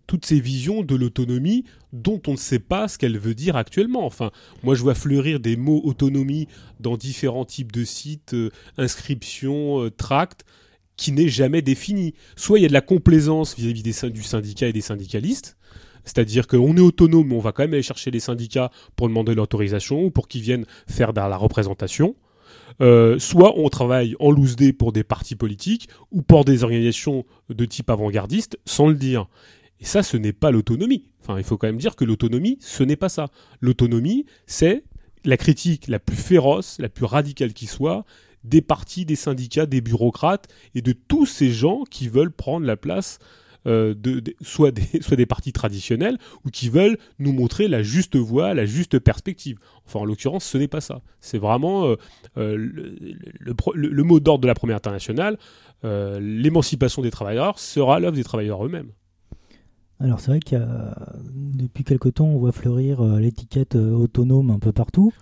[0.07, 4.05] toutes ces visions de l'autonomie dont on ne sait pas ce qu'elle veut dire actuellement.
[4.05, 4.31] Enfin,
[4.63, 6.49] moi je vois fleurir des mots autonomie
[6.81, 8.37] dans différents types de sites,
[8.77, 10.45] inscriptions, tracts,
[10.97, 12.15] qui n'est jamais défini.
[12.37, 15.57] Soit il y a de la complaisance vis-à-vis des, du syndicat et des syndicalistes,
[16.05, 19.35] c'est-à-dire qu'on est autonome, mais on va quand même aller chercher les syndicats pour demander
[19.35, 22.17] l'autorisation ou pour qu'ils viennent faire de la représentation.
[22.81, 27.25] Euh, soit on travaille en loose day pour des partis politiques ou pour des organisations
[27.51, 29.29] de type avant-gardiste sans le dire.
[29.81, 31.11] Et ça, ce n'est pas l'autonomie.
[31.21, 33.29] Enfin, il faut quand même dire que l'autonomie, ce n'est pas ça.
[33.61, 34.85] L'autonomie, c'est
[35.25, 38.05] la critique la plus féroce, la plus radicale qui soit,
[38.45, 42.77] des partis, des syndicats, des bureaucrates et de tous ces gens qui veulent prendre la
[42.77, 43.19] place
[43.65, 48.17] euh, de, soit, des, soit des partis traditionnels ou qui veulent nous montrer la juste
[48.17, 49.59] voie, la juste perspective.
[49.87, 51.01] Enfin, en l'occurrence, ce n'est pas ça.
[51.21, 51.97] C'est vraiment euh,
[52.39, 55.39] euh, le, mot d'ordre de la première internationale.
[55.85, 58.91] L'émancipation des travailleurs sera l'œuvre des travailleurs eux-mêmes.
[60.03, 60.97] Alors c'est vrai qu'il y a,
[61.55, 65.13] depuis quelque temps, on voit fleurir l'étiquette autonome un peu partout.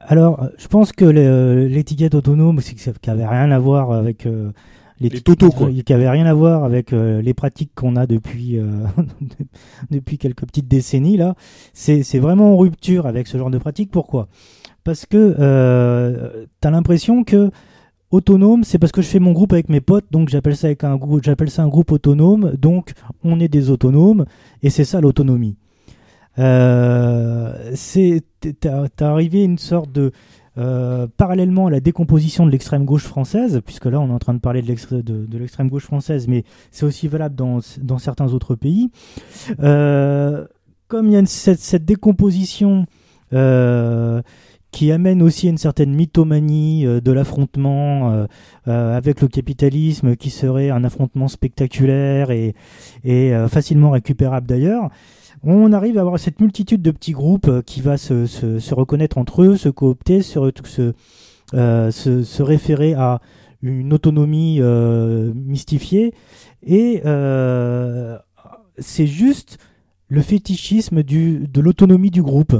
[0.00, 4.26] Alors je pense que l'étiquette autonome, c'est ça n'avait rien à voir avec
[5.00, 5.70] les, quoi.
[5.70, 8.64] Qui n'avaient rien à voir avec euh, les pratiques qu'on a depuis, euh,
[9.90, 11.34] depuis quelques petites décennies, là.
[11.74, 13.90] C'est vraiment en rupture avec ce genre de pratique.
[13.90, 14.28] Pourquoi?
[14.84, 17.50] Parce que euh, tu as l'impression que
[18.10, 21.68] autonome, c'est parce que je fais mon groupe avec mes potes, donc j'appelle ça, un
[21.68, 22.92] groupe, autonome, donc
[23.24, 24.24] on est des autonomes,
[24.62, 25.56] et c'est ça l'autonomie.
[26.38, 27.74] Euh,
[28.60, 30.12] t'as arrivé une sorte de
[30.58, 34.34] euh, parallèlement à la décomposition de l'extrême gauche française, puisque là on est en train
[34.34, 37.60] de parler de l'extrême gauche française, mais c'est aussi valable dans,
[37.98, 38.90] certains autres pays,
[39.60, 40.46] euh,
[40.88, 42.86] comme il y a cette, cette, décomposition
[43.32, 44.22] euh,
[44.76, 48.26] qui amène aussi une certaine mythomanie de l'affrontement
[48.66, 52.54] avec le capitalisme, qui serait un affrontement spectaculaire et,
[53.02, 54.90] et facilement récupérable d'ailleurs,
[55.42, 59.18] on arrive à avoir cette multitude de petits groupes euh, qui va se, se, reconnaître
[59.18, 60.38] entre eux, se coopter, se,
[61.54, 63.20] euh, se, se, référer à
[63.62, 66.14] une autonomie euh, mystifiée.
[66.66, 67.02] Et
[68.78, 69.58] c'est juste
[70.08, 72.54] le fétichisme du, de l'autonomie du groupe.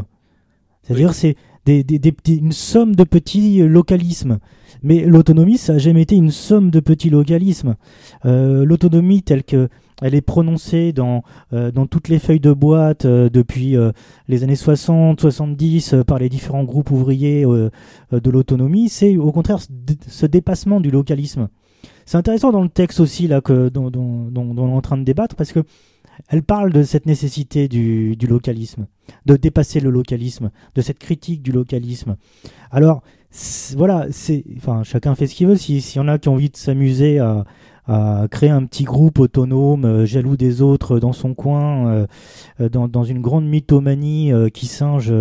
[0.82, 1.36] C'est-à-dire c'est
[1.66, 4.38] une somme de petits localismes.
[4.82, 7.76] Mais l'autonomie, ça n'a jamais été une somme de petits localismes.
[8.24, 9.68] l'autonomie telle que
[10.02, 13.92] elle est prononcée dans, euh, dans toutes les feuilles de boîte euh, depuis euh,
[14.28, 18.88] les années 60, 70 par les différents groupes ouvriers de l'autonomie.
[18.88, 19.58] C'est au contraire
[20.06, 21.48] ce dépassement du localisme.
[22.04, 24.96] C'est intéressant dans le texte aussi là que dont, dont, dont, on est en train
[24.96, 25.60] de débattre parce que
[26.28, 28.86] elle parle de cette nécessité du, localisme,
[29.26, 32.16] de dépasser le localisme, de cette critique du localisme.
[32.70, 33.02] Alors
[33.76, 34.44] voilà, c'est,
[34.84, 35.56] chacun fait ce qu'il veut.
[35.56, 37.44] S'il si y en a qui ont envie de s'amuser à,
[38.30, 42.06] créer un petit groupe autonome, euh, jaloux des autres dans son coin, euh,
[42.60, 45.14] euh, dans, une grande mythomanie qui singe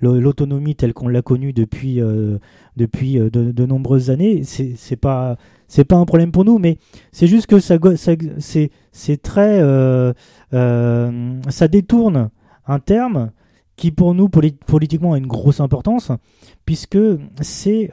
[0.00, 4.42] l'autonomie telle qu'on l'a connue depuis, de, nombreuses années.
[4.44, 5.36] C'est pas
[5.88, 6.78] pas un problème pour nous, mais
[7.10, 8.70] c'est juste que ça c'est
[9.22, 12.30] très ça détourne
[12.66, 13.30] un terme
[13.76, 16.12] qui pour nous politiquement a une grosse importance,
[16.66, 16.98] puisque
[17.40, 17.90] c'est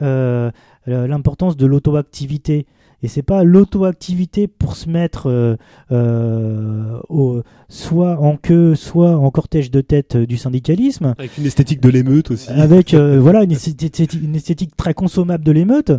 [0.86, 2.66] l'importance de l'auto-activité
[3.02, 5.56] et c'est pas l'auto-activité pour se mettre euh,
[5.92, 11.14] euh, au, soit en queue, soit en cortège de tête euh, du syndicalisme.
[11.16, 12.50] Avec une esthétique de l'émeute aussi.
[12.50, 15.92] Avec voilà une esthétique, une esthétique, très consommable de l'émeute.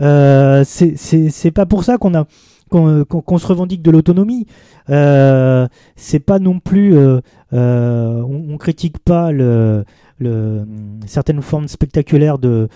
[0.00, 2.26] Euh, c'est pas pour ça qu'on a
[2.72, 4.46] qu'on se revendique de l'autonomie.
[4.90, 7.20] Euh, c'est pas non plus, euh,
[7.52, 9.84] on, on, critique pas le,
[10.18, 10.64] le,
[11.06, 12.68] certaines formes spectaculaires de,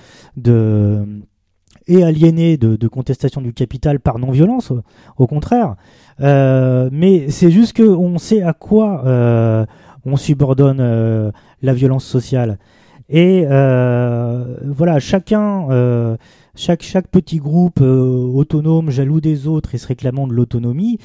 [1.86, 4.72] et aliéné de, contestation du capital par non-violence,
[5.16, 5.76] au contraire.
[6.20, 9.66] Euh, mais c'est juste qu'on sait à quoi euh,
[10.04, 11.30] on subordonne euh,
[11.62, 12.58] la violence sociale.
[13.08, 16.16] Et voilà, chacun,
[16.56, 20.98] chaque, petit groupe autonome, jaloux des autres et se réclamant de l'autonomie,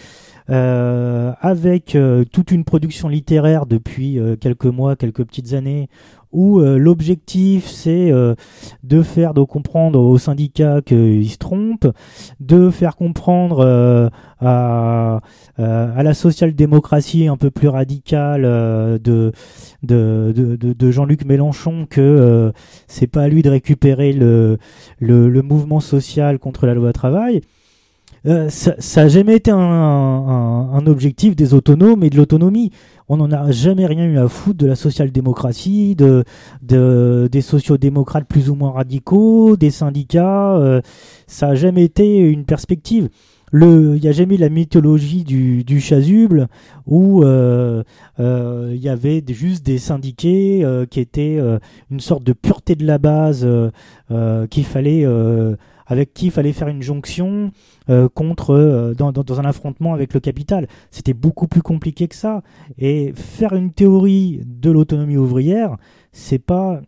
[0.48, 1.98] avec
[2.32, 5.90] toute une production littéraire depuis quelques mois, quelques petites années,
[6.32, 8.36] où euh, l'objectif c'est euh,
[8.84, 11.88] de faire de comprendre aux syndicats qu'ils se trompent,
[12.40, 14.10] de faire comprendre euh,
[14.40, 15.22] à,
[15.58, 19.32] à, la social-démocratie un peu plus radicale de,
[19.84, 22.52] de, de, de Jean-Luc Mélenchon que
[22.88, 24.58] c'est pas à lui de récupérer le,
[25.00, 27.42] le, le, mouvement social contre la loi travail.
[28.26, 32.72] ça, ça a jamais été un, un, un objectif des autonomes et de l'autonomie
[33.12, 36.24] on n'en a jamais rien eu à foutre de la social-démocratie, de,
[36.62, 40.56] de, des sociodémocrates plus ou moins radicaux, des syndicats.
[40.56, 40.80] Euh,
[41.28, 43.10] ça n'a jamais été une perspective.
[43.52, 46.48] Il n'y a jamais eu la mythologie du, chasuble
[46.88, 47.84] où euh,
[48.22, 51.38] euh, il y avait juste des syndiqués qui étaient
[51.92, 53.46] une sorte de pureté de la base
[54.50, 55.06] qu'il fallait
[55.88, 57.52] avec qui il fallait faire une jonction
[57.90, 60.68] euh, contre euh, dans, un affrontement avec le capital.
[60.92, 62.44] C'était beaucoup plus compliqué que ça.
[62.78, 65.78] Et faire une théorie de l'autonomie ouvrière,
[66.12, 66.82] c'est pas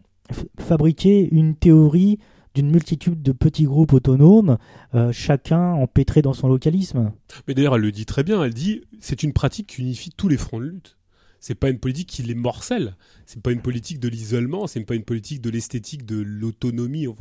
[0.60, 2.20] fabriquer une théorie
[2.56, 4.58] d'une multitude de petits groupes autonomes,
[4.94, 7.12] euh, chacun empêtré dans son localisme.
[7.48, 10.28] Mais d'ailleurs, elle le dit très bien, elle dit c'est une pratique qui unifie tous
[10.28, 10.98] les fronts de lutte.
[11.44, 12.96] C'est pas une politique qui les morcelle.
[13.26, 14.66] C'est pas une politique de l'isolement.
[14.66, 17.16] C'est pas une politique de l'esthétique de l'autonomie, au,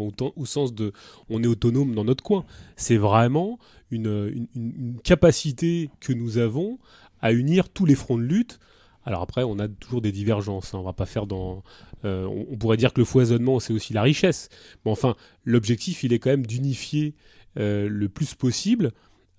[0.45, 0.93] sens de
[1.29, 2.45] on est autonome dans notre coin.
[2.77, 3.59] C'est vraiment
[3.91, 4.47] une,
[5.03, 6.79] capacité que nous avons
[7.21, 8.61] à unir tous les fronts de lutte.
[9.05, 10.73] Alors après, on a toujours des divergences.
[10.73, 10.79] Hein.
[10.79, 11.27] On va pas faire.
[12.05, 14.51] Euh, on, pourrait dire que le foisonnement, c'est aussi la richesse.
[14.85, 17.17] Mais enfin, l'objectif, il est quand même d'unifier
[17.59, 18.93] euh, le plus possible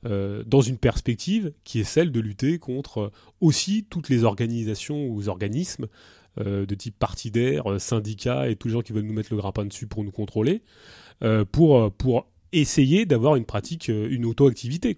[0.06, 5.08] euh, dans une perspective qui est celle de lutter contre euh, aussi toutes les organisations
[5.08, 5.88] ou organismes
[6.40, 9.66] euh, de type partidaire, syndicats et tous les gens qui veulent nous mettre le grappin
[9.66, 10.62] dessus pour nous contrôler,
[11.54, 14.98] pour, pour essayer d'avoir une pratique, une auto-activité.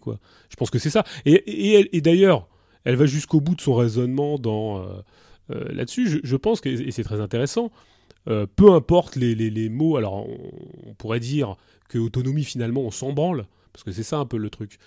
[0.49, 1.03] Je pense que c'est ça.
[1.25, 2.47] Et, et, d'ailleurs,
[2.83, 4.83] elle va jusqu'au bout de son raisonnement dans,
[5.49, 6.21] là-dessus.
[6.23, 7.69] Je, pense que, et c'est très intéressant,
[8.25, 10.51] peu importe les, les, les mots, alors on,
[10.89, 11.57] on, pourrait dire
[11.89, 13.45] que autonomie finalement on s'en branle,
[13.75, 14.77] parce que c'est ça un peu le truc.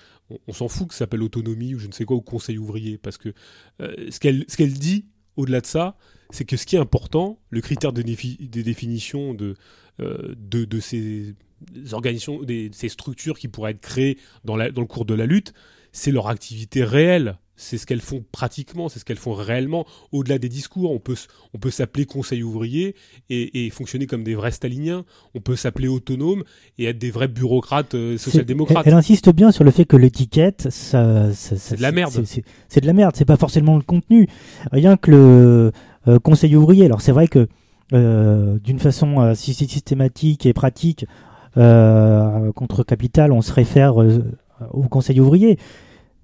[0.47, 2.97] On, s'en fout que ça s'appelle autonomie ou je ne sais quoi, ou conseil ouvrier.
[2.97, 3.35] Parce que
[3.83, 5.05] euh, ce qu'elle dit,
[5.37, 5.99] au-delà de ça,
[6.31, 9.57] c'est que ce qui est important, le critère de des définitions de,
[10.01, 11.35] euh, de, de, ces
[11.93, 15.53] organisations, des, structures qui pourraient être créées dans le cours de la lutte,
[15.93, 19.85] c'est leur activité réelle c'est ce qu'elles font pratiquement, c'est ce qu'elles font réellement.
[20.13, 21.17] Au-delà des discours, on peut,
[21.53, 22.95] on peut s'appeler conseil ouvrier
[23.29, 25.05] et, fonctionner comme des vrais staliniens.
[25.35, 26.45] On peut s'appeler autonome
[26.79, 28.87] et être des vrais bureaucrates euh, social-démocrates.
[28.87, 32.25] Elle, insiste bien sur le fait que l'étiquette, ça, c'est de la merde.
[32.69, 33.15] C'est de la merde.
[33.17, 34.29] C'est pas forcément le contenu.
[34.71, 35.73] Rien que le
[36.07, 36.85] euh, conseil ouvrier.
[36.85, 37.49] Alors c'est vrai que
[37.93, 41.07] euh, d'une façon systématique et pratique
[41.55, 45.59] contre capital, on se réfère au conseil ouvrier.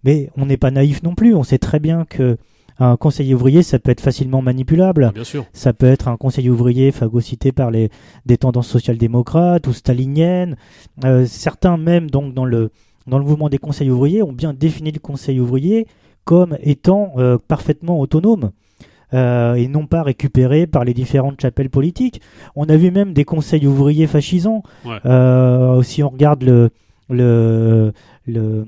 [0.05, 1.35] Mais on n'est pas naïf non plus.
[1.35, 2.37] On sait très bien que
[2.79, 5.13] un conseiller ouvrier, ça peut être facilement manipulable.
[5.15, 5.47] Bien sûr.
[5.53, 7.91] Ça peut être un conseiller ouvrier phagocyté par les,
[8.27, 10.57] des tendances social-démocrates ou staliniennes.
[11.05, 12.71] Euh, certains même, donc, dans le,
[13.07, 15.87] dans le mouvement des conseils ouvriers, ont bien défini le conseil ouvrier
[16.25, 18.51] comme étant euh, parfaitement autonome.
[19.13, 22.21] Euh, et non pas récupéré par les différentes chapelles politiques.
[22.57, 24.65] On a vu même des conseils ouvriers fascisants.
[24.85, 26.71] si on regarde le,
[27.09, 27.93] le,
[28.27, 28.67] le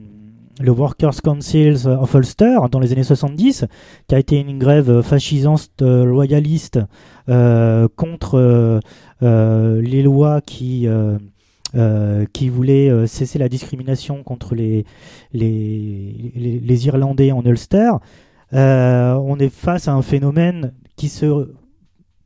[0.61, 3.67] le Workers' Council of Ulster dans les années 70,
[4.09, 6.79] qui a été une grève fascisante euh, royaliste
[7.29, 8.81] euh, contre
[9.23, 10.89] euh, les lois qui,
[12.33, 14.85] qui voulaient cesser la discrimination contre les,
[15.33, 17.93] les, les, Irlandais en Ulster.
[18.53, 21.51] on est face à un phénomène qui se,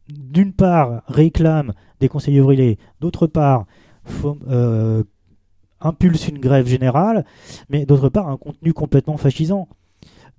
[0.09, 3.66] d'une part, réclame des conseillers ouvriers, d'autre part,
[5.81, 7.24] impulse une grève générale,
[7.68, 9.68] mais d'autre part un contenu complètement fascisant.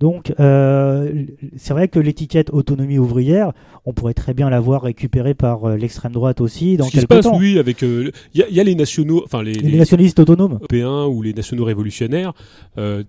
[0.02, 1.26] Donc, euh,
[1.56, 3.52] c'est vrai que l'étiquette autonomie ouvrière,
[3.86, 6.76] on pourrait très bien l'avoir récupérée par euh, l'extrême droite aussi.
[6.76, 9.52] Dans Ce qui se passe, oui, avec il euh, y, a les nationaux, enfin les,
[9.52, 12.32] les, nationalistes autonomes, européens ou les nationaux révolutionnaires,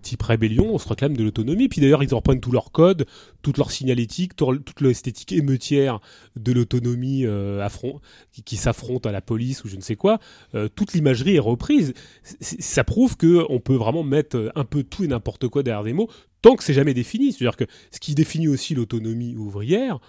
[0.04, 1.68] type rébellion, on se réclame de l'autonomie.
[1.68, 3.08] Puis d'ailleurs, ils reprennent tout leur code,
[3.44, 6.00] toute leur signalétique, toute leur esthétique émeutière
[6.36, 7.26] de l'autonomie
[8.32, 10.20] qui, qui s'affronte à la police ou je ne sais quoi.
[10.76, 11.94] toute l'imagerie est reprise.
[12.40, 15.94] ça prouve que on peut vraiment mettre un peu tout et n'importe quoi derrière des
[15.94, 16.10] mots
[16.44, 17.34] tant que c'est jamais défini.
[17.34, 20.00] C'est-à-dire que ce qui définit aussi l'autonomie ouvrière,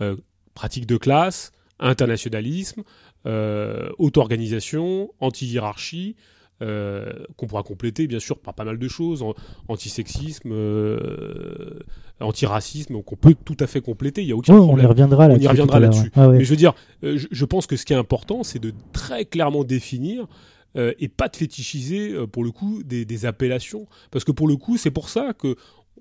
[0.00, 0.16] euh,
[0.52, 2.82] pratique de classe, internationalisme,
[3.26, 6.16] euh, auto-organisation, anti-hiérarchie,
[6.62, 9.24] euh, qu'on pourra compléter bien sûr par pas mal de choses,
[9.68, 11.80] antisexisme, euh,
[12.20, 14.22] antiracisme, qu'on peut tout à fait compléter.
[14.22, 14.78] Il y a aucun problème.
[14.78, 15.46] On y reviendra là-dessus.
[15.46, 16.10] On y reviendra là-dessus.
[16.14, 19.24] Ah Mais je veux dire, je, pense que ce qui est important, c'est de très
[19.24, 20.26] clairement définir
[20.76, 24.76] et pas de fétichiser pour le coup des, des, appellations parce que pour le coup
[24.76, 25.56] c'est pour ça que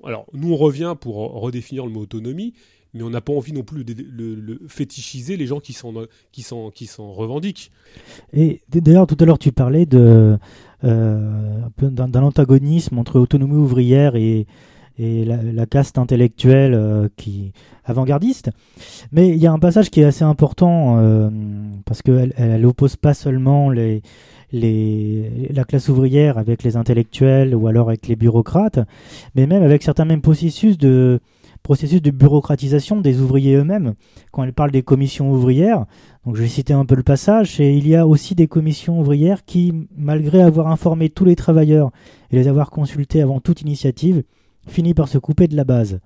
[0.05, 2.53] alors, nous, on revient pour redéfinir le mot autonomie,
[2.93, 7.71] mais on n'a pas envie non plus de, le, fétichiser les gens qui s'en revendiquent.
[8.33, 10.37] Et d'ailleurs, tout à l'heure, tu parlais euh,
[10.83, 14.45] d'un antagonisme entre autonomie ouvrière et,
[14.99, 17.51] la, caste intellectuelle euh, qui
[17.83, 18.51] avant-gardiste.
[19.11, 21.29] Mais il y a un passage qui est assez important euh,
[21.85, 28.07] parce qu'elle elle, oppose pas seulement la classe ouvrière avec les intellectuels ou alors avec
[28.07, 28.79] les bureaucrates,
[29.35, 31.19] mais même avec certains mêmes processus de,
[31.63, 33.93] processus de bureaucratisation des ouvriers eux-mêmes.
[34.31, 35.85] Quand elle parle des commissions ouvrières,
[36.25, 38.99] donc je vais citer un peu le passage, et il y a aussi des commissions
[38.99, 41.91] ouvrières qui, malgré avoir informé tous les travailleurs
[42.31, 44.23] et les avoir consultés avant toute initiative,
[44.67, 45.99] finissent par se couper de la base.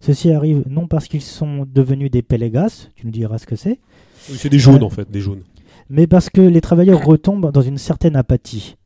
[0.00, 3.80] Ceci arrive non parce qu'ils sont devenus des pélégas, tu nous diras ce que c'est.
[4.18, 5.42] c'est des jaunes euh, en fait, des jaunes
[5.88, 8.76] mais parce que les travailleurs retombent dans une certaine apathie.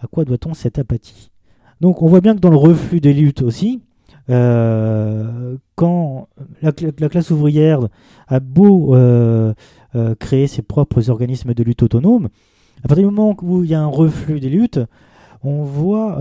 [0.00, 1.30] À quoi doit-on cette apathie?
[1.80, 3.82] Donc on voit bien que dans le reflux des luttes aussi,
[4.30, 6.28] euh, quand
[6.60, 7.80] la, classe ouvrière
[8.26, 9.54] a beau euh,
[9.94, 12.28] euh, créer ses propres organismes de lutte autonomes,
[12.84, 14.80] à partir du moment où il y a un reflux des luttes,
[15.44, 16.16] on voit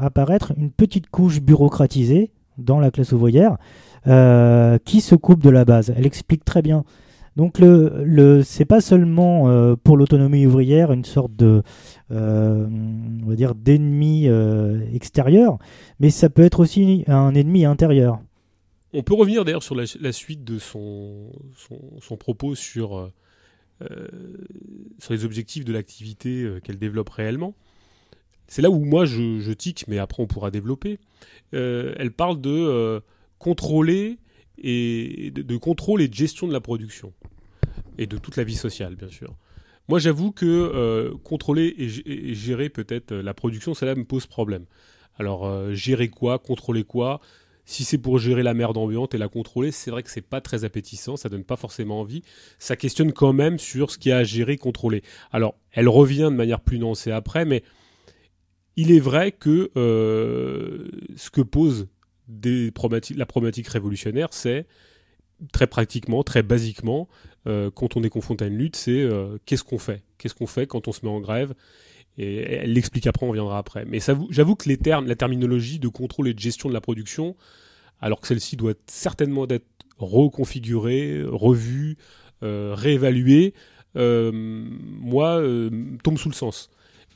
[0.00, 3.56] apparaître une petite couche bureaucratisée dans la classe ouvrière
[4.04, 5.92] qui se coupe de la base.
[5.96, 6.84] Elle explique très bien.
[7.40, 11.62] Donc le, le c'est pas seulement pour l'autonomie ouvrière une sorte de
[12.10, 14.28] on va dire d'ennemi
[14.92, 15.58] extérieur,
[16.00, 18.20] mais ça peut être aussi un ennemi intérieur.
[18.92, 21.30] On peut revenir d'ailleurs sur la, suite de son,
[22.00, 23.12] son, propos sur, euh,
[23.82, 24.08] euh,
[24.98, 27.54] sur les objectifs de l'activité euh, qu'elle développe réellement.
[28.48, 30.98] C'est là où moi je, tique, mais après on pourra développer.
[31.52, 33.00] elle parle de
[33.38, 34.18] contrôler
[34.60, 37.12] et de, contrôle et de gestion de la production
[37.98, 39.34] et de toute la vie sociale, bien sûr.
[39.88, 44.64] Moi, j'avoue que contrôler et, gérer peut-être la production, cela me pose problème.
[45.18, 47.20] Alors, gérer quoi, contrôler quoi?
[47.70, 50.40] Si c'est pour gérer la merde ambiante et la contrôler, c'est vrai que c'est pas
[50.40, 52.22] très appétissant, ça donne pas forcément envie.
[52.58, 55.02] Ça questionne quand même sur ce qu'il y a à gérer, contrôler.
[55.30, 57.62] Alors, elle revient de manière plus nuancée après, mais
[58.74, 61.86] il est vrai que euh, ce que pose
[63.16, 64.66] la problématique révolutionnaire, c'est
[65.52, 67.08] très pratiquement, très basiquement,
[67.46, 70.02] euh, quand on est confronté à une lutte, c'est euh, qu'est-ce qu'on fait?
[70.18, 71.54] Qu'est-ce qu'on fait quand on se met en grève?
[72.18, 73.84] Et elle l'explique après, on reviendra après.
[73.86, 73.98] Mais
[74.30, 77.36] j'avoue que les termes, la terminologie de contrôle et de gestion de la production,
[78.00, 79.66] alors que celle-ci doit certainement être
[79.96, 81.96] reconfigurée, revue,
[82.42, 83.54] euh, réévaluée,
[83.94, 85.42] moi,
[86.04, 86.70] tombe sous le sens.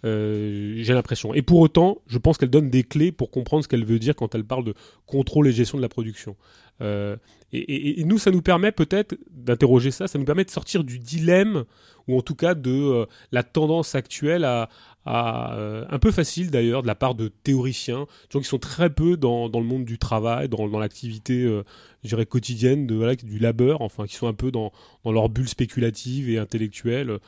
[0.05, 1.35] J'ai l'impression.
[1.35, 4.15] Et pour autant, je pense qu'elle donne des clés pour comprendre ce qu'elle veut dire
[4.15, 4.75] quand elle parle de
[5.07, 6.37] contrôle et gestion de la production.
[6.81, 11.65] et, nous, ça nous permet peut-être d'interroger ça, ça nous permet de sortir du dilemme
[12.09, 14.69] ou en tout cas de euh, la tendance actuelle à,
[15.07, 19.17] euh, un peu facile d'ailleurs de la part de théoriciens, gens qui sont très peu
[19.17, 24.35] dans, le monde du travail, dans, l'activité, euh, quotidienne du labeur, enfin, qui sont un
[24.35, 24.73] peu dans
[25.05, 27.19] leur bulle spéculative et intellectuelle.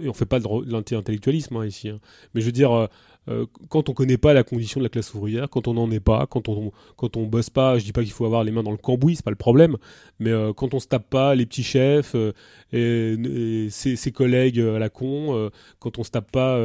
[0.00, 2.00] Et on fait pas de l'anti-intellectualisme hein, ici, hein.
[2.34, 2.88] mais je veux dire,
[3.28, 6.00] euh, quand on connaît pas la condition de la classe ouvrière, quand on n'en est
[6.00, 8.62] pas, quand on quand on bosse pas, je dis pas qu'il faut avoir les mains
[8.62, 9.76] dans le cambouis, c'est pas le problème,
[10.18, 12.32] mais euh, quand on se tape pas les petits chefs euh,
[12.72, 16.58] et, ses, collègues à la con, quand on se tape pas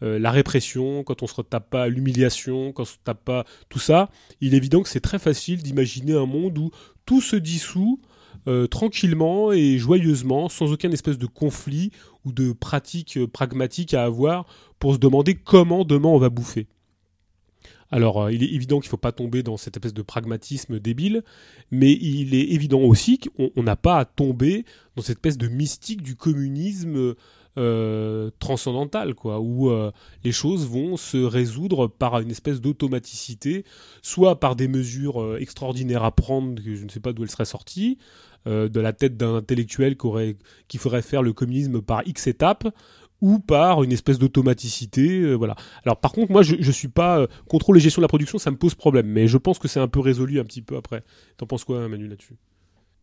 [0.00, 4.10] la répression, quand on se tape pas l'humiliation, quand on se tape pas tout ça,
[4.40, 6.70] il est évident que c'est très facile d'imaginer un monde où
[7.04, 8.00] tout se dissout
[8.70, 11.90] tranquillement et joyeusement, sans aucun espèce de conflit
[12.32, 14.46] de pratique pragmatique à avoir
[14.78, 16.66] pour se demander comment demain on va bouffer.
[17.90, 20.78] Alors, euh, il est évident qu'il ne faut pas tomber dans cette espèce de pragmatisme
[20.78, 21.22] débile,
[21.70, 24.64] mais il est évident aussi qu'on n'a pas à tomber
[24.96, 27.14] dans cette espèce de mystique du communisme
[27.56, 29.90] euh, transcendantal, quoi, où euh,
[30.22, 33.64] les choses vont se résoudre par une espèce d'automaticité,
[34.02, 37.46] soit par des mesures extraordinaires à prendre, que je ne sais pas d'où elles seraient
[37.46, 37.98] sorties,
[38.46, 40.36] de la tête d'un intellectuel qui,
[40.68, 42.68] qui ferait faire le communisme par X étapes,
[43.20, 45.20] ou par une espèce d'automaticité.
[45.20, 45.56] Euh, voilà.
[45.84, 48.38] Alors par contre, moi, je, je suis pas euh, contrôle et gestion de la production,
[48.38, 50.76] ça me pose problème, mais je pense que c'est un peu résolu un petit peu
[50.76, 51.02] après.
[51.36, 52.36] T'en penses quoi, Manu, là-dessus?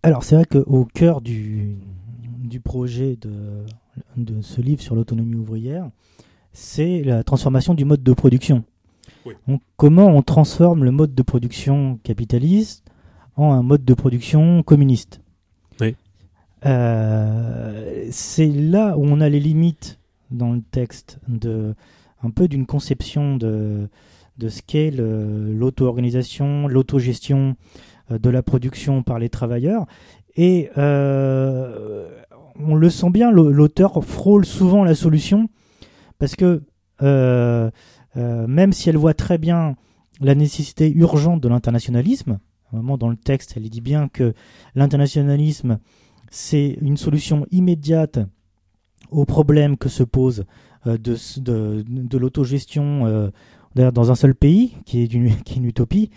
[0.04, 1.76] Alors c'est vrai qu'au cœur du,
[2.40, 3.66] du projet de,
[4.18, 5.90] de ce livre sur l'autonomie ouvrière,
[6.54, 8.64] c'est la transformation du mode de production.
[9.78, 12.86] comment on transforme le mode de production capitaliste
[13.36, 15.22] en un mode de production communiste?
[16.66, 20.00] Euh, c'est là où on a les limites
[20.32, 21.76] dans le texte de
[22.24, 23.88] un peu d'une conception de,
[24.38, 27.56] de ce qu'est l'auto-organisation, l'autogestion
[28.12, 29.86] euh, de la production par les travailleurs.
[30.36, 32.10] Et euh,
[32.60, 35.50] on le sent bien, l'auteur frôle souvent la solution,
[36.18, 36.64] parce que
[37.02, 39.76] même si elle voit très bien
[40.22, 42.40] la nécessité urgente de l'internationalisme,
[42.74, 44.34] un moment dans le texte, elle dit bien que
[44.76, 45.80] l'internationalisme,
[46.30, 48.20] c'est une solution immédiate
[49.12, 50.46] aux problèmes que se pose
[50.88, 53.30] euh, de, de, de l'autogestion euh,
[53.76, 56.10] dans un seul pays, qui est, une, qui est une utopie.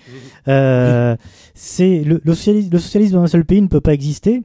[0.46, 1.16] Euh,
[1.54, 4.42] c'est le, le, socialisme, le, socialisme, dans un seul pays ne peut pas exister.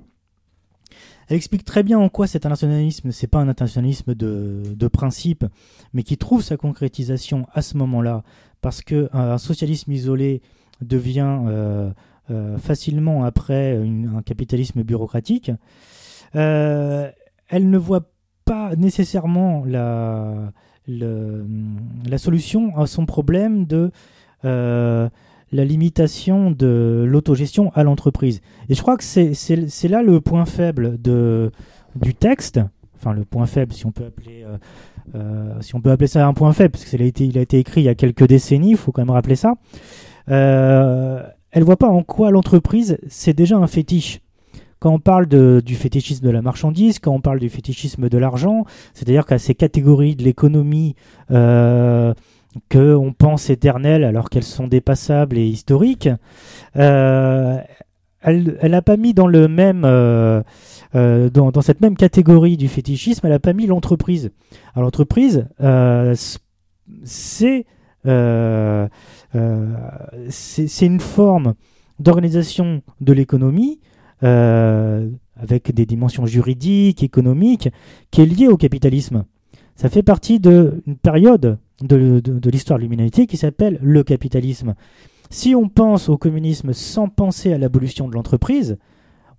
[1.27, 5.45] Elle explique très bien en quoi cet internationalisme, c'est pas un internationalisme de, de, principe,
[5.93, 8.23] mais qui trouve sa concrétisation à ce moment-là,
[8.61, 10.41] parce que un, socialisme isolé
[10.85, 11.91] devient euh,
[12.31, 15.51] euh, facilement après un capitalisme bureaucratique.
[16.35, 17.09] Euh,
[17.49, 18.09] elle ne voit
[18.45, 20.51] pas nécessairement la,
[20.87, 23.91] la solution à son problème de
[24.43, 28.41] la limitation de l'autogestion à l'entreprise.
[28.69, 31.51] Et je crois que c'est là le point faible de,
[31.95, 32.59] du texte,
[32.95, 34.45] enfin le point faible si on peut appeler,
[35.61, 37.85] si on peut appeler ça un point faible, parce qu'il a, a été écrit il
[37.85, 39.55] y a quelques décennies, il faut quand même rappeler ça.
[40.27, 44.21] Elle voit pas en quoi l'entreprise c'est déjà un fétiche
[44.83, 48.65] quand on parle du fétichisme de la marchandise, quand on parle du fétichisme de l'argent,
[48.93, 50.95] c'est-à-dire qu'à ces catégories de l'économie
[51.31, 52.13] euh,
[52.69, 56.09] qu'on pense éternelles alors qu'elles sont dépassables et historiques,
[56.75, 57.57] euh,
[58.21, 60.41] elle n'a pas mis dans le même euh,
[60.95, 64.31] euh, dans, cette même catégorie du fétichisme, elle n'a pas mis l'entreprise.
[64.75, 65.47] L'entreprise,
[67.05, 67.65] c'est
[70.29, 71.53] c'est une forme
[71.99, 73.79] d'organisation de l'économie
[74.21, 77.69] avec des dimensions juridiques, économiques,
[78.11, 79.25] qui est liée au capitalisme.
[79.75, 84.75] Ça fait partie d'une période de, l'histoire de l'humanité qui s'appelle le capitalisme.
[85.29, 88.77] Si on pense au communisme sans penser à l'abolition de l'entreprise,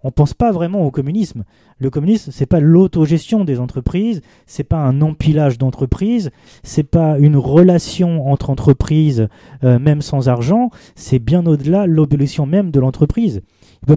[0.05, 1.45] on ne pense pas vraiment au communisme.
[1.79, 6.31] Le communisme, c'est pas l'autogestion des entreprises, c'est pas un empilage d'entreprises,
[6.63, 9.29] c'est pas une relation entre entreprises,
[9.65, 13.41] euh, même sans argent, c'est bien au-delà l'abolition même de l'entreprise.
[13.83, 13.97] Il ne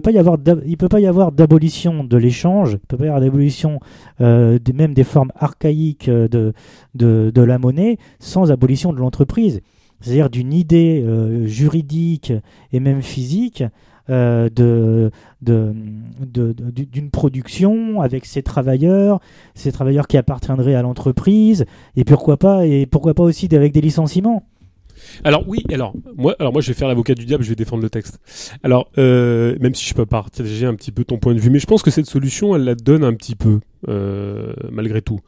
[0.88, 3.78] pas y avoir d'abolition de l'échange, il ne peut pas y avoir d'abolition
[4.22, 6.52] euh, même des formes archaïques euh,
[6.94, 9.60] de, la monnaie sans abolition de l'entreprise.
[10.00, 11.04] C'est-à-dire d'une idée
[11.46, 12.32] juridique
[12.72, 13.64] et même physique
[14.08, 19.20] de, d'une production avec ses travailleurs,
[19.54, 21.64] ces travailleurs qui appartiendraient à l'entreprise,
[21.96, 24.44] et pourquoi pas, et pourquoi pas aussi avec des licenciements.
[25.24, 27.82] Alors oui, alors moi, alors moi je vais faire l'avocat du diable, je vais défendre
[27.82, 28.20] le texte.
[28.62, 31.58] Alors euh, même si je peux partager un petit peu ton point de vue, mais
[31.58, 35.20] je pense que cette solution, elle la donne un petit peu euh, malgré tout.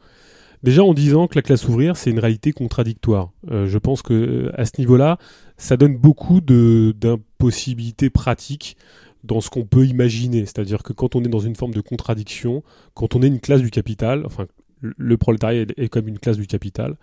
[0.63, 3.31] Déjà en disant que la classe ouvrière c'est une réalité contradictoire.
[3.49, 5.17] Euh, je pense que à ce niveau-là,
[5.61, 8.77] ça donne beaucoup d'impossibilités pratiques
[9.23, 10.39] dans ce qu'on peut imaginer.
[10.47, 12.63] C'est-à-dire que quand on est dans une forme de contradiction,
[12.95, 14.47] quand on est une classe du capital, enfin
[14.81, 16.95] le prolétariat est comme une classe du capital,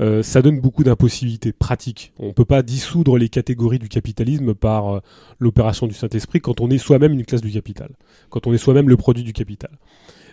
[0.00, 2.14] euh, ça donne beaucoup d'impossibilités pratiques.
[2.18, 5.00] On ne peut pas dissoudre les catégories du capitalisme par euh,
[5.38, 7.90] l'opération du Saint-Esprit quand on est soi-même une classe du capital,
[8.30, 9.78] quand on est soi-même le produit du capital.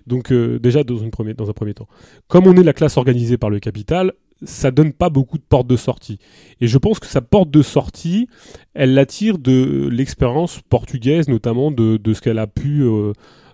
[0.07, 1.89] Donc euh, déjà dans un premier temps.
[2.30, 4.14] Comme on est la classe organisée par le capital,
[4.44, 6.20] ça donne pas beaucoup de portes de sortie.
[6.62, 8.28] Et je pense que sa porte de sortie,
[8.74, 12.84] elle l'attire de l'expérience portugaise, notamment de, ce qu'elle a pu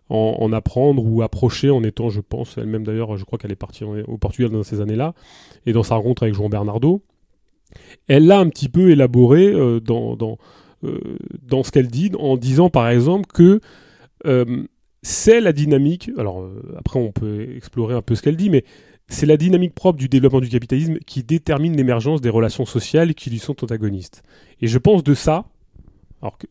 [0.10, 3.84] en, apprendre ou approcher en étant, je pense, elle-même d'ailleurs, je crois qu'elle est partie
[3.84, 5.14] au Portugal dans ces années-là,
[5.66, 7.02] et dans sa rencontre avec Jean Bernardo,
[8.08, 12.90] elle l'a un petit peu élaboré euh, euh, dans, ce qu'elle dit, en disant par
[12.90, 13.60] exemple que
[14.26, 14.64] euh,
[15.02, 18.64] c'est la dynamique, alors après on peut explorer un peu ce qu'elle dit, mais
[19.08, 23.30] c'est la dynamique propre du développement du capitalisme qui détermine l'émergence des relations sociales qui
[23.30, 24.24] lui sont antagonistes.
[24.62, 25.45] Et je pense de ça,
[26.22, 26.47] alors que,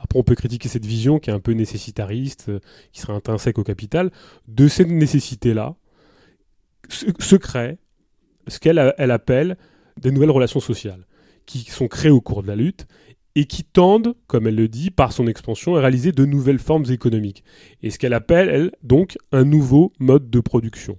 [0.00, 2.60] après, on peut critiquer cette vision qui est un peu nécessitariste, euh,
[2.92, 4.10] qui serait intrinsèque au capital.
[4.48, 5.76] De cette nécessité-là
[6.88, 7.78] se, crée
[8.46, 9.56] ce qu'elle elle appelle
[9.98, 11.06] des nouvelles relations sociales,
[11.46, 12.86] qui sont créées au cours de la lutte
[13.36, 16.84] et qui tendent, comme elle le dit, par son expansion, à réaliser de nouvelles formes
[16.90, 17.42] économiques.
[17.82, 20.98] Et ce qu'elle appelle, elle, donc, un nouveau mode de production.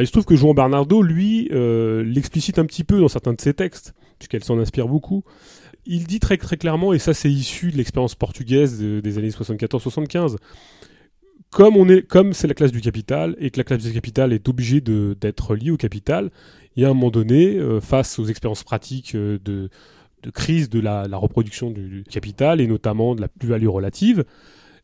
[0.00, 3.40] Il se trouve que Jean Bernardo, lui, euh, l'explicite un petit peu dans certains de
[3.40, 5.22] ses textes, puisqu'elle s'en inspire beaucoup
[5.86, 10.36] il dit très, très clairement, et ça c'est issu de l'expérience portugaise des années 74-75,
[11.50, 14.32] comme on est, comme c'est la classe du capital et que la classe du capital
[14.32, 16.30] est obligée d'être liée au capital,
[16.76, 19.68] il y a un moment donné, euh, face aux expériences pratiques euh, de,
[20.32, 24.24] crise de la, reproduction du, capital et notamment de la plus-value relative,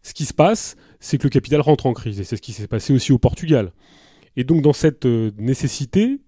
[0.02, 2.52] ce qui se passe, c'est que le capital rentre en crise et c'est ce qui
[2.52, 3.72] s'est passé aussi au Portugal.
[4.36, 6.20] Et donc dans cette euh, nécessité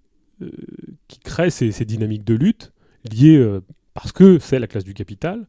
[1.06, 2.72] qui crée ces, dynamiques de lutte
[3.12, 3.46] liées
[3.92, 5.46] parce que c'est la classe du capital,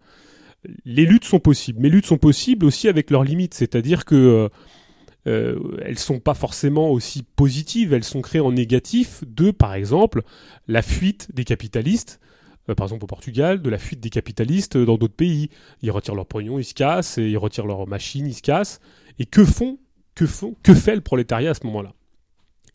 [0.86, 1.80] les luttes sont possibles.
[1.82, 4.50] Mais les luttes sont possibles aussi avec leurs limites, c'est-à-dire que euh,
[5.28, 10.24] euh, elles sont pas forcément aussi positives, elles sont créées en négatif de, par exemple,
[10.68, 12.20] la fuite des capitalistes.
[12.70, 15.50] Euh, par exemple au Portugal, de la fuite des capitalistes dans d'autres pays.
[15.82, 18.80] Ils retirent leurs poignons, ils se cassent, et ils retirent leurs machines, ils se cassent.
[19.18, 19.80] Et que font,
[20.14, 21.94] que font, que fait le prolétariat à ce moment-là?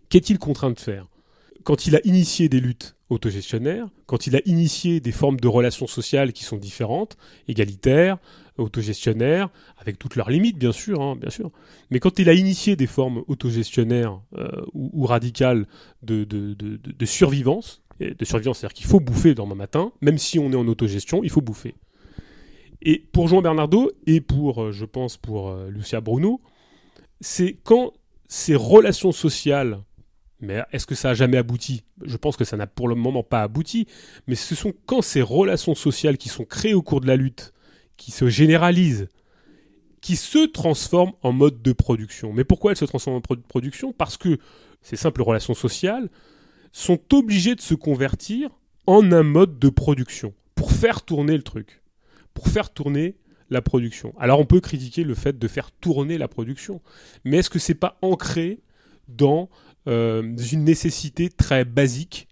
[0.09, 1.09] Qu'est-il contraint de faire?
[1.65, 5.87] Quand il a initié des luttes autogestionnaire, quand il a initié des formes de relations
[5.87, 7.17] sociales qui sont différentes,
[7.49, 8.19] égalitaires,
[8.59, 11.51] autogestionnaires, avec toutes leurs limites bien sûr, hein, bien sûr.
[11.91, 15.67] Mais quand il a initié des formes autogestionnaires euh, ou, radicales
[16.03, 20.53] de, de, survivance, de survivance, c'est-à-dire qu'il faut bouffer dans demain matin, même si on
[20.53, 21.75] est en autogestion, il faut bouffer.
[22.83, 26.41] Et pour Jean Bernardo et pour, euh, je pense, pour euh, Lucia Bruno,
[27.21, 27.93] c'est quand
[28.29, 29.81] ces relations sociales
[30.41, 31.83] mais est-ce que ça a jamais abouti?
[32.05, 33.87] Je pense que ça n'a pour le moment pas abouti.
[34.27, 37.53] Mais ce sont quand ces relations sociales qui sont créées au cours de la lutte,
[37.97, 39.09] qui se généralisent,
[40.01, 42.33] qui se transforment en mode de production.
[42.33, 43.93] Mais pourquoi elles se transforment en mode de production?
[43.93, 44.39] Parce que
[44.83, 46.11] ces simples relations sociales
[46.71, 48.51] sont obligées de se convertir
[48.87, 51.83] en un mode de production pour faire tourner le truc,
[52.35, 53.17] pour faire tourner
[53.51, 54.15] la production.
[54.19, 56.83] Alors on peut critiquer le fait de faire tourner la production,
[57.25, 58.61] mais est-ce que c'est pas ancré
[59.09, 59.49] dans
[59.87, 62.29] une nécessité très basique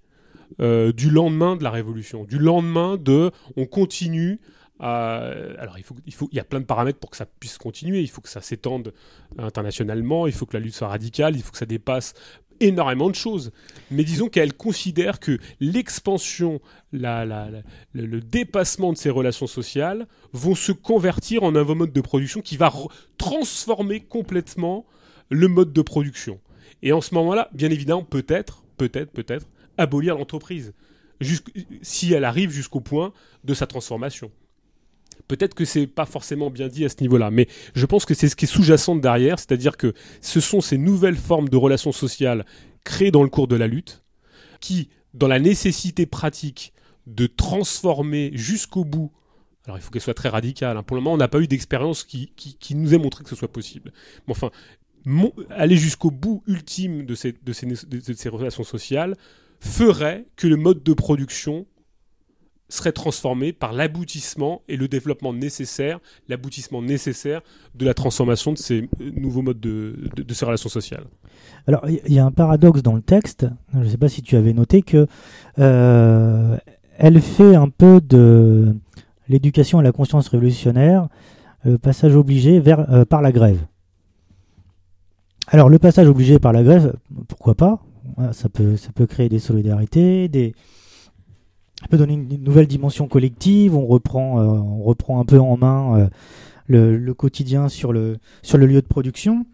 [0.61, 4.41] euh, du lendemain de la révolution, du lendemain de on continue
[4.81, 7.57] alors, il, faut, il, faut, il y a plein de paramètres pour que ça puisse
[7.57, 8.03] continuer.
[8.03, 8.93] Il faut que ça s'étende
[9.39, 12.13] internationalement, il faut que la lutte soit radicale, il faut que ça dépasse
[12.61, 13.53] énormément de choses.
[13.91, 16.61] Mais disons qu'elle considère que l'expansion,
[16.93, 17.25] la,
[17.93, 22.57] le, dépassement de ces relations sociales vont se convertir en un mode de production qui
[22.57, 22.73] va
[23.19, 24.87] transformer complètement
[25.31, 26.41] le mode de production.
[26.83, 29.47] Et en ce moment-là, bien évidemment, peut-être, peut-être, peut-être,
[29.79, 30.75] abolir l'entreprise.
[31.83, 33.13] Si elle arrive jusqu'au point
[33.45, 34.31] de sa transformation.
[35.29, 38.29] Peut-être que c'est pas forcément bien dit à ce niveau-là, mais je pense que c'est
[38.29, 42.45] ce qui est sous-jacent derrière, c'est-à-dire que ce sont ces nouvelles formes de relations sociales
[42.83, 44.03] créées dans le cours de la lutte,
[44.61, 46.73] qui, dans la nécessité pratique
[47.07, 49.13] de transformer jusqu'au bout,
[49.67, 50.83] alors il faut qu'elle soit très radicale, hein.
[50.83, 52.31] pour le moment on n'a pas eu d'expérience qui,
[52.73, 53.93] nous ait montré que ce soit possible,
[54.27, 54.51] mais enfin,
[55.51, 59.17] aller jusqu'au bout ultime de ces, de ces relations sociales
[59.61, 61.67] ferait que le mode de production
[62.69, 67.41] serait transformé par l'aboutissement et le développement nécessaire, l'aboutissement nécessaire
[67.75, 69.95] de la transformation de ces euh, nouveaux modes de,
[70.31, 71.05] ces relations sociales.
[71.67, 73.47] Alors, il y a un paradoxe dans le texte.
[73.75, 75.07] Je ne sais pas si tu avais noté que
[75.59, 76.57] euh,
[76.99, 78.75] elle fait un peu de
[79.29, 81.09] l'éducation à la conscience révolutionnaire,
[81.65, 83.59] le passage obligé vers, euh, par la grève.
[85.49, 86.95] Alors, le passage obligé par la grève,
[87.29, 87.83] pourquoi pas?
[88.33, 90.55] Ça peut, ça créer des solidarités, des,
[91.89, 93.75] peut donner une, nouvelle dimension collective.
[93.75, 96.11] On reprend, euh, on reprend un peu en main
[96.71, 99.47] euh, le, quotidien sur le, sur le lieu de production.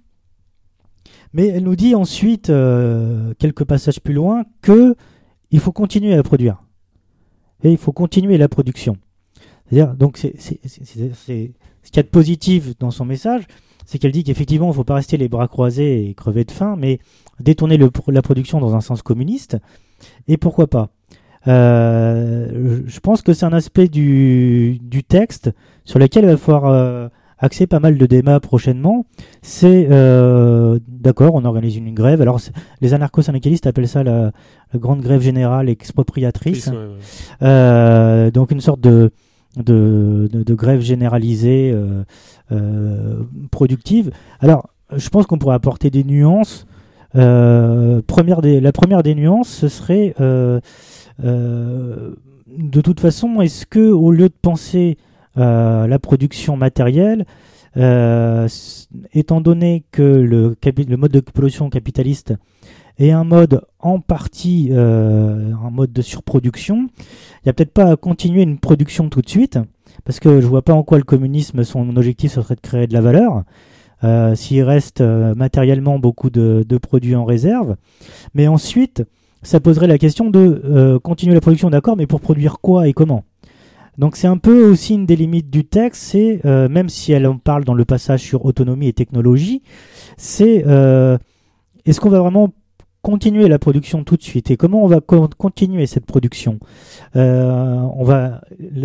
[1.32, 4.97] Mais elle nous dit ensuite, euh, quelques passages plus loin, que
[5.51, 6.62] il faut continuer à produire.
[7.62, 8.97] Et il faut continuer la production.
[9.66, 10.59] C'est-à-dire, donc, c'est, ce
[11.24, 13.45] qu'il y a de positif dans son message,
[13.91, 16.53] c'est qu'elle dit qu'effectivement, il ne faut pas rester les bras croisés et crever de
[16.53, 17.01] faim, mais
[17.41, 19.57] détourner le, la production dans un sens communiste.
[20.28, 20.91] Et pourquoi pas?
[21.49, 25.51] Euh, je pense que c'est un aspect du, du, texte
[25.84, 27.09] sur lequel il va falloir euh,
[27.41, 29.07] axer pas mal de débats prochainement.
[29.43, 32.22] C'est euh, d'accord, on organise une grève.
[32.22, 32.41] Alors
[32.80, 34.30] les anarcho-syndicalistes appellent ça la,
[34.76, 36.70] grande grève générale expropriatrice.
[37.43, 39.11] Euh, donc une sorte de
[39.57, 41.74] de, grève généralisée
[43.51, 44.11] productive.
[44.40, 46.66] Alors je pense qu'on pourrait apporter des nuances.
[48.42, 50.61] des, la première des nuances, ce serait euh,
[51.18, 54.98] de toute façon, est-ce que au lieu de penser
[55.36, 57.24] la production matérielle,
[57.76, 58.48] euh,
[59.14, 62.34] étant donné que le, le, mode de production capitaliste
[63.01, 67.90] est un mode en partie euh, un mode de surproduction, il n'y a peut-être pas
[67.90, 69.59] à continuer une production tout de suite,
[70.05, 72.86] parce que je vois pas en quoi le communisme, son objectif, ce serait de créer
[72.86, 73.44] de la valeur.
[74.34, 77.76] S'il reste matériellement beaucoup de, de, produits en réserve,
[78.32, 79.05] mais ensuite
[79.42, 82.92] ça poserait la question de euh, continuer la production, d'accord, mais pour produire quoi et
[82.92, 83.24] comment?
[83.98, 87.26] Donc c'est un peu aussi une des limites du texte, c'est, euh, même si elle
[87.26, 89.62] en parle dans le passage sur autonomie et technologie,
[90.16, 91.18] c'est euh,
[91.86, 92.53] est-ce qu'on va vraiment
[93.03, 94.51] continuer la production tout de suite.
[94.51, 96.59] Et comment on va continuer cette production?
[97.14, 98.40] On va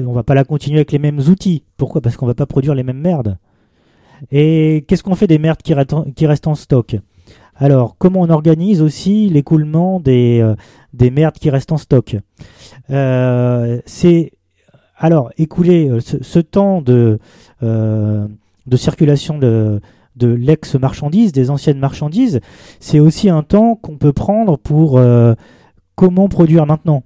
[0.06, 1.64] on va pas la continuer avec les mêmes outils.
[1.78, 2.02] Pourquoi?
[2.02, 3.38] Parce qu'on va pas produire les mêmes merdes.
[4.32, 6.96] Et qu'est-ce qu'on fait des merdes qui, restent en stock?
[7.56, 10.56] Alors, comment on organise aussi l'écoulement des, euh,
[10.94, 12.18] des merdes qui restent en stock?
[12.90, 14.32] Euh, C'est
[14.98, 17.20] alors écouler euh, ce, temps de
[18.76, 19.82] circulation de,
[20.16, 22.40] de l'ex-marchandise, des anciennes marchandises,
[22.80, 25.00] c'est aussi un temps qu'on peut prendre pour
[25.96, 27.04] comment produire maintenant.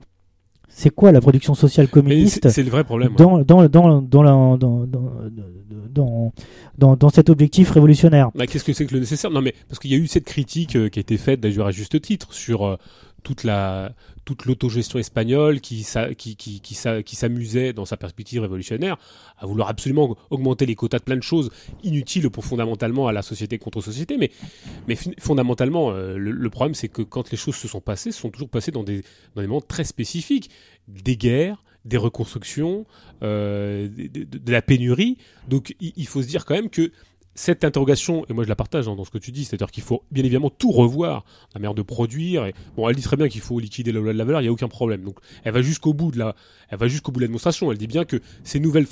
[0.67, 3.13] C'est quoi la production sociale communiste C'est le vrai problème.
[3.17, 6.31] Dans, dans, dans, dans, dans,
[6.77, 8.29] dans, dans, cet objectif révolutionnaire.
[8.35, 9.31] Bah, Qu'est-ce que c'est que le nécessaire?
[9.31, 11.67] Non, mais parce qu'il y a eu cette critique euh, qui a été faite, d'ailleurs
[11.67, 12.77] à juste titre, sur euh,
[13.23, 13.91] toute la
[14.29, 18.97] toute l'autogestion espagnole qui, s'amusait dans sa perspective révolutionnaire
[19.39, 21.49] à vouloir absolument augmenter les quotas de plein de choses
[21.83, 24.17] inutiles pour fondamentalement à la société contre société.
[24.17, 24.29] Mais,
[24.87, 28.29] mais fondamentalement, euh, le, problème c'est que quand les choses se sont passées, se sont
[28.29, 29.01] toujours passées dans des,
[29.33, 30.51] dans des moments très spécifiques.
[30.87, 32.85] Des guerres, des reconstructions,
[33.23, 35.17] euh, de, la pénurie.
[35.47, 36.91] Donc il, faut se dire quand même que
[37.35, 39.83] cette interrogation, et moi je la partage hein, dans ce que tu dis, c'est-à-dire qu'il
[39.83, 41.23] faut bien évidemment tout revoir,
[41.53, 42.49] la manière de produire.
[42.75, 44.49] Bon, elle dit très bien qu'il faut liquider la loi de la valeur, il n'y
[44.49, 45.03] a aucun problème.
[45.03, 46.35] Donc elle va jusqu'au bout de la,
[46.69, 47.71] elle bout de la démonstration.
[47.71, 48.87] Elle dit bien que ces nouvelles,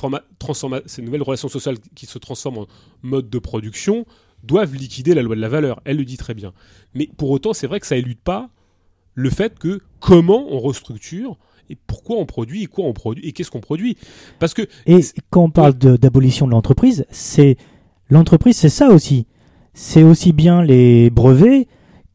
[0.85, 2.67] ces nouvelles relations sociales qui se transforment en
[3.01, 4.05] mode de production
[4.43, 5.81] doivent liquider la loi de la valeur.
[5.83, 6.53] Elle le dit très bien.
[6.93, 8.49] Mais pour autant, c'est vrai que ça élude pas
[9.13, 11.37] le fait que comment on restructure
[11.69, 13.97] et pourquoi on produit et quoi on produit et qu'est-ce qu'on produit.
[14.39, 17.57] Parce que et quand on parle d'abolition de l'entreprise, c'est
[18.09, 19.27] l'entreprise, c'est ça aussi.
[19.73, 21.67] C'est aussi bien les brevets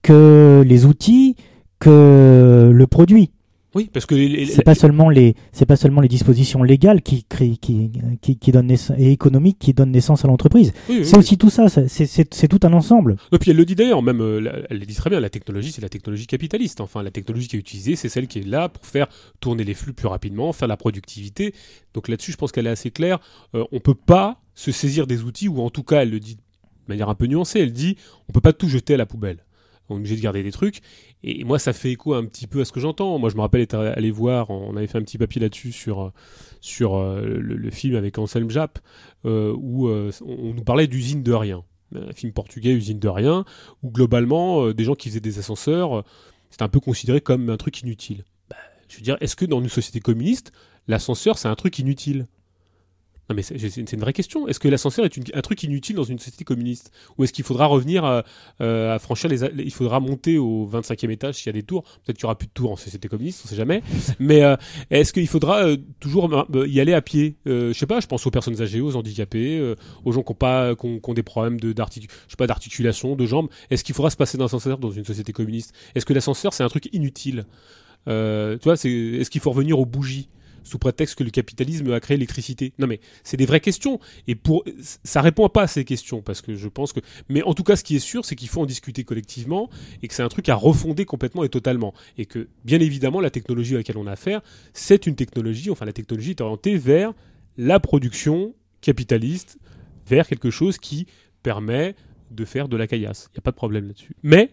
[0.03, 1.37] que les outils
[1.79, 3.31] que le produit.
[3.75, 4.15] Oui, parce que
[4.47, 7.91] C'est pas seulement les, c'est pas seulement les dispositions légales qui créent, qui,
[8.21, 10.73] qui, qui donnent naissance, et économiques qui donnent naissance à l'entreprise.
[10.89, 11.19] Oui, oui, C'est oui.
[11.21, 11.69] aussi tout ça.
[11.69, 13.17] C'est, c'est, c'est tout un ensemble.
[13.33, 15.73] Et puis elle le dit d'ailleurs, même euh, elle le dit très bien, la technologie
[15.73, 16.81] c'est la technologie capitaliste.
[16.81, 19.07] Enfin, la technologie qui est utilisée, c'est celle qui est là pour faire
[19.41, 21.55] tourner les flux plus rapidement, faire la productivité.
[21.95, 23.21] Donc là-dessus, je pense qu'elle est assez claire.
[23.55, 26.35] Euh, on peut pas se saisir des outils, ou en tout cas, elle le dit
[26.35, 26.41] de
[26.89, 27.61] manière un peu nuancée.
[27.61, 27.97] Elle dit,
[28.29, 29.39] on peut pas tout jeter à la poubelle.
[29.93, 30.81] On est obligé de garder des trucs.
[31.23, 33.19] Et moi, ça fait écho un petit peu à ce que j'entends.
[33.19, 36.13] Moi, je me rappelle être allé voir, on avait fait un petit papier là-dessus sur,
[36.97, 38.79] euh, le, film avec Anselme Japp,
[39.25, 41.65] euh, où euh, on, nous parlait d'usine de rien.
[41.95, 43.45] Un film portugais, usine de rien,
[43.83, 46.05] où globalement, des gens qui faisaient des ascenseurs,
[46.51, 48.25] c'était un peu considéré comme un truc inutile.
[48.49, 48.57] Bah,
[48.89, 50.53] je veux dire, est-ce que dans une société communiste,
[50.89, 52.27] l'ascenseur, c'est un truc inutile?
[53.33, 54.47] Non mais c'est une vraie question.
[54.49, 56.91] Est-ce que l'ascenseur est une- un truc inutile dans une société communiste?
[57.17, 58.25] Ou est-ce qu'il faudra revenir à,
[58.61, 61.83] euh, à franchir les, Il faudra monter au 25e étage s'il y a des tours?
[62.05, 63.83] Peut-être qu'il n'y aura plus de tours en société communiste, on sait jamais.
[64.19, 64.57] mais euh,
[64.91, 67.37] est-ce qu'il faudra euh, toujours euh, y aller à pied?
[67.47, 70.33] Euh, Je sais pas, je pense aux personnes âgées, aux handicapés, euh, aux gens qui
[70.33, 73.49] ont, pas, qui ont, qui ont des problèmes d'articulation, de jambes.
[73.71, 75.73] Est-ce qu'il faudra se passer d'un ascenseur dans une société communiste?
[75.95, 77.45] Est-ce que l'ascenseur, c'est un truc inutile?
[78.09, 80.29] Euh, Tu vois, est-ce qu'il faut revenir aux bougies?
[80.65, 82.73] Sous prétexte que le capitalisme a créé l'électricité.
[82.79, 84.01] Non mais c'est des vraies questions.
[84.27, 84.65] Et pour
[85.05, 87.77] ça répond pas à ces questions parce que je pense que mais en tout cas
[87.77, 89.71] ce qui est sûr c'est qu'il faut en discuter collectivement
[90.03, 91.95] et que c'est un truc à refonder complètement et totalement.
[92.19, 95.87] Et que bien évidemment la technologie à laquelle on a affaire c'est une technologie enfin
[95.87, 97.13] la technologie est orientée vers
[97.57, 99.59] la production capitaliste
[100.07, 101.07] vers quelque chose qui
[101.43, 101.95] permet
[102.31, 103.29] de faire de la caillasse.
[103.31, 104.17] Il n'y a pas de problème là-dessus.
[104.23, 104.51] Mais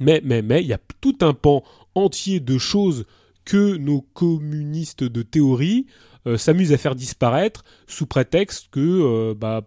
[0.00, 1.62] mais mais mais il y a tout un pan
[1.94, 3.06] entier de choses
[3.44, 5.86] que nos communistes de théorie
[6.26, 9.64] euh, s'amusent à faire disparaître sous prétexte que euh, bah,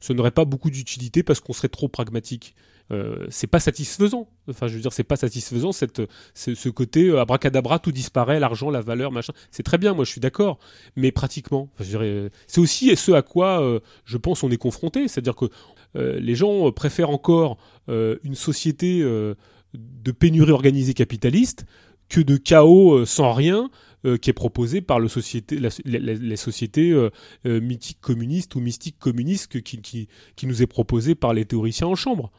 [0.00, 2.54] ce n'aurait pas beaucoup d'utilité parce qu'on serait trop pragmatique.
[2.90, 4.28] Euh, c'est pas satisfaisant.
[4.48, 6.02] Enfin, je veux dire, c'est pas satisfaisant cette,
[6.34, 9.32] ce, côté euh, abracadabra, tout disparaît, l'argent, la valeur, machin.
[9.52, 10.58] C'est très bien, moi je suis d'accord,
[10.96, 15.46] mais pratiquement, enfin, c'est aussi ce à quoi je pense on est confronté, c'est-à-dire que
[15.94, 17.56] les gens préfèrent encore
[17.88, 21.64] une société de pénurie organisée capitaliste
[22.12, 23.70] que de chaos euh, sans rien
[24.04, 27.10] euh, qui est proposé par les sociétés euh,
[27.44, 30.08] mythiques communistes ou mystiques communistes qui,
[30.42, 32.30] nous est proposé par les théoriciens en chambre.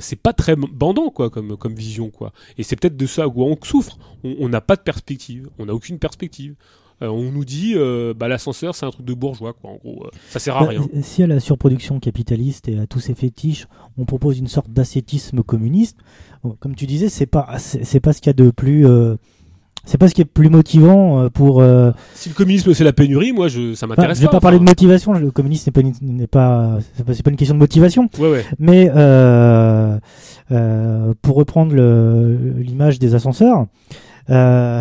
[0.00, 2.32] C'est pas très bandant quoi comme, comme vision quoi.
[2.58, 3.96] Et c'est peut-être de ça où on souffre.
[4.24, 6.56] On n'a pas de perspective, on n'a aucune perspective.
[7.02, 9.70] Euh, on nous dit euh, bah, l'ascenseur c'est un truc de bourgeois quoi.
[9.70, 10.82] En gros, euh, ça sert à Bah, rien.
[11.02, 13.66] Si à la surproduction capitaliste et à tous ces fétiches,
[13.98, 15.98] on propose une sorte d'ascétisme communiste,
[16.60, 19.16] comme tu disais, c'est pas c'est pas ce qu'il y a de plus euh,
[19.84, 21.60] c'est pas ce qui est plus motivant euh, pour.
[21.60, 24.58] euh, Si le communisme c'est la pénurie, moi je ça m'intéresse je vais pas parler
[24.58, 25.12] de motivation.
[25.12, 28.44] Le communisme n'est pas n'est pas c'est pas, pas une question de motivation, Ouais ouais.
[28.58, 29.98] mais euh,
[30.50, 31.74] euh, pour reprendre
[32.58, 33.66] l'image des ascenseurs,
[34.30, 34.80] euh,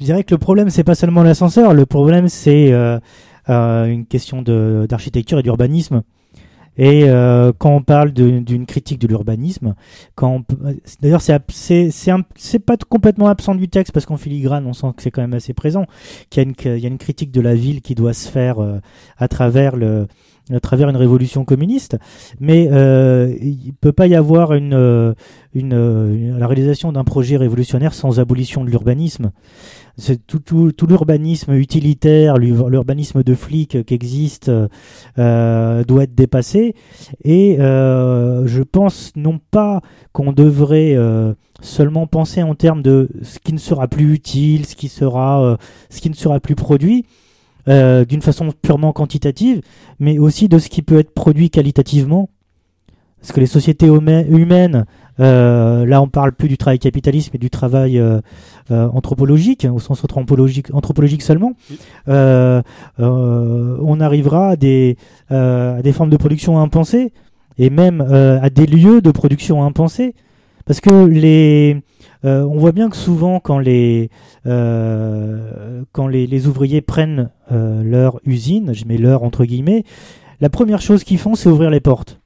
[0.00, 2.98] je dirais que le problème c'est pas seulement l'ascenseur, le problème c'est euh,
[3.48, 6.02] euh, une question d'architecture et d'urbanisme.
[6.78, 9.74] Et euh, quand on parle d'une critique de l'urbanisme,
[11.02, 15.20] d'ailleurs c'est pas complètement absent du texte parce qu'en filigrane on sent que c'est quand
[15.20, 15.84] même assez présent,
[16.30, 18.28] qu'il y a une qu'il y a une critique de la ville qui doit se
[18.28, 18.56] faire
[19.18, 20.06] à travers le
[20.54, 21.98] à travers une révolution communiste,
[22.40, 25.12] mais euh, il peut pas y avoir euh,
[25.56, 29.30] euh, la réalisation d'un projet révolutionnaire sans abolition de l'urbanisme.
[30.26, 34.50] Tout, l'urbanisme utilitaire, l'ur- l'urbanisme de flics qui existe
[35.18, 36.74] euh, doit être dépassé.
[37.24, 39.82] Et je pense non pas
[40.12, 40.96] qu'on devrait
[41.60, 45.58] seulement penser en termes de ce qui ne sera plus utile, ce qui sera,
[45.90, 47.04] ce qui ne sera plus produit.
[47.68, 49.60] Euh, d'une façon purement quantitative,
[49.98, 52.28] mais aussi de ce qui peut être produit qualitativement.
[53.20, 54.86] Parce que les sociétés humai- humaines,
[55.20, 58.20] euh, là on parle plus du travail capitaliste, mais du travail euh,
[58.70, 61.52] anthropologique, au sens anthropologique, anthropologique seulement,
[62.06, 64.96] on arrivera à des,
[65.28, 67.12] à des formes de production impensées,
[67.58, 70.14] et même à des lieux de production impensés.
[70.66, 71.82] Parce que les,
[72.24, 74.10] euh, on voit bien que souvent quand les,
[74.46, 79.84] euh, quand les, les ouvriers prennent euh, leur usine, je mets leur entre guillemets,
[80.40, 82.20] la première chose qu'ils font, c'est ouvrir les portes.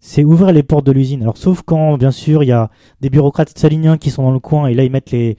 [0.00, 1.22] C'est ouvrir les portes de l'usine.
[1.22, 2.70] Alors, sauf quand, bien sûr, il y a
[3.02, 5.36] des bureaucrates saliniens qui sont dans le coin et là, ils mettent les.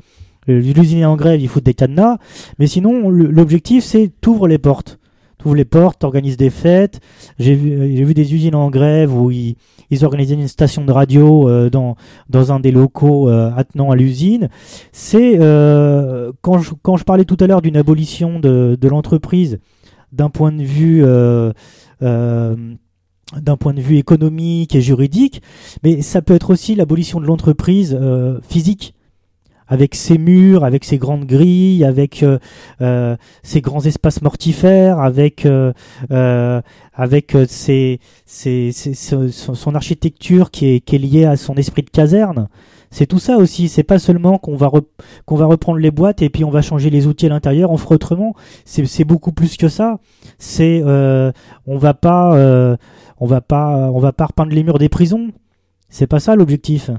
[0.48, 2.18] L'usine est en grève, ils foutent des cadenas.
[2.58, 5.00] Mais sinon, l'objectif, c'est t'ouvres les portes.
[5.42, 7.00] T'ouvres les portes, t'organises des fêtes.
[7.40, 9.56] J'ai vu, euh, j'ai vu des usines en grève où ils,
[10.04, 11.96] organisaient une station de radio euh, dans,
[12.52, 14.50] un des locaux euh, attenant à l'usine.
[14.92, 15.38] C'est
[16.42, 19.58] quand, je, quand je parlais tout à l'heure d'une abolition de, l'entreprise
[20.12, 21.04] d'un point de vue
[23.98, 25.42] économique et juridique,
[25.84, 28.00] mais ça peut être aussi l'abolition de l'entreprise
[28.48, 28.94] physique.
[29.72, 35.48] Avec ses murs, avec ses grandes grilles, avec euh, ses grands espaces mortifères, avec
[36.94, 42.50] avec ses, ses, son architecture qui est, qui est liée à son esprit de caserne.
[42.92, 43.70] C'est tout ça aussi.
[43.70, 44.70] C'est pas seulement qu'on va
[45.26, 47.78] qu'on va reprendre les boîtes et puis on va changer les outils à l'intérieur, on
[47.78, 48.36] fera autrement.
[48.66, 50.00] C'est beaucoup plus que ça.
[50.38, 52.78] C'est on va pas
[53.20, 55.30] on va pas on va pas repeindre les murs des prisons.
[55.88, 56.92] C'est pas ça l'objectif.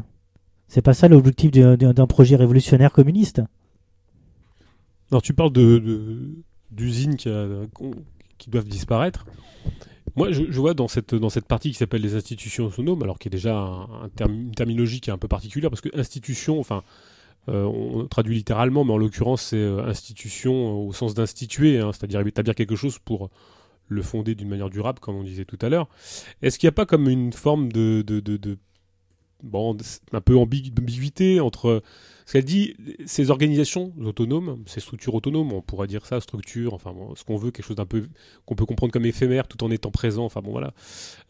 [0.72, 3.42] C'est pas ça l'objectif d'un projet révolutionnaire communiste.
[5.10, 6.32] Alors tu parles de
[6.70, 7.28] d'usines qui,
[8.38, 9.26] qui, doivent disparaître.
[10.16, 13.28] Moi, je, vois dans cette, dans cette partie qui s'appelle les institutions autonomes, alors qui
[13.28, 16.82] est déjà un, une terminologie qui est un peu particulière, parce que institution, enfin,
[17.50, 22.26] euh, on traduit littéralement, mais en l'occurrence, c'est euh, institution au sens d'instituer, hein, c'est-à-dire
[22.26, 23.28] établir quelque chose pour
[23.88, 25.90] le fonder d'une manière durable, comme on disait tout à l'heure.
[26.40, 28.56] Est-ce qu'il n'y a pas comme une forme de, de, de
[29.42, 29.76] bon,
[30.12, 31.82] un peu ambiguïté entre
[32.26, 36.94] ce qu'elle dit, ces organisations autonomes, ces structures autonomes, on pourrait dire ça, structure, enfin
[37.16, 38.08] ce qu'on veut, quelque chose d'un peu
[38.46, 40.72] qu'on peut comprendre comme éphémère tout en étant présent, enfin bon voilà,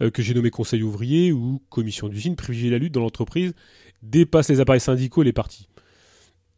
[0.02, 3.55] euh, que j'ai nommé conseil ouvrier ou commission d'usine, privilégier la lutte dans l'entreprise,
[4.02, 5.68] dépasse les appareils syndicaux et les partis.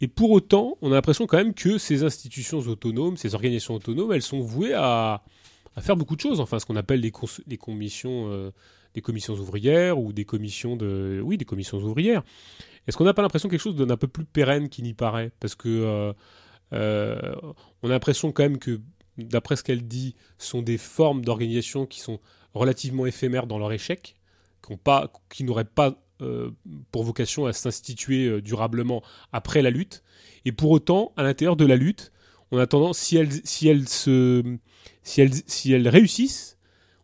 [0.01, 4.13] Et pour autant, on a l'impression quand même que ces institutions autonomes, ces organisations autonomes,
[4.13, 5.23] elles sont vouées à,
[5.81, 7.13] faire beaucoup de choses, enfin ce qu'on appelle les,
[7.47, 8.29] les commissions.
[8.31, 8.51] Euh,
[8.95, 12.23] des commissions ouvrières ou des commissions de, oui, des commissions ouvrières.
[12.87, 15.33] Est-ce qu'on n'a pas l'impression quelque chose d'un peu plus pérenne qui n'y paraît?
[15.41, 16.13] Parce que euh,
[16.73, 17.35] euh,
[17.83, 18.81] on a l'impression quand même que,
[19.19, 22.21] d'après ce qu'elle dit, sont des formes d'organisation qui sont
[22.53, 24.17] relativement éphémères dans leur échec,
[25.29, 26.51] qui n'auraient pas euh,
[26.93, 29.03] pour vocation à s'instituer durablement
[29.33, 30.03] après la lutte.
[30.45, 32.13] Et pour autant, à l'intérieur de la lutte,
[32.51, 34.59] on a tendance, si elles, si elles, se,
[35.03, 36.54] si elles, si elles réussissent,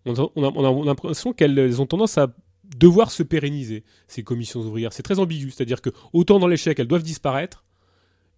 [0.07, 2.35] on a, l'impression qu'elles ont tendance à
[2.77, 4.93] devoir se pérenniser, ces commissions ouvrières.
[4.93, 7.65] C'est très ambigu, c'est-à-dire que autant dans l'échec, elles doivent disparaître,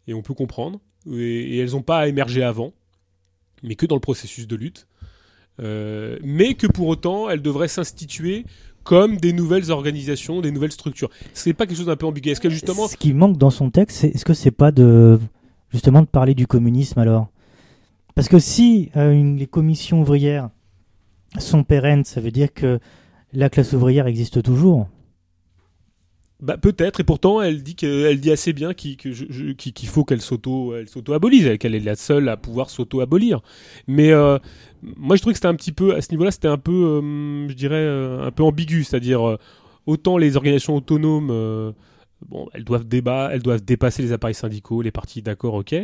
[0.07, 0.81] et on peut comprendre,
[1.11, 2.73] et, elles n'ont pas à émerger avant,
[3.63, 4.87] mais que dans le processus de lutte,
[5.61, 8.45] euh, mais que pour autant, elles devraient s'instituer
[8.85, 11.11] comme des nouvelles organisations, des nouvelles structures.
[11.35, 12.31] C'est pas quelque chose d'un peu ambigu.
[12.31, 12.41] Est-ce.
[12.43, 15.21] Ce qui manque dans son texte, est-ce que c'est pas de
[15.71, 17.29] justement de parler du communisme alors?
[18.15, 20.51] Parce que si euh, une, les commissions ouvrières
[21.39, 22.79] sont pérennes, ça veut dire que
[23.33, 24.89] la classe ouvrière existe toujours.
[26.43, 28.97] Bah, peut-être, et pourtant elle dit qu'elle dit assez bien qu'il
[29.87, 33.43] faut qu'elle s'auto elle s'auto abolise, qu'elle est la seule à pouvoir s'auto abolir.
[33.87, 34.39] Mais euh,
[34.83, 37.49] moi je trouve que c'était un petit peu à ce niveau-là, c'était un peu, euh,
[37.49, 39.39] je dirais, euh, un peu ambigu, c'est-à-dire
[39.87, 41.29] autant les organisations autonomes,
[42.27, 45.77] bon, elles doivent débat, elles doivent dépasser les appareils syndicaux, les partis, d'accord, ok.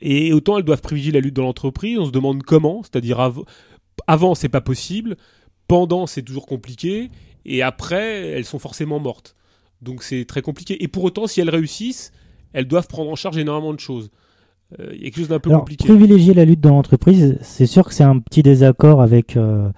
[0.00, 1.98] et autant elles doivent privilégier la lutte dans l'entreprise.
[1.98, 3.18] On se demande comment, c'est-à-dire
[4.06, 5.16] avant, c'est pas possible.
[5.68, 7.10] Pendant, c'est toujours compliqué.
[7.44, 9.36] Et après, elles sont forcément mortes.
[9.82, 10.82] Donc c'est très compliqué.
[10.82, 12.12] Et pour autant, si elles réussissent,
[12.52, 14.10] elles doivent prendre en charge énormément de choses.
[14.80, 15.84] Euh, il y a quelque chose d'un peu compliqué.
[15.84, 19.70] Privilégier la lutte dans l'entreprise, c'est sûr que c'est un petit désaccord avec, euh,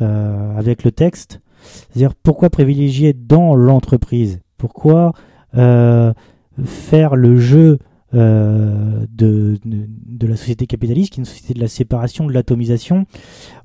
[0.00, 1.40] euh, avec le texte.
[1.62, 4.40] C'est-à-dire pourquoi privilégier dans l'entreprise?
[4.56, 5.12] Pourquoi
[5.52, 7.78] faire le jeu
[8.12, 13.06] euh, de, de, la société capitaliste, qui est une société de la séparation, de l'atomisation,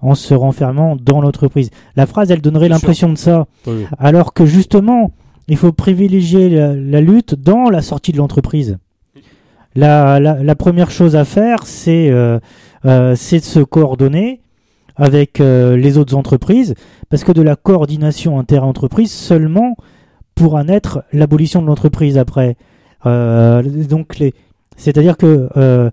[0.01, 1.71] en se renfermant dans l'entreprise.
[1.95, 3.47] La phrase, elle donnerait l'impression de ça,
[3.97, 5.11] alors que justement,
[5.47, 8.77] il faut privilégier la, lutte dans la sortie de l'entreprise.
[9.75, 12.39] La, la, première chose à faire, c'est euh,
[12.85, 14.41] euh, de se coordonner
[14.95, 16.75] avec les autres entreprises,
[17.09, 19.75] parce que de la coordination inter-entreprise seulement
[20.35, 22.57] pourra naître l'abolition de l'entreprise après.
[23.05, 24.21] Euh, donc
[24.77, 25.89] c'est-à-dire que euh,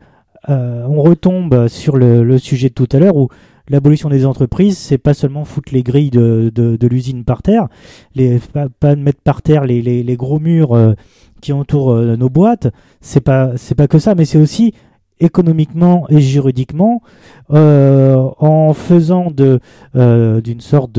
[0.49, 3.29] euh, on retombe sur le, sujet de tout à l'heure où
[3.69, 7.69] l'abolition des entreprises, c'est pas seulement foutre les grilles de, l'usine par terre,
[8.15, 8.41] les,
[8.81, 10.95] pas, mettre par terre les, gros murs
[11.41, 12.69] qui entourent nos boîtes,
[13.01, 14.75] c'est pas pas que ça, mais c'est aussi
[15.21, 17.03] économiquement et juridiquement
[17.51, 20.99] en faisant d'une sorte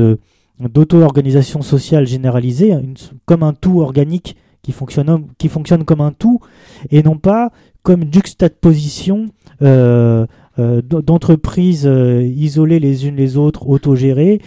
[0.58, 2.74] d'auto-organisation sociale généralisée,
[3.26, 6.40] comme un tout organique qui fonctionne, qui fonctionne comme un tout
[6.90, 7.52] et non pas
[7.84, 9.26] comme juxtaposition
[9.62, 10.26] euh,
[10.58, 14.40] euh, d'entreprises euh, isolées les unes les autres, autogérées,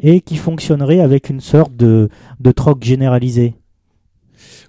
[0.00, 3.54] et qui fonctionnerait avec une sorte de, de troc généralisé.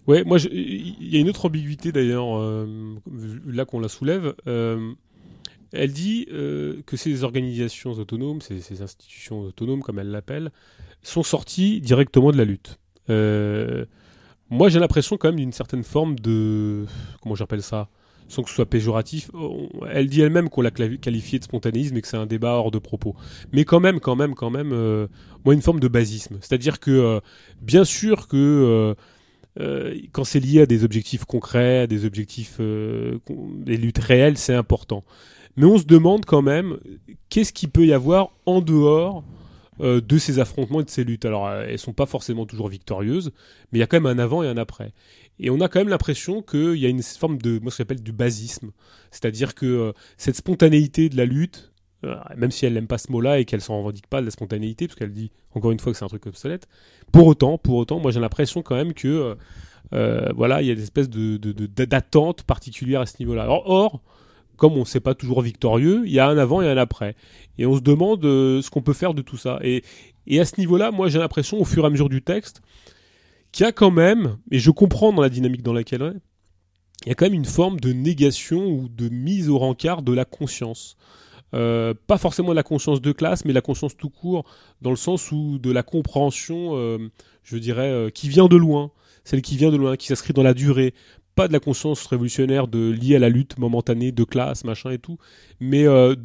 [0.07, 2.25] Ouais, moi, il y a une autre ambiguïté d'ailleurs,
[3.47, 4.35] là qu'on la soulève.
[4.45, 10.51] elle dit que ces organisations autonomes, ces, ces institutions autonomes, comme elle l'appelle,
[11.03, 12.79] sont sorties directement de la lutte.
[14.53, 16.85] Moi, j'ai l'impression quand même d'une certaine forme de.
[17.23, 17.89] Comment j'appelle ça
[18.27, 19.31] Sans que ce soit péjoratif.
[19.91, 22.77] Elle dit elle-même qu'on l'a qualifié de spontanéisme et que c'est un débat hors de
[22.77, 23.15] propos.
[23.51, 25.07] Mais quand même, quand même, quand même, euh,
[25.43, 26.37] moi, une forme de basisme.
[26.39, 27.19] C'est-à-dire que, euh,
[27.63, 28.95] bien sûr que.
[30.11, 35.03] quand c'est lié à des objectifs concrets, à des objectifs, des luttes réelles, c'est important.
[35.57, 36.77] Mais on se demande quand même
[37.29, 39.23] qu'est-ce qu'il peut y avoir en dehors
[39.79, 41.25] euh, de ces affrontements et de ces luttes.
[41.25, 43.31] Alors, euh, elles sont pas forcément toujours victorieuses,
[43.71, 44.93] mais il y a quand même un avant et un après.
[45.39, 47.83] Et on a quand même l'impression qu'il y a une forme de, moi, ce que
[47.83, 48.71] j'appelle du basisme.
[49.09, 51.71] C'est-à-dire que euh, cette spontanéité de la lutte,
[52.35, 54.87] même si elle n'aime pas ce mot-là et qu'elle s'en revendique pas de la spontanéité,
[54.87, 56.67] parce qu'elle dit encore une fois que c'est un truc obsolète,
[57.13, 59.37] pour autant, pour autant, moi j'ai l'impression quand même que
[60.35, 61.37] voilà, il y a des espèces de,
[61.85, 63.45] d'attentes particulières à ce niveau-là.
[63.47, 64.01] or
[64.57, 67.15] comme on ne sait pas toujours victorieux, il y a un avant et un après.
[67.57, 69.59] Et on se demande euh, ce qu'on peut faire de tout ça.
[69.61, 69.83] Et,
[70.39, 72.61] à ce niveau-là, moi j'ai l'impression, au fur et à mesure du texte,
[73.51, 76.21] qu'il y a quand même, et je comprends dans la dynamique dans laquelle on est,
[77.05, 80.13] il y a quand même une forme de négation ou de mise au rencard de
[80.13, 80.95] la conscience.
[81.53, 84.45] Euh, pas forcément de la conscience de classe, mais la conscience tout court,
[84.81, 87.11] dans le sens où de la compréhension, euh,
[87.43, 88.91] je dirais, qui vient de loin,
[89.25, 90.93] celle qui vient de loin, qui s'inscrit dans la durée,
[91.35, 94.97] pas de la conscience révolutionnaire de liée à la lutte momentanée de classe, machin et
[94.97, 95.17] tout,
[95.59, 96.15] mais euh,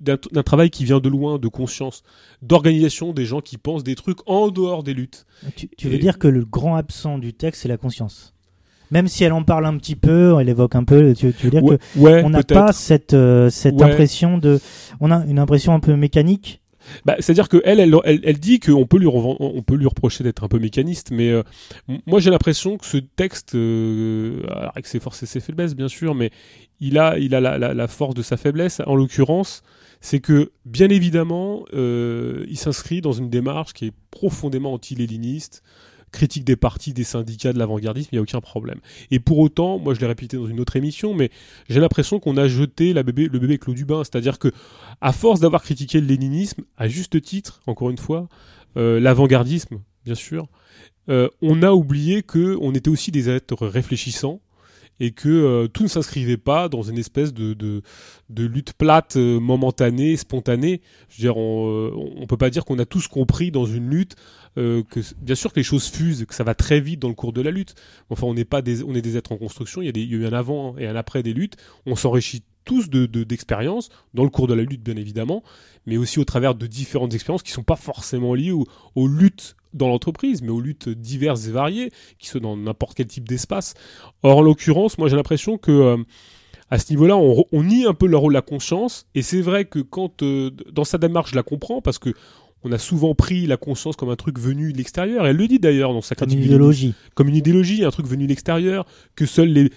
[0.00, 2.02] d'un travail qui vient de loin, de conscience,
[2.42, 5.26] d'organisation des gens qui pensent des trucs en dehors des luttes.
[5.56, 8.34] Tu, veux dire que le grand absent du texte, c'est la conscience.
[8.90, 11.62] Même si elle en parle un petit peu, elle évoque un peu, tu, veux dire
[11.62, 11.78] qu'on
[12.24, 14.60] on n'a pas cette, euh, cette impression de,
[15.00, 16.60] on a une impression un peu mécanique
[17.04, 20.44] bah, C'est-à-dire qu'elle, elle, elle, elle, dit qu'on peut, lui on peut lui reprocher d'être
[20.44, 21.42] un peu mécaniste, mais euh,
[22.06, 26.14] moi j'ai l'impression que ce texte, euh, avec ses forces et ses faiblesses bien sûr,
[26.14, 26.30] mais
[26.80, 29.62] il a, il a la, la, force de sa faiblesse, en l'occurrence,
[30.00, 35.62] c'est que bien évidemment, euh, il s'inscrit dans une démarche qui est profondément anti-léniniste,
[36.14, 38.78] critique des partis, des syndicats, de l'avant-gardisme, il n'y a aucun problème.
[39.10, 41.30] Et pour autant, moi je l'ai répété dans une autre émission, mais
[41.68, 44.02] j'ai l'impression qu'on a jeté le bébé Claude Dubin.
[44.04, 44.48] C'est-à-dire que,
[45.00, 48.28] à force d'avoir critiqué le léninisme, à juste titre, encore une fois,
[48.76, 50.48] euh, l'avant-gardisme, bien sûr,
[51.08, 54.40] euh, on a oublié qu'on était aussi des êtres réfléchissants
[55.00, 57.82] et que euh, tout ne s'inscrivait pas dans une espèce de, de,
[58.44, 60.80] lutte plate, momentanée, spontanée.
[61.08, 64.16] Je veux dire, on ne peut pas dire qu'on a tous compris dans une lutte
[64.56, 67.14] euh, que bien sûr que les choses fusent, que ça va très vite dans le
[67.14, 67.74] cours de la lutte.
[68.10, 69.82] Enfin, on n'est pas des, on est des êtres en construction.
[69.82, 71.56] Il y a, des, eu un avant et un après des luttes.
[71.86, 75.42] On s'enrichit tous de, d'expériences dans le cours de la lutte, bien évidemment,
[75.86, 79.88] mais aussi au travers de différentes expériences qui sont pas forcément liées aux, luttes dans
[79.88, 83.74] l'entreprise, mais aux luttes diverses et variées, qui sont dans n'importe quel type d'espace.
[84.22, 85.96] Or, en l'occurrence, moi j'ai l'impression que euh,
[86.70, 89.42] à ce niveau-là, on, on, nie un peu le rôle de la conscience, et c'est
[89.42, 92.14] vrai que quand euh, dans sa démarche, je la comprends parce que
[92.64, 95.26] on a souvent pris la conscience comme un truc venu de l'extérieur.
[95.26, 96.94] Elle le dit d'ailleurs dans sa Comme une idéologie.
[97.14, 99.70] Comme une idéologie, un truc venu de l'extérieur, que seuls les,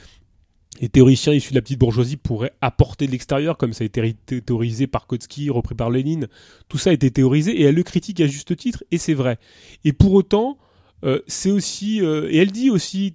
[0.90, 4.88] théoriciens issus de la petite bourgeoisie pourraient apporter de l'extérieur, comme ça a été théorisé
[4.88, 6.28] par Kotsky, repris par Lénine.
[6.70, 9.38] Tout ça a été théorisé et elle le critique à juste titre, et c'est vrai.
[9.86, 10.58] Et pour autant,
[11.04, 13.14] euh, c'est aussi et elle dit aussi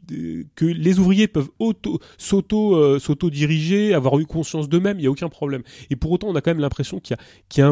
[0.54, 5.10] que les ouvriers peuvent auto s'auto s'auto diriger avoir eu conscience d'eux-mêmes il y a
[5.10, 5.62] aucun problème.
[5.90, 7.16] Et pour autant on a quand même l'impression qu'il
[7.54, 7.66] y a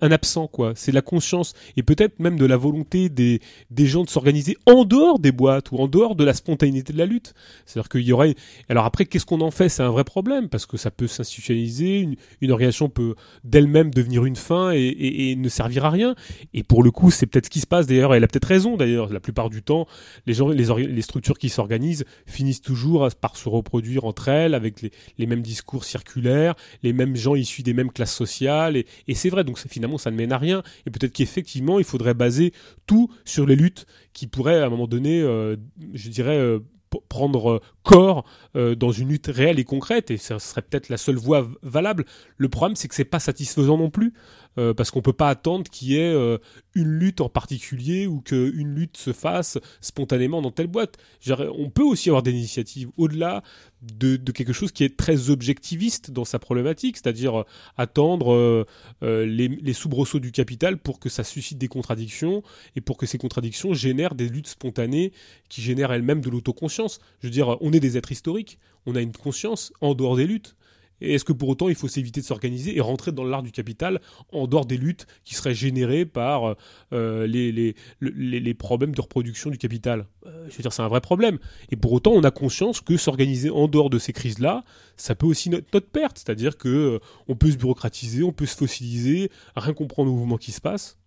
[0.00, 0.72] un, absent quoi.
[0.74, 3.40] C'est la conscience et peut-être même de la volonté des
[3.86, 7.06] gens de s'organiser en dehors des boîtes ou en dehors de la spontanéité de la
[7.06, 7.34] lutte.
[7.64, 8.34] C'est-à-dire qu'il y aurait
[8.68, 9.68] alors après qu'est-ce qu'on en fait?
[9.68, 14.24] C'est un vrai problème parce que ça peut s'institutionnaliser une, une organisation peut d'elle-même devenir
[14.24, 16.14] une fin et, et ne servir à rien.
[16.54, 18.76] Et pour le coup c'est peut-être ce qui se passe d'ailleurs elle a peut-être raison
[18.76, 19.86] d'ailleurs la plupart du temps,
[20.26, 25.26] les, gens, les, structures qui s'organisent finissent toujours par se reproduire entre elles avec les,
[25.26, 28.76] mêmes discours circulaires, les mêmes gens issus des mêmes classes sociales.
[28.76, 30.62] Et, c'est vrai, donc finalement, ça ne mène à rien.
[30.86, 32.52] Et peut-être qu'effectivement, il faudrait baser
[32.86, 35.56] tout sur les luttes qui pourraient, à un moment donné, euh,
[35.94, 36.60] je dirais, euh,
[37.08, 38.24] prendre euh, corps
[38.54, 42.04] dans une lutte réelle et concrète et ce serait peut-être la seule voie valable.
[42.36, 44.12] Le problème c'est que c'est pas satisfaisant non plus.
[44.58, 46.36] Euh, parce qu'on peut pas attendre qu'il y ait euh,
[46.74, 50.98] une lutte en particulier ou qu'une lutte se fasse spontanément dans telle boîte.
[51.30, 53.42] On peut aussi avoir des initiatives au-delà
[53.80, 57.44] de, quelque chose qui est très objectiviste dans sa problématique, c'est-à-dire euh,
[57.78, 58.66] attendre
[59.00, 62.42] les, les, soubresauts du capital pour que ça suscite des contradictions
[62.76, 65.12] et pour que ces contradictions génèrent des luttes spontanées
[65.48, 67.00] qui génèrent elles-mêmes de l'autoconscience.
[67.20, 70.26] Je veux dire, on est des êtres historiques, on a une conscience en dehors des
[70.26, 70.54] luttes.
[71.02, 73.50] Et est-ce que pour autant il faut s'éviter de s'organiser et rentrer dans l'art du
[73.50, 74.00] capital
[74.32, 76.56] en dehors des luttes qui seraient générées par
[76.92, 80.06] euh, les, les, les, problèmes de reproduction du capital?
[80.26, 81.38] Euh, Je veux dire, c'est un vrai problème.
[81.70, 84.64] Et pour autant, on a conscience que s'organiser en dehors de ces crises-là,
[84.96, 86.18] ça peut aussi notre, notre perte.
[86.18, 90.38] C'est-à-dire que euh, on peut se bureaucratiser, on peut se fossiliser, rien comprendre au mouvement
[90.38, 90.98] qui se passe.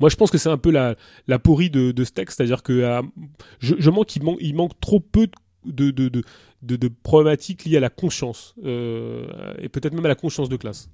[0.00, 0.96] Moi, je pense que c'est un peu la,
[1.28, 3.00] la porie de, ce texte, c'est-à-dire que
[3.60, 5.32] je, je manque, il manque trop peu de,
[5.64, 9.26] de, de, problématiques liées à la conscience, euh,
[9.58, 10.88] et peut-être même à la conscience de classe.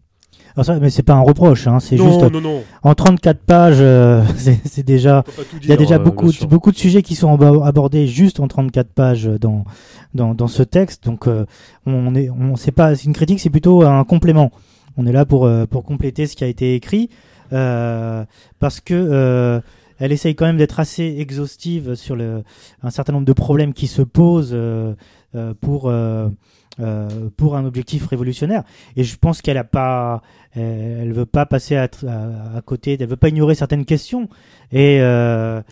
[0.55, 2.63] Alors ça, mais c'est pas un reproche, hein, c'est juste non, non.
[2.83, 4.23] en 34 pages, euh,
[4.65, 5.25] c'est déjà
[5.63, 6.49] il y a déjà euh, beaucoup sûr.
[6.49, 9.65] beaucoup de sujets qui sont abo- abordés juste en 34 pages dans
[10.15, 11.05] dans, dans ce texte.
[11.05, 11.47] Donc euh,
[11.87, 14.51] on est on c'est pas c'est une critique, c'est plutôt un complément.
[14.97, 17.11] On est là pour pour compléter ce qui a été écrit
[17.51, 19.61] parce que
[20.01, 22.43] elle essaye quand même d'être assez exhaustive sur le,
[22.83, 24.95] un certain nombre de problèmes qui se posent euh,
[25.37, 26.29] euh, pour euh,
[27.37, 28.65] pour un objectif révolutionnaire.
[28.97, 30.23] Et je pense qu'elle a pas,
[30.53, 31.89] elle, veut pas passer à,
[32.65, 34.31] côté, elle veut pas ignorer certaines questions.
[34.73, 35.65] Et elle-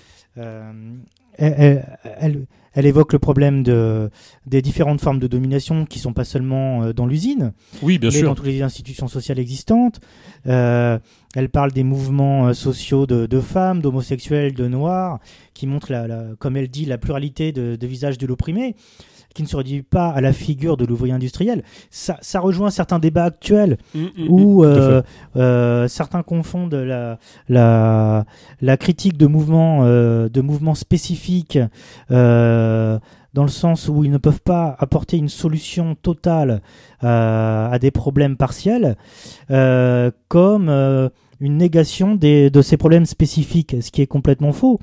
[2.75, 4.11] elle évoque le problème de,
[4.47, 8.17] des différentes formes de domination qui sont pas seulement euh, dans l'usine, Oui, bien mais
[8.19, 8.29] sûr.
[8.29, 10.01] dans toutes les institutions sociales existantes.
[10.47, 10.99] Euh,
[11.35, 15.19] elle parle des mouvements euh, sociaux de, de femmes, d'homosexuels, de noirs,
[15.55, 18.77] qui montrent, la, la- comme elle dit, la pluralité de, de visages de l'opprimé,
[19.35, 21.63] qui ne se réduit pas à la figure de l'ouvrier industriel.
[21.91, 25.03] Ça, ça rejoint certains débats actuels Mm, mm, où mm, euh,
[25.37, 27.19] euh, certains confondent la,
[27.49, 28.25] la,
[28.61, 31.59] la critique de mouvements, euh, de mouvements spécifiques
[33.35, 36.61] dans le sens où ils ne peuvent pas apporter une solution totale
[37.01, 38.97] à des problèmes partiels,
[39.49, 41.11] comme
[41.41, 44.81] une négation des, de ces problèmes spécifiques, ce qui est complètement faux,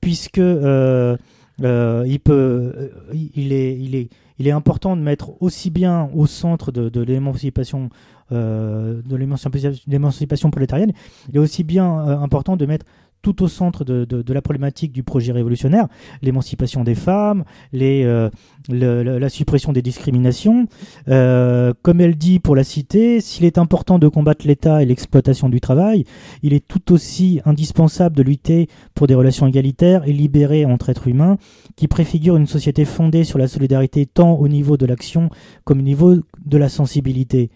[0.00, 1.16] puisque euh,
[1.62, 4.08] euh, il peut, euh, il est, il est,
[4.38, 7.90] il est important de mettre aussi bien au centre de, l'émancipation
[8.30, 10.92] euh, de l'émancipation prolétarienne,
[11.28, 12.86] il est aussi bien euh, important de mettre
[13.22, 15.88] tout au centre de, de, la problématique du projet révolutionnaire,
[16.22, 18.30] l'émancipation des femmes, les, euh,
[18.68, 20.66] la suppression des discriminations.
[21.08, 25.48] Euh, comme elle dit pour la cité, s'il est important de combattre l'État et l'exploitation
[25.48, 26.04] du travail,
[26.42, 31.08] il est tout aussi indispensable de lutter pour des relations égalitaires et libérées entre êtres
[31.08, 31.38] humains
[31.76, 35.30] qui préfigurent une société fondée sur la solidarité tant au niveau de l'action
[35.64, 37.50] comme au niveau de la sensibilité.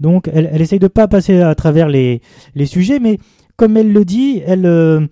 [0.00, 2.20] Donc elle, elle essaye de pas passer à travers les,
[2.54, 3.18] les sujets, mais
[3.56, 5.06] comme elle le dit, elle, euh,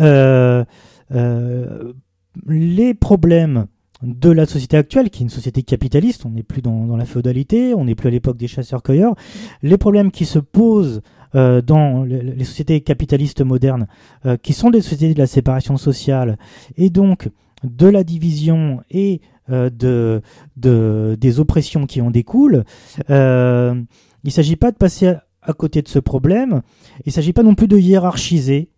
[0.00, 0.64] euh,
[1.12, 1.92] euh,
[2.46, 3.66] les problèmes
[4.02, 7.72] de la société actuelle, qui est une société capitaliste, on n'est plus dans, la féodalité,
[7.74, 9.14] on n'est plus à l'époque des chasseurs-cueilleurs,
[9.62, 11.00] les problèmes qui se posent
[11.34, 13.86] euh, dans le- les sociétés capitalistes modernes,
[14.26, 16.38] euh, qui sont des sociétés de la séparation sociale,
[16.76, 17.30] et donc
[17.64, 20.22] de la division et de,
[20.56, 22.64] de, des oppressions qui en découlent,
[23.08, 25.14] il ne s'agit pas de passer
[25.46, 26.62] à, côté de ce problème,
[27.04, 28.68] il ne s'agit pas non plus de hiérarchiser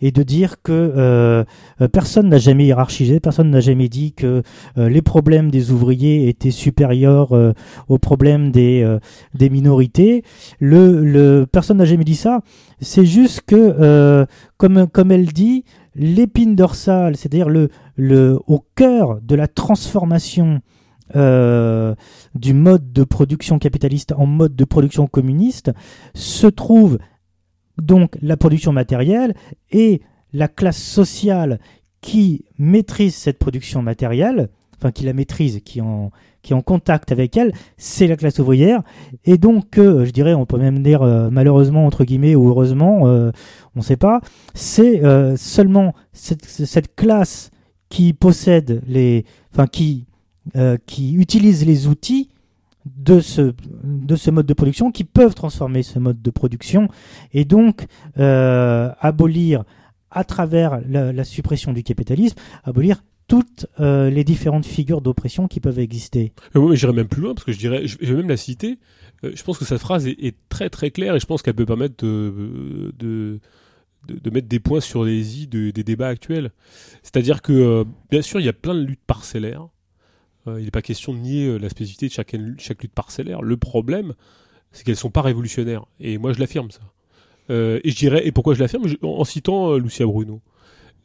[0.00, 1.44] et de dire que euh,
[1.80, 4.42] euh, personne n'a jamais hiérarchisé, personne n'a jamais dit que
[4.76, 7.32] euh, les problèmes des ouvriers étaient supérieurs
[7.88, 8.98] aux problèmes des,
[9.40, 10.22] minorités.
[10.60, 12.40] Personne n'a jamais dit ça.
[12.80, 14.26] C'est juste que,
[14.56, 15.64] comme, elle dit,
[15.94, 17.48] l'épine dorsale, c'est-à-dire
[17.98, 20.60] au cœur de la transformation
[21.16, 21.94] euh,
[22.34, 25.70] du mode de production capitaliste en mode de production communiste,
[26.14, 26.98] se trouve
[27.80, 29.34] donc la production matérielle
[29.70, 30.02] et
[30.32, 31.58] la classe sociale
[32.00, 36.10] qui maîtrise cette production matérielle, enfin qui la maîtrise, qui en,
[36.42, 38.82] qui est en contact avec elle, c'est la classe ouvrière.
[39.24, 43.02] Et donc, euh, je dirais, on peut même dire euh, malheureusement, entre guillemets, ou heureusement,
[43.02, 43.32] on
[43.76, 44.20] ne sait pas,
[44.54, 45.02] c'est
[45.36, 47.50] seulement cette, cette classe
[47.88, 49.24] qui possède les.
[49.52, 50.06] Enfin, qui,
[50.56, 52.30] euh, qui utilise les outils
[52.96, 53.54] de ce,
[53.84, 56.88] de ce mode de production qui peuvent transformer ce mode de production
[57.32, 57.86] et donc
[58.18, 59.64] euh, abolir
[60.10, 65.78] à travers la, suppression du capitalisme, abolir toutes euh, les différentes figures d'oppression qui peuvent
[65.78, 66.32] exister.
[66.54, 68.78] Moi, j'irais même plus loin parce que je dirais, je vais même la citer.
[69.22, 72.02] Je pense que cette phrase est, très très claire et je pense qu'elle peut permettre
[72.06, 73.38] de, de,
[74.08, 76.52] de, mettre des points sur les i de- des débats actuels.
[77.02, 79.68] C'est-à-dire que, bien sûr, il y a plein de luttes parcellaires.
[80.46, 83.42] Euh, il n'est pas question de nier euh, la spécificité de chaque, chaque lutte parcellaire.
[83.42, 84.14] Le problème,
[84.72, 85.84] c'est qu'elles sont pas révolutionnaires.
[86.00, 86.80] Et moi, je l'affirme ça.
[87.50, 88.84] Euh, et je dirais, et pourquoi je l'affirme?
[89.02, 90.40] En, en citant euh, Lucia Bruno.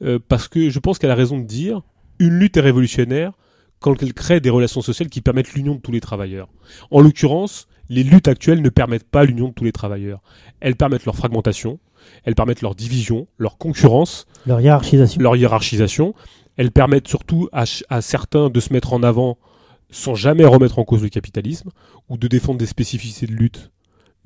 [0.02, 1.82] Euh, parce que je pense qu'elle a raison de dire
[2.20, 3.32] une lutte est révolutionnaire
[3.80, 6.50] quand elle crée des relations sociales qui permettent l'union de tous les travailleurs.
[6.92, 10.22] En l'occurrence, les luttes actuelles ne permettent pas l'union de tous les travailleurs.
[10.62, 11.80] Elles permettent leur fragmentation,
[12.24, 15.22] elles permettent leur division, leur concurrence, Leur hiérarchisation.
[15.22, 16.14] leur hiérarchisation.
[16.58, 17.66] Elles permettent surtout à,
[18.02, 19.38] certains de se mettre en avant
[19.90, 21.70] sans jamais remettre en cause le capitalisme
[22.10, 23.72] ou de défendre des spécificités de lutte,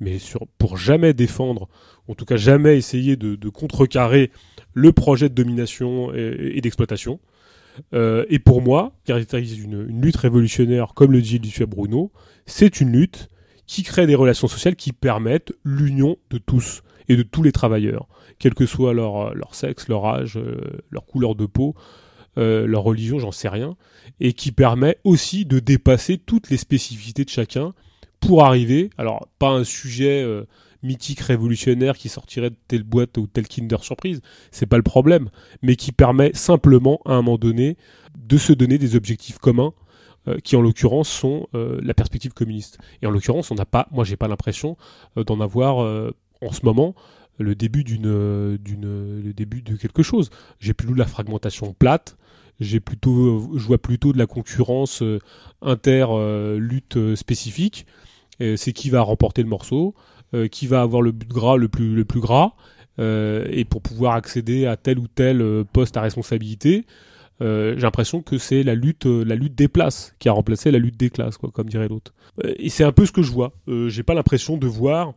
[0.00, 0.18] mais
[0.58, 1.68] pour jamais défendre,
[2.08, 4.30] en tout cas jamais essayer de, contrecarrer
[4.72, 7.20] le projet de domination et, d'exploitation.
[7.94, 12.10] Euh, et pour moi, caractérise une, une lutte révolutionnaire, comme le dit Lucia Bruno,
[12.44, 13.28] c'est une lutte
[13.66, 18.08] qui crée des relations sociales qui permettent l'union de tous et de tous les travailleurs,
[18.38, 21.74] quel que soit leur, leur sexe, leur âge, euh, leur couleur de peau,
[22.38, 23.76] euh, leur religion, j'en sais rien,
[24.20, 27.74] et qui permet aussi de dépasser toutes les spécificités de chacun
[28.20, 30.44] pour arriver, alors pas un sujet euh,
[30.84, 34.20] mythique révolutionnaire qui sortirait de telle boîte ou telle Kinder Surprise,
[34.52, 35.30] c'est pas le problème,
[35.62, 37.76] mais qui permet simplement à un moment donné
[38.16, 39.72] de se donner des objectifs communs
[40.28, 42.78] euh, qui en l'occurrence sont la perspective communiste.
[43.02, 44.76] Et en l'occurrence, on n'a pas, moi j'ai pas l'impression
[45.16, 45.78] d'en avoir
[46.40, 46.94] en ce moment
[47.38, 50.30] le début d'une, d'une, le début de quelque chose.
[50.60, 52.16] J'ai plus de la fragmentation plate.
[52.60, 55.02] J'ai plutôt, je vois plutôt de la concurrence
[55.62, 56.06] inter
[56.58, 57.86] lutte spécifique
[58.56, 59.94] c'est qui va remporter le morceau,
[60.34, 62.52] euh, qui va avoir le but gras le plus, le plus gras,
[62.98, 66.84] euh, et pour pouvoir accéder à tel ou tel euh, poste à responsabilité.
[67.40, 70.98] j'ai l'impression que c'est la lutte, la lutte des places qui a remplacé la lutte
[70.98, 72.12] des classes, quoi, comme dirait l'autre.
[72.44, 73.52] et c'est un peu ce que je vois.
[73.86, 75.14] j'ai pas l'impression de voir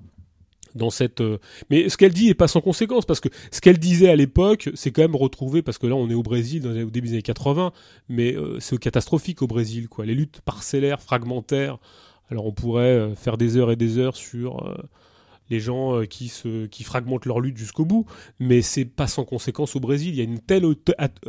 [0.75, 1.23] dans cette.
[1.69, 4.69] Mais ce qu'elle dit est pas sans conséquence parce que ce qu'elle disait à l'époque,
[4.73, 7.21] c'est quand même retrouvé parce que là on est au Brésil au début des années
[7.21, 7.71] 80,
[8.09, 10.05] mais c'est catastrophique au Brésil quoi.
[10.05, 11.77] Les luttes parcellaires, fragmentaires
[12.31, 14.77] alors on pourrait euh, faire des heures et des heures sur euh,
[15.49, 18.05] les gens euh, qui, se, qui fragmentent leur lutte jusqu'au bout,
[18.39, 20.13] mais c'est pas sans conséquence au Brésil.
[20.13, 20.63] Il y a une telle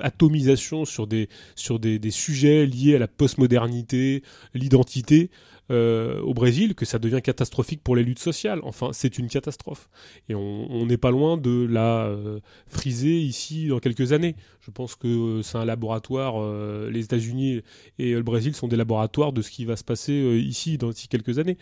[0.01, 4.23] atomisation sur des, sur des sujets liés à la postmodernité,
[4.55, 5.31] l'identité,
[5.71, 8.61] euh, au Brésil que ça devient catastrophique pour les luttes sociales.
[8.65, 9.89] Enfin, c'est une catastrophe.
[10.29, 14.35] Et on n'est pas loin de la euh, friser ici dans quelques années.
[14.61, 16.35] Je pense que euh, c'est un laboratoire.
[16.91, 17.63] les États-Unis
[17.99, 20.13] et le Brésil sont des laboratoires de ce qui va se passer
[20.45, 21.59] ici dans quelques années.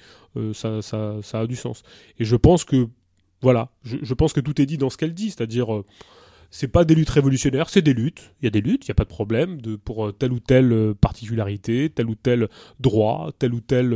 [0.54, 1.82] Ça, ça, a du sens.
[2.18, 2.88] Et je pense que
[3.42, 5.82] voilà, je pense que tout est dit dans ce qu'elle dit, c'est-à-dire
[6.50, 8.32] c'est pas des luttes révolutionnaires, c'est des luttes.
[8.40, 10.40] Il y a des luttes, il n'y a pas de problème pour euh, telle ou
[10.40, 12.48] telle euh, particularité, tel ou tel
[12.80, 13.92] droit, tel ou tel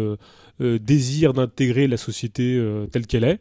[0.60, 2.62] euh, désir d'intégrer la société
[2.93, 3.40] telle qu'elle est,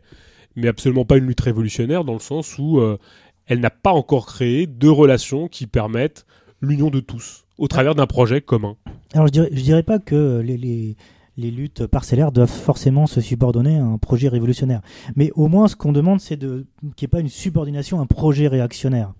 [0.55, 2.81] mais absolument pas une lutte révolutionnaire dans le sens où
[3.45, 6.25] elle n'a pas encore créé de relations qui permettent
[6.59, 8.77] l'union de tous au travers d'un projet commun.
[9.13, 10.97] Alors je dirais, dirais pas que les
[11.37, 14.81] luttes parcellaires doivent forcément se subordonner à un projet révolutionnaire.
[15.15, 16.65] Mais au moins, ce qu'on demande, c'est de,
[16.95, 19.13] qu'il n'y ait pas une subordination à un projet réactionnaire.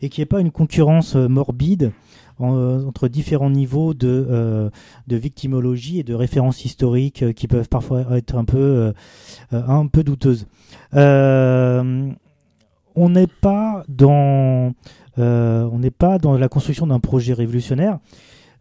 [0.00, 1.92] Et qu'il n'y ait pas une concurrence euh, morbide
[2.40, 4.70] euh, entre différents niveaux de, euh,
[5.06, 8.94] de victimologie et de références historiques qui peuvent parfois être un peu,
[9.52, 10.46] un peu douteuses.
[10.94, 12.14] on
[12.96, 13.84] n'est pas
[15.18, 17.98] on n'est pas dans la construction d'un projet révolutionnaire.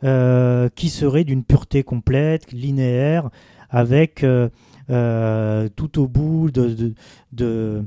[0.05, 3.29] Euh, qui serait d'une pureté complète, linéaire,
[3.69, 4.47] avec euh,
[4.89, 7.83] euh, tout au bout de,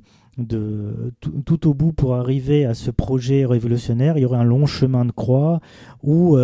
[1.44, 5.04] tout, au bout pour arriver à ce projet révolutionnaire, il y aurait un long chemin
[5.04, 5.60] de croix
[6.02, 6.36] où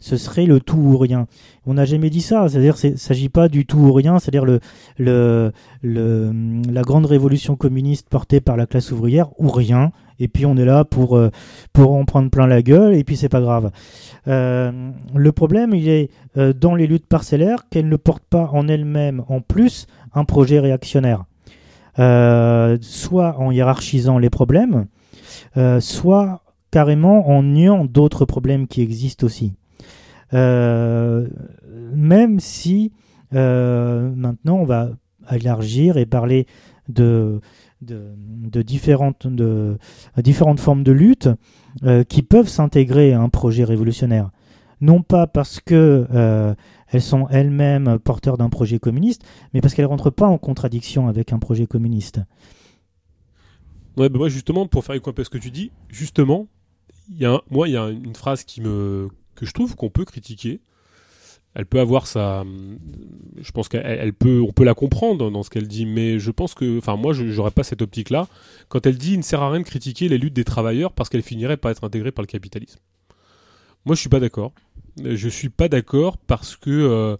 [0.00, 1.26] ce serait le tout ou rien.
[1.66, 4.44] On n'a jamais dit ça, c'est-à-dire qu'il ne s'agit pas du tout ou rien, c'est-à-dire
[4.98, 5.52] la
[6.82, 10.84] grande révolution communiste portée par la classe ouvrière ou rien, et puis on est là
[10.84, 11.30] pour, euh,
[11.76, 13.70] en prendre plein la gueule, et puis c'est pas grave.
[14.26, 18.68] Euh, le problème, il est euh, dans les luttes parcellaires qu'elles ne portent pas en
[18.68, 21.24] elles-mêmes, en plus, un projet réactionnaire.
[21.98, 24.86] Soit en hiérarchisant les problèmes,
[25.80, 29.54] soit carrément en niant d'autres problèmes qui existent aussi.
[30.32, 31.28] même
[32.40, 32.92] si
[33.32, 34.90] maintenant on va
[35.30, 36.46] élargir et parler
[36.88, 37.40] de
[38.62, 39.26] différentes,
[40.58, 41.28] formes de lutte
[41.84, 44.30] euh, qui peuvent s'intégrer à un projet révolutionnaire.
[44.80, 46.54] Non pas parce que euh,
[46.90, 51.08] elles sont elles-mêmes porteurs d'un projet communiste, mais parce qu'elles ne rentrent pas en contradiction
[51.08, 52.20] avec un projet communiste.
[53.96, 56.46] Moi justement, pour faire écho un peu ce que tu dis, justement,
[57.50, 59.08] moi il y a une phrase que
[59.42, 60.60] je trouve qu'on peut critiquer,
[61.54, 62.44] elle peut avoir sa
[63.40, 66.54] je pense qu'elle peut on peut la comprendre dans ce qu'elle dit mais je pense
[66.54, 68.28] que enfin moi je n'aurais pas cette optique là
[68.68, 71.08] quand elle dit il ne sert à rien de critiquer les luttes des travailleurs parce
[71.08, 72.78] qu'elles finiraient par être intégrées par le capitalisme
[73.88, 74.52] moi je suis pas d'accord
[75.02, 77.16] je suis pas d'accord parce que euh,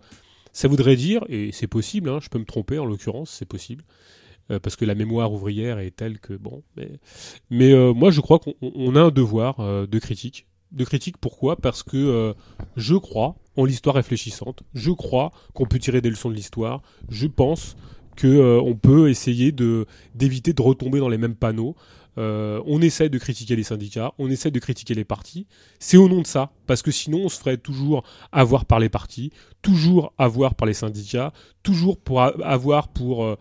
[0.53, 3.85] ça voudrait dire et c'est possible hein, je peux me tromper en l'occurrence c'est possible
[4.51, 6.63] euh, parce que la mémoire ouvrière est telle que bon
[7.51, 9.57] mais, euh, moi je crois qu'on a un devoir
[9.89, 11.57] de critique de critique pourquoi?
[11.57, 12.35] Parce que
[12.77, 14.65] je crois en l'histoire réfléchissante.
[14.75, 16.83] Je crois qu'on peut tirer des leçons de l'histoire.
[17.09, 17.75] Je pense
[18.21, 19.53] qu'on euh, peut essayer
[20.15, 21.77] d'éviter de retomber dans les mêmes panneaux.
[22.19, 25.47] Euh, on essaie de critiquer les syndicats, on essaie de critiquer les partis.
[25.79, 28.89] C'est au nom de ça, parce que sinon on se ferait toujours avoir par les
[28.89, 29.31] partis,
[29.63, 31.33] toujours avoir par les syndicats,
[31.63, 31.97] toujours
[32.45, 33.37] avoir pour euh,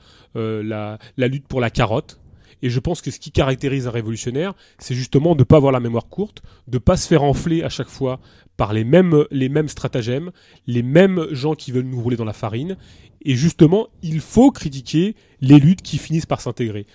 [0.63, 2.19] la, la lutte pour la carotte,
[2.61, 5.71] et je pense que ce qui caractérise un révolutionnaire, c'est justement de ne pas avoir
[5.71, 8.19] la mémoire courte, de ne pas se faire enfler à chaque fois
[8.57, 10.31] par les mêmes stratagèmes,
[10.65, 12.77] les mêmes gens qui veulent nous rouler dans la farine.
[13.23, 16.87] Et justement, il faut critiquer les luttes qui finissent par s'intégrer.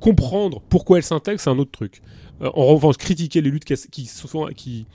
[0.00, 2.02] Comprendre pourquoi elles s'intègrent, c'est un autre truc.
[2.42, 4.86] Euh, en revanche, critiquer les luttes qui, sont, qui,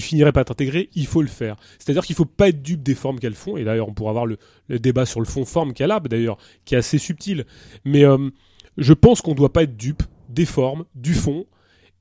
[0.00, 1.56] finiraient par être intégrées, il faut le faire.
[1.78, 3.56] C'est-à-dire qu'il ne faut pas être dupe des formes qu'elles font.
[3.56, 4.38] Et d'ailleurs, on pourra avoir le,
[4.68, 7.46] débat sur le fond-forme qu'elle a, d'ailleurs, qui est assez subtil.
[7.84, 8.30] Mais euh,
[8.76, 11.46] je pense qu'on ne doit pas être dupe des formes, du fond,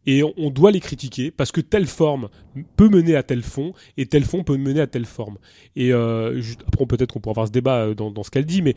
[0.05, 2.27] et on, doit les critiquer parce que telle forme
[2.75, 5.37] peut mener à tel fond et tel fond peut mener à telle forme.
[5.77, 8.75] Et euh, après, peut-être qu'on pourra avoir ce débat dans, ce qu'elle dit, mais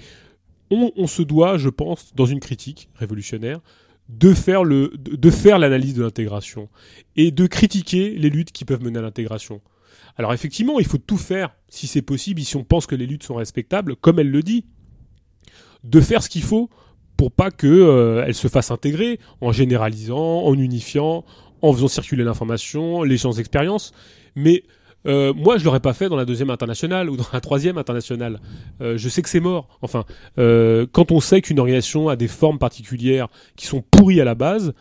[0.70, 3.60] on, se doit, je pense, dans une critique révolutionnaire,
[4.08, 6.68] de faire le de faire l'analyse de l'intégration
[7.16, 9.60] et de critiquer les luttes qui peuvent mener à l'intégration.
[10.16, 13.24] Alors effectivement, il faut tout faire si c'est possible, si on pense que les luttes
[13.24, 14.64] sont respectables, comme elle le dit,
[15.84, 16.70] de faire ce qu'il faut
[17.16, 21.24] pour pas que euh, se fassent intégrer en généralisant, en unifiant,
[21.62, 23.92] en faisant circuler l'information, les chances d'expérience.
[24.34, 24.64] Mais
[25.06, 28.40] euh, moi, je l'aurais pas fait dans la deuxième internationale ou dans la troisième internationale.
[28.80, 29.68] Euh, je sais que c'est mort.
[29.82, 30.04] Enfin,
[30.38, 34.34] euh, quand on sait qu'une organisation a des formes particulières qui sont pourries à la
[34.34, 34.74] base,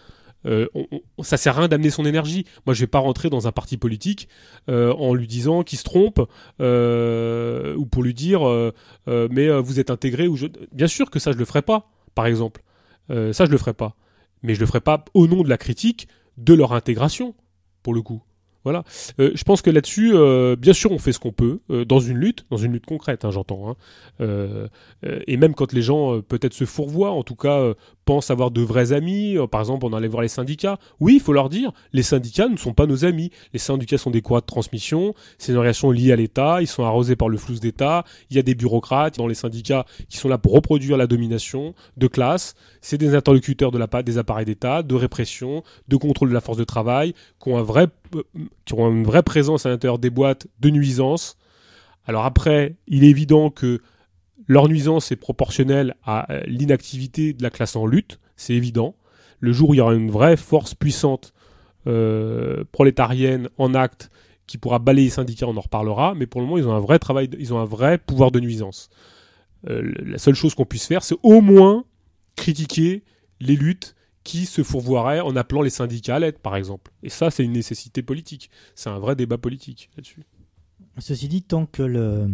[0.48, 2.46] on, ça sert à rien d'amener son énergie.
[2.68, 4.30] Moi, je vais pas rentrer dans un parti politique
[4.68, 8.42] en lui disant qu'il se trompe ou pour lui dire
[9.08, 10.38] mais vous êtes intégré ou.
[10.72, 11.90] Bien sûr que ça, je le ferai pas.
[12.14, 12.62] Par exemple,
[13.10, 13.96] ça, je le ferai pas.
[14.44, 16.08] Mais je le ferai pas au nom de la critique
[16.38, 17.34] de leur intégration,
[17.82, 18.22] pour le coup.
[18.66, 18.84] Voilà.
[19.20, 22.00] Euh, je pense que là-dessus, euh, bien sûr, on fait ce qu'on peut euh, dans
[22.00, 23.70] une lutte, dans une lutte concrète, hein, j'entends.
[23.70, 23.76] Hein.
[25.28, 27.74] et même quand les gens peut-être se fourvoient, en tout cas
[28.06, 29.38] pensent avoir de vrais amis.
[29.52, 30.80] par exemple, on allait voir les syndicats.
[31.00, 33.32] Oui, il faut leur dire, les syndicats ne sont pas nos amis.
[33.54, 35.14] Les syndicats sont des courroies de transmission.
[35.38, 36.62] C'est une relation liée à l'État.
[36.62, 38.04] Ils sont arrosés par le flou d'État.
[38.30, 41.74] Il y a des bureaucrates dans les syndicats qui sont là pour reproduire la domination
[41.98, 42.56] de classe.
[42.82, 46.58] C'est des interlocuteurs de la des appareils d'État, de répression, de contrôle de la force
[46.58, 47.88] de travail, qui ont un vrai
[48.66, 51.38] qui ont une vraie présence à l'intérieur des boîtes de nuisance.
[52.06, 53.82] Alors après, il est évident que
[54.48, 58.96] leur nuisance est proportionnelle à euh, l'inactivité de la classe en lutte, c'est évident.
[59.40, 61.34] Le jour où il y aura une vraie force puissante
[61.88, 64.10] euh, prolétarienne en acte
[64.48, 66.80] qui pourra balayer les syndicats, on en reparlera, mais pour le moment, ils ont un
[66.80, 68.90] vrai travail, ils ont un vrai pouvoir de nuisance.
[69.70, 71.86] Euh, la seule chose qu'on puisse faire, c'est au moins
[72.36, 73.04] critiquer
[73.40, 73.95] les luttes
[74.26, 76.92] qui se fourvoierait en appelant les syndicats à l'aide, par exemple.
[77.04, 78.50] Et ça, c'est une nécessité politique.
[78.74, 80.24] C'est un vrai débat politique là-dessus.
[80.98, 82.28] Ceci dit, tant que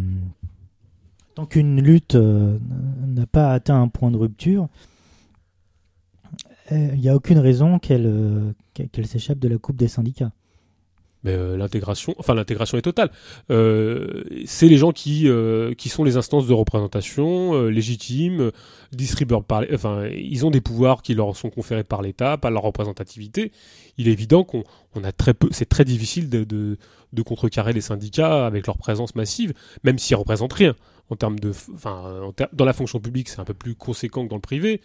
[1.34, 2.58] tant qu'une lutte euh,
[3.06, 4.68] n'a pas atteint un point de rupture,
[6.72, 10.32] euh, il n'y a aucune raison euh, qu'elle s'échappe de la coupe des syndicats
[11.24, 13.10] mais euh, l'intégration, enfin l'intégration est totale.
[13.50, 18.50] Euh, c'est les gens qui euh, qui sont les instances de représentation légitimes,
[18.92, 22.62] distribueurs par, enfin ils ont des pouvoirs qui leur sont conférés par l'État, par leur
[22.62, 23.52] représentativité.
[23.98, 26.78] Il est évident qu'on on a très peu, c'est très difficile de, de,
[27.12, 29.52] de contrecarrer les syndicats avec leur présence massive,
[29.84, 30.74] même s'ils représentent rien
[31.10, 34.36] en termes de, enfin dans la fonction publique c'est un peu plus conséquent que dans
[34.36, 34.80] le privé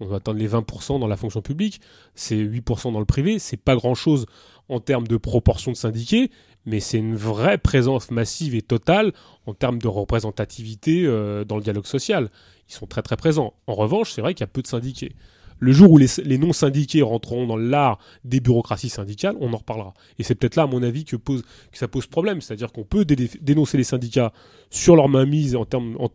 [0.00, 1.80] on va atteindre les 20% dans la fonction publique,
[2.14, 4.26] c'est 8% dans le privé, c'est pas grand chose
[4.68, 6.30] en termes de proportion de syndiqués,
[6.66, 9.12] mais c'est une vraie présence massive et totale
[9.46, 12.30] en termes de représentativité euh, dans le dialogue social.
[12.68, 13.54] Ils sont très très présents.
[13.66, 15.12] En revanche, c'est vrai qu'il y a peu de syndiqués.
[15.60, 19.92] Le jour où les, non-syndiqués rentreront dans l'art des bureaucraties syndicales, on en reparlera.
[20.18, 21.42] Et c'est peut-être là, à mon avis, que, pose,
[21.72, 22.40] que ça pose problème.
[22.40, 24.32] C'est-à-dire qu'on peut dénoncer les syndicats
[24.70, 26.08] sur leur mainmise en termes, en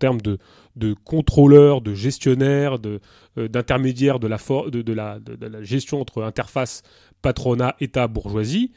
[0.75, 4.37] de, contrôleurs, de gestionnaires, euh, d'intermédiaires de, la
[4.71, 6.83] de, de, la, de, la gestion entre interface
[7.23, 8.71] patronat, État, bourgeoisie.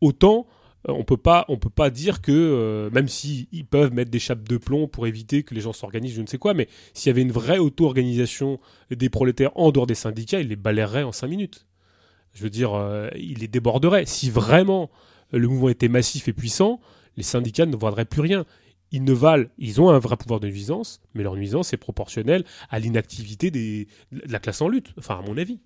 [0.00, 0.48] Autant
[0.88, 4.10] euh, on peut pas on peut pas dire que euh, même si ils peuvent mettre
[4.10, 6.68] des chapes de plomb pour éviter que les gens s'organisent je ne sais quoi mais
[6.94, 8.58] s'il y avait une vraie auto-organisation
[8.90, 11.66] des prolétaires en dehors des syndicats ils les balayeraient en cinq minutes
[12.32, 14.90] je veux dire euh, ils les déborderaient si vraiment
[15.32, 16.80] le mouvement était massif et puissant
[17.18, 18.46] les syndicats ne vaudraient plus rien
[18.92, 22.44] ils ne valent, ils ont un vrai pouvoir de nuisance, mais leur nuisance est proportionnelle
[22.70, 25.60] à l'inactivité de la classe en lutte, enfin à mon avis.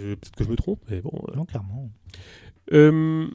[0.00, 1.12] Peut-être que je me trompe, mais bon.
[1.34, 1.90] Non, clairement.
[2.72, 3.28] Euh,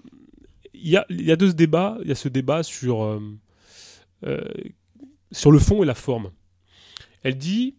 [0.74, 3.20] il y, a, y a de ce débat, il y a ce débat sur, euh,
[4.26, 4.44] euh,
[5.32, 6.32] sur le fond et la forme.
[7.24, 7.76] Elle dit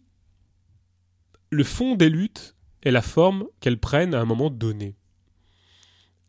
[1.49, 4.95] le fond des luttes est la forme qu'elles prennent à un moment donné.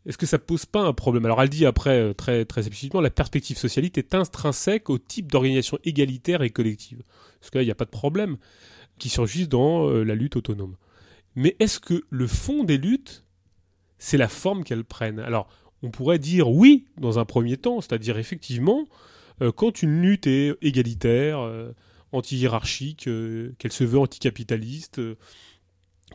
[0.07, 1.25] Est-ce que ça pose pas un problème?
[1.25, 5.79] Alors elle dit après très, très explicitement la perspective socialiste est intrinsèque au type d'organisation
[5.85, 7.03] égalitaire et collective.
[7.41, 8.37] Parce qu'il n'y a pas de problème
[8.99, 10.77] qui surgissent dans la lutte autonome.
[11.39, 13.25] Mais est-ce que le fond des luttes
[13.99, 15.21] c'est la forme qu'elles prennent?
[15.21, 15.49] Alors,
[15.83, 18.89] on pourrait dire oui, dans un premier temps, c'est-à-dire effectivement,
[19.41, 21.71] euh, quand une lutte est égalitaire, euh,
[22.11, 25.01] anti-hiérarchique, euh, qu'elle se veut anticapitaliste,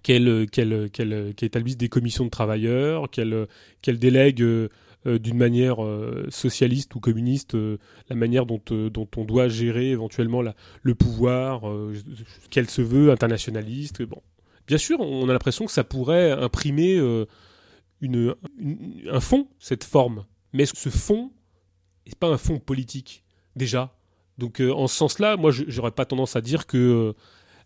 [0.01, 0.49] qu'elle
[1.41, 3.47] établisse des commissions de travailleurs, qu'elle
[3.85, 4.43] délègue
[5.05, 5.77] d'une manière
[6.29, 7.55] socialiste ou communiste
[8.09, 8.59] la manière dont,
[9.15, 11.61] on doit gérer éventuellement le pouvoir,
[12.49, 14.21] qu'elle se veut internationaliste, bon,
[14.67, 16.95] bien sûr, on a l'impression que ça pourrait imprimer
[18.01, 18.35] une,
[19.09, 20.25] un fond, cette forme.
[20.53, 21.31] Mais ce fond
[22.05, 23.23] n'est pas un fond politique,
[23.55, 23.95] déjà.
[24.37, 27.15] Donc, en ce sens-là, moi, j'aurais pas tendance à dire que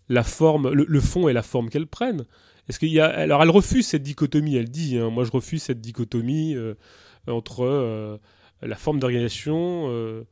[0.09, 2.25] la forme, le, fond est la forme qu'elle prenne.
[2.69, 5.63] Est-ce qu'il y a alors elle refuse cette dichotomie, elle dit hein, moi je refuse
[5.63, 6.75] cette dichotomie euh,
[7.27, 8.17] entre euh,
[8.61, 10.23] la forme d'organisation euh,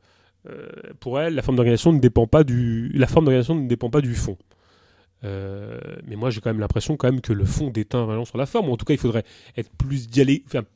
[1.00, 4.00] pour elle la forme d'organisation ne dépend pas du la forme d'organisation ne dépend pas
[4.00, 4.36] du fond.
[5.22, 8.46] Mais moi j'ai quand même l'impression quand même que le fond déteint vraiment sur la
[8.46, 8.70] forme.
[8.70, 9.24] en tout cas il faudrait
[9.56, 10.08] être plus,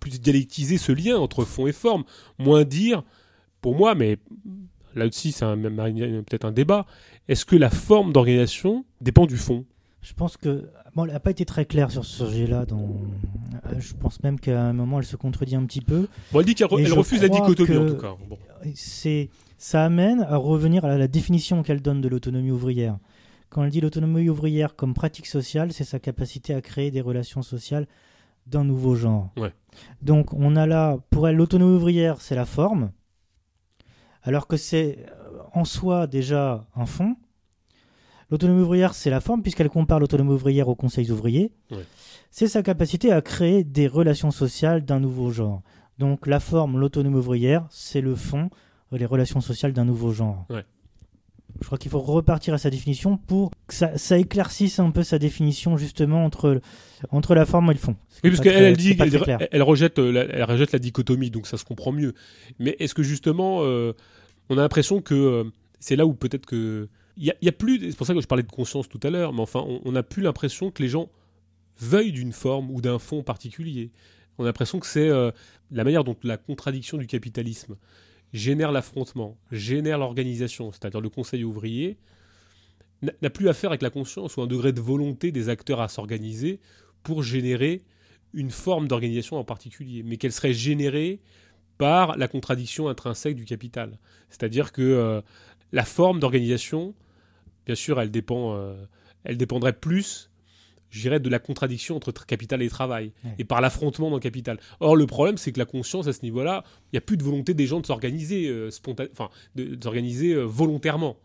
[0.01, 2.05] plus dialectiser ce lien entre fond et forme,
[2.39, 3.05] moins dire
[3.61, 4.19] pour moi mais
[4.95, 6.87] là aussi c'est peut-être un débat.
[7.29, 9.65] Est-ce que la forme d'organisation dépend du fond?
[10.03, 12.65] Je pense que bon, elle n'a pas été très claire sur ce sujet-là.
[12.65, 12.89] Dans...
[13.67, 16.09] Euh, je pense même qu'à un moment elle se contredit un petit peu.
[16.33, 18.17] Bon, elle dit qu'elle refuse la dichotomie en tout cas.
[18.75, 22.97] C'est ça amène à revenir à la définition qu'elle donne de l'autonomie ouvrière.
[23.51, 27.43] Quand elle dit l'autonomie ouvrière comme pratique sociale, c'est sa capacité à créer des relations
[27.43, 27.87] sociales
[28.47, 29.33] d'un nouveau genre.
[29.37, 29.53] Ouais.
[30.03, 32.93] Donc on a là, pour elle, l'autonomie ouvrière, c'est la forme,
[34.23, 37.17] alors que c'est euh, en soi déjà un fond.
[38.31, 41.53] L'autonomie ouvrière, c'est la forme, puisqu'elle compare l'autonomie ouvrière aux conseils ouvriers.
[42.31, 45.63] C'est sa capacité à créer des relations sociales d'un nouveau genre.
[45.99, 48.49] Donc la forme, l'autonomie ouvrière, c'est le fond,
[48.93, 50.47] les relations sociales d'un nouveau genre.
[51.61, 55.19] Je crois qu'il faut repartir à sa définition pour que ça, éclaircisse un peu sa
[55.19, 56.61] définition justement entre,
[57.11, 57.97] entre la forme et le fond.
[58.25, 61.93] Oui, parce qu'elle dit, elle, rejette la, elle rejette la dichotomie, donc ça se comprend
[61.93, 62.15] mieux.
[62.59, 63.93] Mais est-ce que justement, euh,
[64.49, 65.45] on a l'impression que euh,
[65.81, 68.45] c'est là où peut-être que il y, a plus, c'est pour ça que je parlais
[68.45, 71.11] de conscience tout à l'heure, mais enfin, on n'a plus l'impression que les gens
[71.79, 73.91] veuillent d'une forme ou d'un fond particulier.
[74.39, 75.31] On a l'impression que c'est euh,
[75.71, 77.77] la manière dont la contradiction du capitalisme
[78.33, 81.99] génère l'affrontement, génère l'organisation, c'est-à-dire le conseil ouvrier,
[83.23, 85.89] n'a plus à faire avec la conscience ou un degré de volonté des acteurs à
[85.89, 86.61] s'organiser
[87.03, 87.83] pour générer
[88.35, 91.21] une forme d'organisation en particulier, mais qu'elle serait générée
[91.79, 93.99] par la contradiction intrinsèque du capital.
[94.29, 95.21] C'est-à-dire que euh,
[95.73, 96.95] la forme d'organisation,
[97.67, 98.75] bien sûr, elle, dépend, euh,
[99.25, 100.30] elle dépendrait plus
[100.91, 104.59] je dirais, de la contradiction entre capital et travail, et par l'affrontement dans le capital.
[104.81, 107.23] Or, le problème, c'est que la conscience, à ce niveau-là, il n'y a plus de
[107.23, 108.71] volonté des gens de s'organiser euh,
[109.13, 111.17] enfin, de, s'organiser euh, volontairement.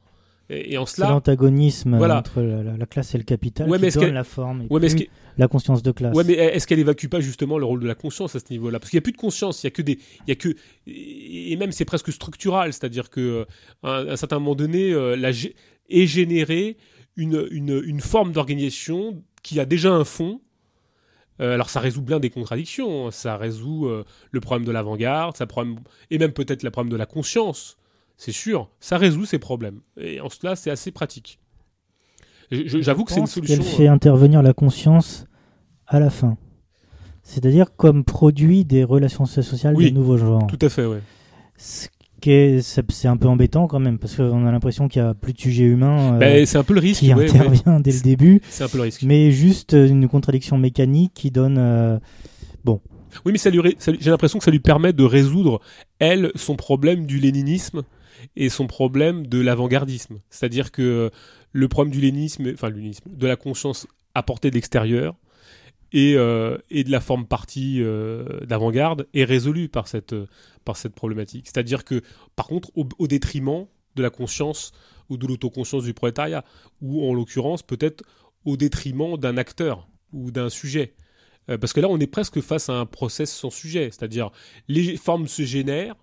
[0.47, 5.09] Et, en cela, l'antagonisme entre la, classe et le capital qui donne la forme et
[5.39, 6.15] la conscience de classe.
[6.15, 8.79] Ouais, mais est-ce qu'elle évacue pas justement le rôle de la conscience à ce niveau-là?
[8.79, 10.35] Parce qu'il n'y a plus de conscience, il y a que des, il y a
[10.35, 10.55] que,
[10.85, 13.45] et même c'est presque structural, c'est-à-dire que euh,
[13.81, 16.77] à un, certain moment donné, la, est générée
[17.15, 20.41] une, une, une forme d'organisation qui a déjà un fond.
[21.39, 23.11] Euh, alors ça résout bien des contradictions, hein.
[23.11, 26.97] ça résout euh, le problème de l'avant-garde, ça problème, et même peut-être le problème de
[26.97, 27.77] la conscience,
[28.15, 29.81] c'est sûr, ça résout ces problèmes.
[29.97, 31.39] Et en cela, c'est assez pratique.
[32.51, 33.55] J'avoue que c'est une solution.
[33.55, 35.25] Elle fait euh, intervenir la conscience
[35.87, 36.37] à la fin.
[37.21, 40.47] C'est-à-dire comme produit des relations sociales oui, de nouveau genre.
[40.47, 40.99] Tout à fait, oui
[42.23, 45.39] c'est un peu embêtant quand même parce qu'on a l'impression qu'il n'y a plus de
[45.39, 48.41] sujet humain euh, ben, c'est un peu le risque qui intervient dès le début.
[48.49, 49.03] c'est un peu le risque.
[49.03, 51.99] Mais juste une contradiction mécanique qui donne euh,
[52.63, 52.81] bon.
[53.25, 55.61] Oui mais ça lui j'ai l'impression que ça lui permet de résoudre
[55.99, 57.83] elle son problème du léninisme
[58.35, 60.19] et son problème de l'avant-gardisme.
[60.29, 61.11] C'est-à-dire que
[61.51, 65.15] le problème du léninisme enfin léninisme de la conscience apportée d'extérieur
[65.93, 67.81] et, euh, et, de la forme partie
[68.45, 70.15] d'avant-garde est résolu par cette,
[70.65, 71.45] par cette problématique.
[71.45, 72.01] C'est-à-dire que,
[72.35, 74.73] par contre, au, détriment de la conscience
[75.09, 76.43] ou de l'autoconscience du prolétariat,
[76.81, 78.03] ou en l'occurrence peut-être
[78.43, 80.95] au détriment d'un acteur ou d'un sujet.
[81.49, 84.31] Euh, parce que là, on est presque face à un process sans sujet, c'est-à-dire
[84.67, 85.95] les formes se génèrent,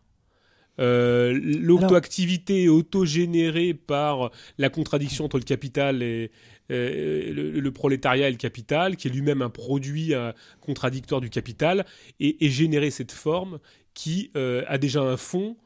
[0.80, 6.30] euh, l'auto-activité auto-générée par la contradiction entre le capital et,
[6.70, 10.14] le, prolétariat et le capital, qui est lui-même un produit
[10.60, 11.84] contradictoire du capital,
[12.20, 13.59] et, et générer cette forme
[13.94, 15.56] qui euh, a déjà un fond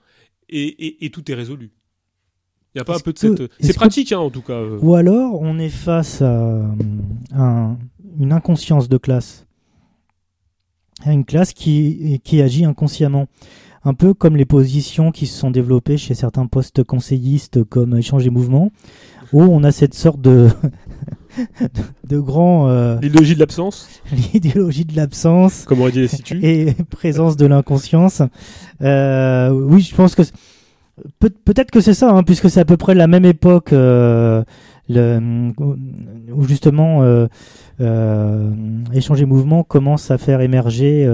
[0.48, 1.72] et, tout est résolu.
[2.74, 3.50] Il n'y a pas un peu de cette.
[3.60, 4.54] C'est pratique, hein, en tout cas.
[4.54, 4.78] Euh.
[4.80, 6.70] Ou alors, on est face à,
[8.18, 9.46] une inconscience de classe.
[11.04, 13.26] À une classe qui, qui agit inconsciemment.
[13.84, 18.26] Un peu comme les positions qui se sont développées chez certains postes conseillistes comme Échange
[18.26, 18.72] et Mouvement,
[19.32, 20.48] où on a cette sorte de,
[22.08, 22.68] de, grand.
[22.68, 23.88] Euh, L'idéologie de l'absence
[24.32, 25.64] L'idéologie de l'absence.
[25.66, 26.38] Comme on dit les.
[26.42, 28.22] Et présence de l'inconscience.
[28.82, 30.22] Euh, oui, je pense que.
[31.20, 34.42] Peut-être que c'est ça, hein, puisque c'est à peu près la même époque euh,
[34.88, 35.52] le,
[36.32, 37.26] où justement euh,
[37.80, 38.50] euh,
[38.92, 41.08] Échange et Mouvement commence à faire émerger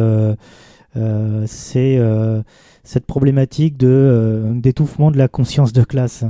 [2.85, 6.25] cette problématique de d'étouffement de la conscience de classe.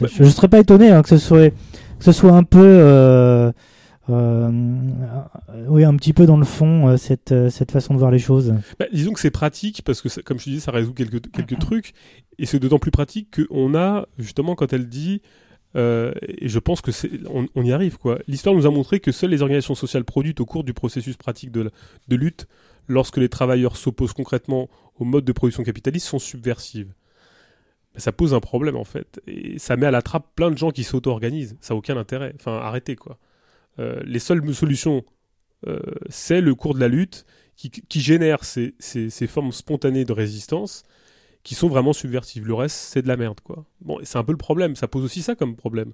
[0.00, 1.52] Bah, je ne serais pas étonné hein, que ce soit
[2.02, 3.52] que ce soit un peu euh,
[4.10, 4.50] euh,
[5.96, 8.54] petit peu dans le fond, euh, cette, façon de voir les choses.
[8.80, 11.92] Bah, disons que c'est pratique parce que, comme je disais, ça résout quelques, quelques trucs.
[12.38, 15.22] Et c'est d'autant plus pratique qu'on a, justement, quand elle dit.
[15.76, 17.08] et je pense que c'est,
[17.54, 18.18] on, y arrive quoi.
[18.26, 21.52] L'histoire nous a montré que seules les organisations sociales produites au cours du processus pratique
[21.52, 21.70] de,
[22.08, 22.48] de lutte,
[22.88, 24.68] lorsque les travailleurs s'opposent concrètement
[24.98, 26.92] au mode de production capitaliste, sont subversives.
[27.96, 30.70] Ça pose un problème en fait, et ça met à la trappe plein de gens
[30.70, 31.56] qui s'auto-organisent.
[31.60, 32.32] Ça n'a aucun intérêt.
[32.36, 33.18] Enfin, arrêtez quoi.
[33.78, 35.04] Euh, les seules solutions,
[35.66, 37.24] euh, c'est le cours de la lutte
[37.56, 38.74] qui, génère ces,
[39.28, 40.82] formes spontanées de résistance
[41.44, 42.46] qui sont vraiment subversives.
[42.46, 43.64] Le reste, c'est de la merde, quoi.
[43.80, 44.74] Bon, c'est un peu le problème.
[44.74, 45.92] Ça pose aussi ça comme problème.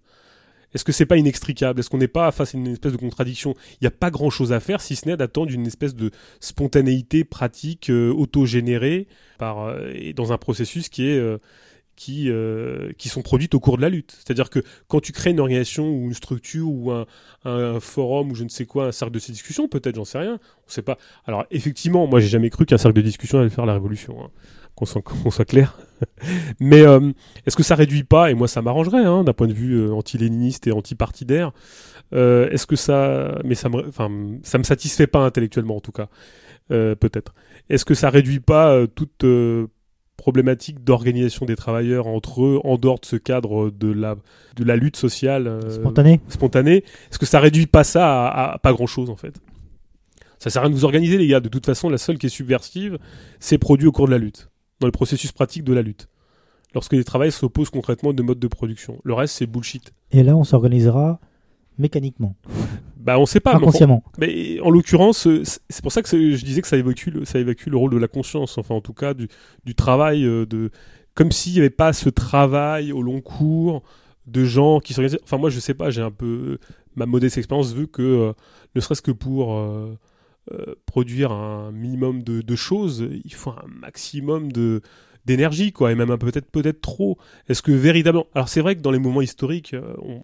[0.75, 1.81] Est-ce que c'est pas inextricable?
[1.81, 3.55] Est-ce qu'on n'est pas face à une espèce de contradiction?
[3.73, 6.11] Il n'y a pas grand-chose à faire si ce n'est d'attendre une espèce de
[6.41, 9.09] spontanéité pratique euh, autogénérée
[9.39, 9.75] par
[10.15, 11.39] dans un processus qui est
[11.99, 14.17] qui, euh, qui sont produites au cours de la lutte.
[14.19, 17.07] C'est-à-dire que quand tu crées une organisation ou une structure ou un,
[17.45, 20.35] un, forum ou je ne sais quoi, un cercle de discussion, peut-être, j'en sais rien,
[20.35, 20.97] on sait pas.
[21.27, 24.31] Alors effectivement, moi j'ai jamais cru qu'un cercle de discussion allait faire la révolution, hein.
[24.77, 25.77] qu'on soit, soit, clair.
[26.61, 27.11] Mais euh,
[27.47, 29.93] est-ce que ça réduit pas, et moi ça m'arrangerait hein, d'un point de vue euh,
[29.93, 31.51] anti-léniniste et anti-partidaire,
[32.13, 33.41] est-ce que ça...
[33.45, 34.09] Mais ça me, enfin,
[34.45, 36.09] ça me satisfait pas intellectuellement en tout cas,
[36.69, 37.35] peut-être.
[37.69, 39.25] Est-ce que ça réduit pas toute
[40.19, 44.17] problématique d'organisation des travailleurs entre eux en dehors de ce cadre de la,
[44.57, 46.21] de la lutte sociale euh, spontanée.
[46.29, 49.41] spontanée Est-ce que ça réduit pas ça à, pas grand-chose en fait?
[50.39, 51.41] Ça sert à rien de vous organiser les gars.
[51.41, 52.99] De toute façon, la seule qui est subversive,
[53.41, 54.51] c'est produit au cours de la lutte,
[54.81, 56.09] dans le processus pratique de la lutte.
[56.75, 59.01] Lorsque les travailleurs s'opposent concrètement de modes de production.
[59.05, 59.95] Le reste, c'est bullshit.
[60.11, 61.19] Et là, on s'organisera
[61.79, 62.35] mécaniquement.
[63.09, 63.55] Bah, on sait pas.
[63.55, 64.05] Inconsciemment.
[64.19, 67.39] Mais, en l'occurrence, euh, c'est pour ça que je disais que ça évacue, le, ça
[67.39, 69.29] évacue le rôle de la conscience, enfin en tout cas du,
[69.65, 70.71] du travail, euh, de,
[71.15, 73.83] comme s'il n'y avait pas ce travail au long cours
[74.27, 75.21] de gens qui s'organisent.
[75.25, 76.59] Enfin moi je sais pas, j'ai un peu
[76.97, 78.33] ma modeste expérience veut que euh,
[78.75, 79.59] ne serait-ce que pour
[80.85, 84.83] produire un minimum de, de, choses, il faut un maximum de
[85.25, 87.19] d'énergie quoi et même peut-être peut-être trop
[87.49, 90.23] est-ce que véritablement alors c'est vrai que dans les moments historiques on,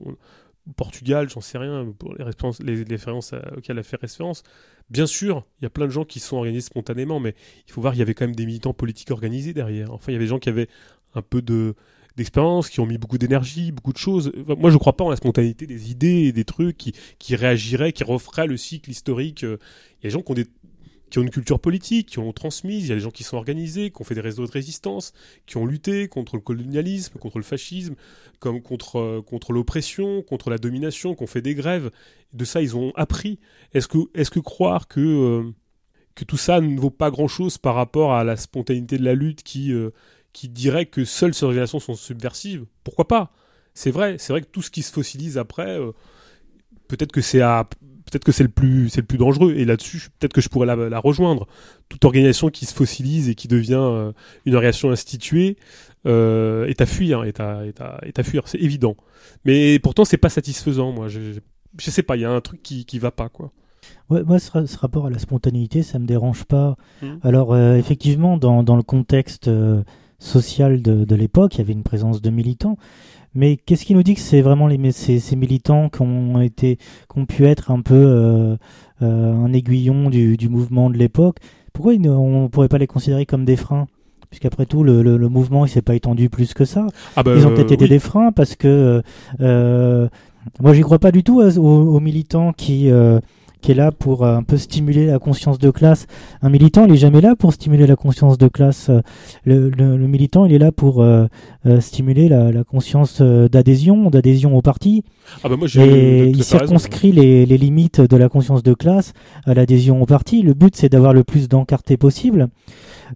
[0.77, 4.43] Portugal, j'en sais rien, pour les, références, les, auxquelles elle a fait référence.
[4.91, 7.35] Bien sûr, il y a plein de gens qui sont organisés spontanément, mais
[7.67, 9.93] il faut voir, il y avait quand même des militants politiques organisés derrière.
[9.93, 10.69] Enfin, il y avait des gens qui avaient
[11.15, 11.75] un peu de
[12.17, 14.31] d'expérience, qui ont mis beaucoup d'énergie, beaucoup de choses.
[14.47, 17.35] Moi, je ne crois pas en la spontanéité des idées et des trucs qui, qui
[17.35, 19.43] réagiraient, qui referaient le cycle historique.
[19.43, 19.59] Il y a
[20.05, 20.47] des gens qui ont des
[21.15, 23.37] qui ont une culture politique, qui ont transmise, il y a des gens qui sont
[23.37, 25.13] organisés, qui ont fait des réseaux de résistance,
[25.47, 27.95] qui ont lutté contre le colonialisme, contre le fascisme,
[28.41, 31.93] comme contre, euh, contre l'oppression, contre la domination, qui ont fait des grèves.
[32.33, 33.39] De ça, ils ont appris.
[33.75, 35.53] Est-ce que, est que croire que, euh,
[36.17, 39.45] que tout ça ne vaut pas grand-chose par rapport à la spontanéité de la lutte
[39.45, 39.91] qui, euh,
[40.33, 42.67] qui dirait que seules ces organisations sont subversives?
[42.83, 43.33] Pourquoi pas?
[43.73, 45.79] C'est vrai, c'est vrai que tout ce qui se fossilise après,
[46.89, 47.69] peut-être que c'est à
[48.15, 50.67] peut-être que c'est le plus c'est le plus dangereux et là-dessus peut-être que je pourrais
[50.67, 51.49] la, rejoindre
[51.89, 54.13] toute organisation qui se fossilise et qui devient euh,
[54.47, 55.57] une organisation instituée
[56.07, 58.97] euh, est à fuir est à, est à, est à fuir c'est évident
[59.45, 61.41] mais pourtant c'est pas satisfaisant moi je,
[61.77, 63.51] je, sais pas il y a un truc qui qui va pas quoi
[64.09, 66.77] Ouais, moi, ce, rapport à la spontanéité, ça me dérange pas.
[67.03, 67.07] Mmh.
[67.23, 69.51] Alors, euh, effectivement, dans, dans, le contexte
[70.19, 72.79] social de, de l'époque, il y avait une présence de militants.
[73.35, 76.77] Mais qu'est-ce qui nous dit que c'est vraiment les, ces, ces, militants qui ont, été,
[76.77, 78.57] qui ont pu être un peu euh,
[79.03, 81.39] euh, un aiguillon du, du mouvement de l'époque?
[81.73, 83.87] Pourquoi on ne pourrait pas les considérer comme des freins?
[84.31, 86.87] Puisqu'après tout, le, le, le, mouvement il s'est pas étendu plus que ça.
[87.15, 89.03] Ah bah, Ils ont peut-être été des freins parce que
[89.41, 90.09] euh,
[90.61, 93.21] moi j'y crois pas du tout aux, aux militants qui euh,
[93.65, 96.07] qui est là pour euh, un peu stimuler la conscience de classe.
[96.43, 98.91] Un militant, il est jamais là pour stimuler la conscience de classe.
[99.47, 101.29] Le, militant, il est là pour euh,
[101.65, 105.03] euh, stimuler la, conscience d'adhésion, d'adhésion au parti.
[105.43, 109.15] Ah bah moi, et il circonscrit les, les, limites de la conscience de classe
[109.47, 110.43] à l'adhésion au parti.
[110.43, 112.49] Le but, c'est d'avoir le plus d'encartés possible.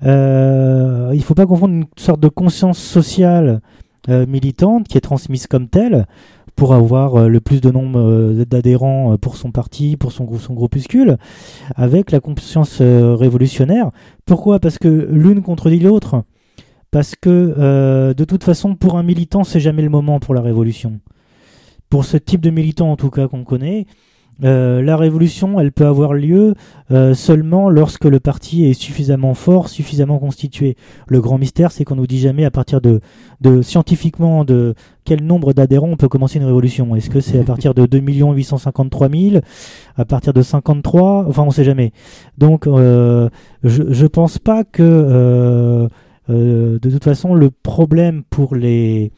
[0.05, 3.61] Euh, il faut pas confondre une sorte de conscience sociale
[4.09, 6.07] militante qui est transmise comme telle
[6.59, 10.29] pour avoir euh, le plus de nombre euh, d'adhérents euh, pour son parti, pour son,
[10.39, 11.17] son groupuscule,
[11.77, 13.91] avec la conscience révolutionnaire.
[14.27, 14.59] Pourquoi?
[14.59, 16.25] Parce que l'une contredit l'autre.
[16.91, 21.01] Parce que de toute façon, pour un militant, c'est jamais le moment pour la révolution.
[21.91, 23.87] Pour ce type de militant, en tout cas, qu'on connaît,
[24.45, 26.55] euh, la révolution, elle peut avoir lieu
[26.93, 30.77] euh, seulement lorsque le parti est suffisamment fort, suffisamment constitué.
[31.09, 33.01] Le grand mystère, c'est qu'on nous dit jamais à partir de,
[33.63, 34.75] scientifiquement de
[35.05, 36.95] quel nombre d'adhérents on peut commencer une révolution.
[36.95, 39.37] Est-ce que c'est à partir de 2 853 000,
[39.97, 41.93] à partir de 53, enfin on sait jamais.
[42.37, 43.29] Donc euh,
[43.65, 45.89] je, je pense pas que
[46.29, 49.13] de toute façon le problème pour les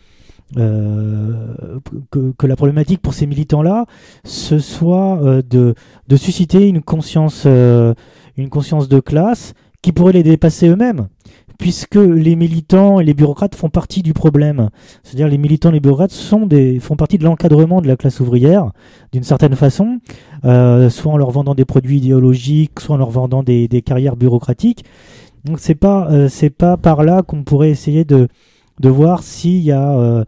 [0.55, 3.86] que, la problématique pour ces militants-là,
[4.24, 5.74] ce soit de,
[6.09, 11.09] de susciter une conscience, une conscience de classe qui pourrait les dépasser eux-mêmes
[11.60, 14.70] puisque les militants et les bureaucrates font partie du problème.
[15.05, 18.18] C'est-à-dire les militants et les bureaucrates sont des, font partie de l'encadrement de la classe
[18.18, 18.72] ouvrière,
[19.12, 20.01] d'une certaine façon,
[20.47, 24.85] euh, soit en leur vendant des produits idéologiques, soit en leur vendant des, carrières bureaucratiques.
[25.44, 28.28] Donc c'est pas euh, c'est pas par là qu'on pourrait essayer de
[28.81, 30.24] de voir s'il y a euh,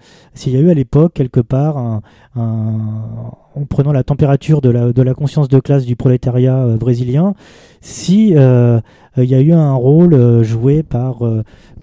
[0.47, 2.03] y a eu à l'époque quelque part
[2.37, 7.35] en prenant la température de la, de la conscience de classe du prolétariat brésilien
[7.81, 11.23] si il y a eu un rôle joué par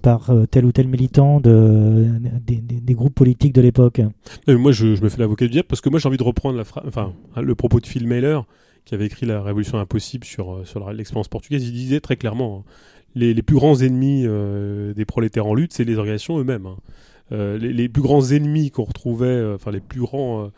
[0.02, 2.06] par tel ou tel militant de,
[2.46, 4.00] des, groupes politiques de l'époque.
[4.48, 6.64] Moi, je, me fais l'avocat du diable parce que moi, j'ai envie de reprendre la
[6.86, 8.40] enfin, le propos de Phil Mailer,
[8.84, 11.66] qui avait écrit La Révolution impossible sur, sur l'expérience portugaise.
[11.66, 12.70] Il disait très clairement hein,
[13.14, 16.66] les, plus grands ennemis euh, des prolétaires en lutte, c'est les organisations eux-mêmes.
[16.66, 16.76] Hein.
[17.32, 20.50] Euh, les, les, plus grands ennemis qu'on retrouvait, euh, enfin les plus grands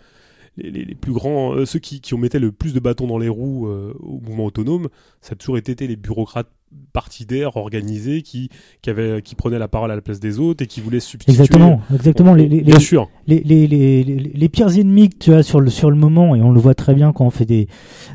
[0.59, 3.67] les, plus grands, ceux qui, qui ont mettait le plus de bâtons dans les roues
[3.67, 4.89] au mouvement autonome,
[5.23, 6.51] ça a toujours été les bureaucrates
[6.93, 8.51] partidaires organisés qui,
[8.83, 11.33] qui, avait, qui prenaient la parole à la place des autres et qui voulaient substituer.
[11.33, 12.35] Exactement, exactement.
[12.35, 13.09] les, bien sûr.
[13.27, 16.43] Les, les, les, les, pires ennemis que tu as sur le, sur le moment, et
[16.43, 17.69] on le voit très bien quand on fait des,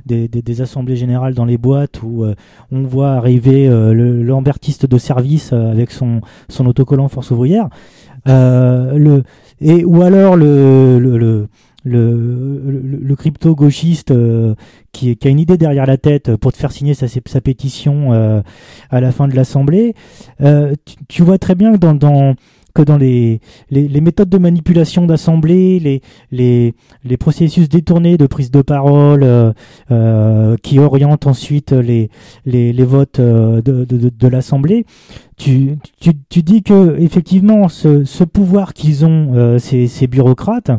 [0.06, 2.36] des, des, assemblées générales dans les boîtes où euh,
[2.72, 3.94] on voit arriver euh,
[4.24, 7.70] l'ambertiste de service euh, avec son, son autocollant Force ouvrière.
[8.26, 9.24] le,
[9.60, 11.48] et, ou alors le, le le,
[11.88, 14.56] le, crypto gauchiste euh,
[14.92, 18.14] qui, qui, a une idée derrière la tête pour te faire signer sa, sa pétition
[18.14, 18.42] euh,
[18.90, 19.96] à la fin de l'Assemblée,
[20.42, 20.74] euh,
[21.08, 22.36] tu, vois très bien que dans, dans
[22.78, 23.42] que dans les,
[23.72, 26.02] les, les, méthodes de manipulation d'assemblée, les,
[26.32, 29.26] les, les, processus détournés de prise de parole
[30.62, 32.10] qui orientent ensuite les,
[32.46, 34.86] les, les votes de, de, de, l'assemblée,
[35.38, 40.72] tu, tu, tu, dis que effectivement ce, ce pouvoir qu'ils ont ces, ces bureaucrates,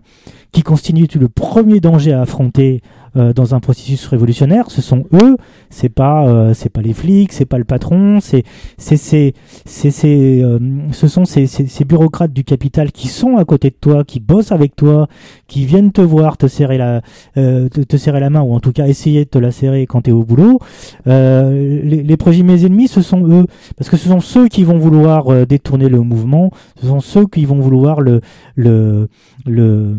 [0.52, 2.80] qui constituent le premier danger à affronter
[3.16, 5.36] euh, dans un processus révolutionnaire, ce sont eux,
[5.70, 8.44] c'est pas euh, c'est pas les flics, c'est pas le patron, c'est
[8.76, 10.58] c'est c'est c'est euh,
[10.92, 14.52] ce sont ces, ces, bureaucrates du capital qui sont à côté de toi, qui bossent
[14.52, 15.08] avec toi,
[15.46, 17.02] qui viennent te voir, te serrer la
[17.34, 20.02] te, te, serrer la main ou en tout cas essayer de te la serrer quand
[20.02, 20.58] tu es au boulot.
[21.06, 25.46] les, les mes ennemis, ce sont eux parce que ce sont ceux qui vont vouloir
[25.46, 28.20] détourner le mouvement, ce sont ceux qui vont vouloir le
[28.54, 29.08] le
[29.46, 29.96] le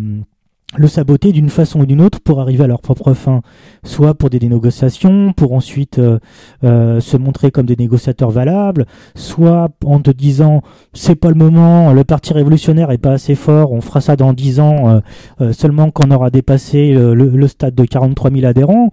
[0.78, 3.42] le saboter d'une façon ou d'une autre pour arriver à leur propre fin,
[3.84, 6.20] soit pour des négociations, pour ensuite euh,
[6.64, 8.86] euh, se montrer comme des négociateurs valables,
[9.16, 10.62] soit en te disant
[10.94, 14.32] c'est pas le moment, le parti révolutionnaire est pas assez fort, on fera ça dans
[14.32, 15.02] dix ans
[15.42, 18.90] euh, seulement quand on aura dépassé le, stade de 43 000 adhérents.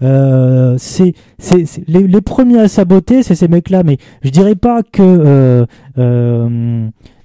[0.00, 1.14] c'est
[1.86, 5.66] les, les, premiers à saboter, c'est ces mecs-là, mais je dirais pas que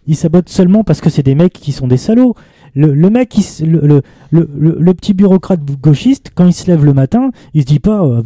[0.08, 2.34] ils sabotent seulement parce que c'est des mecs qui sont des salauds.
[2.76, 7.80] Le, mec, le, petit bureaucrate gauchiste, quand il se lève le matin, il se dit
[7.80, 8.22] pas euh,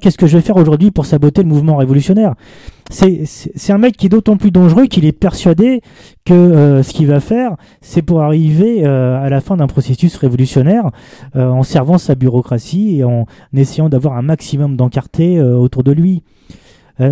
[0.00, 2.34] qu'est-ce que je vais faire aujourd'hui pour saboter le mouvement révolutionnaire?
[2.88, 5.82] C'est un mec qui est d'autant plus dangereux qu'il est persuadé
[6.24, 10.16] que euh, ce qu'il va faire, c'est pour arriver euh, à la fin d'un processus
[10.16, 10.90] révolutionnaire
[11.34, 16.22] en servant sa bureaucratie et en essayant d'avoir un maximum d'encartés autour de lui.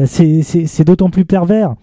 [0.06, 1.74] c'est d'autant plus pervers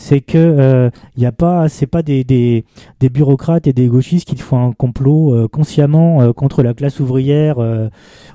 [0.00, 2.64] c'est que euh, y a pas, c'est pas des, des,
[3.00, 7.00] des, bureaucrates et des gauchistes qui font un complot euh, consciemment euh, contre la classe
[7.00, 7.58] ouvrière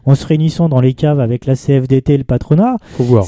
[0.06, 2.78] en se réunissant dans les caves avec la CFDT et le patronat.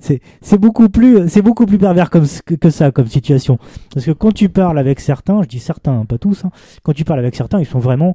[0.00, 3.58] C'est c'est beaucoup plus c'est beaucoup plus pervers comme que, ça comme situation
[3.92, 6.50] parce que quand tu parles avec certains je dis certains pas tous hein,
[6.84, 8.14] quand tu parles avec certains ils sont vraiment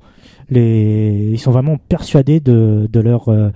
[0.49, 3.49] les ils sont vraiment persuadés de, leur euh,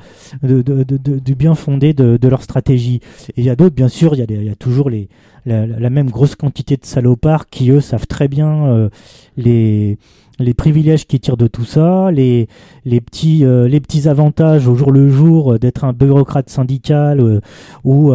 [0.43, 4.49] du bien fondé de, leur stratégie et il y a d'autres bien sûr il y
[4.49, 4.89] a, toujours
[5.45, 8.89] la, même grosse quantité de salopards qui eux savent très bien euh,
[9.38, 9.97] les
[10.39, 12.47] les privilèges qui tirent de tout ça, les,
[12.85, 17.41] les, petits, euh, les petits avantages au jour le jour d'être un bureaucrate syndical
[17.84, 18.14] ou,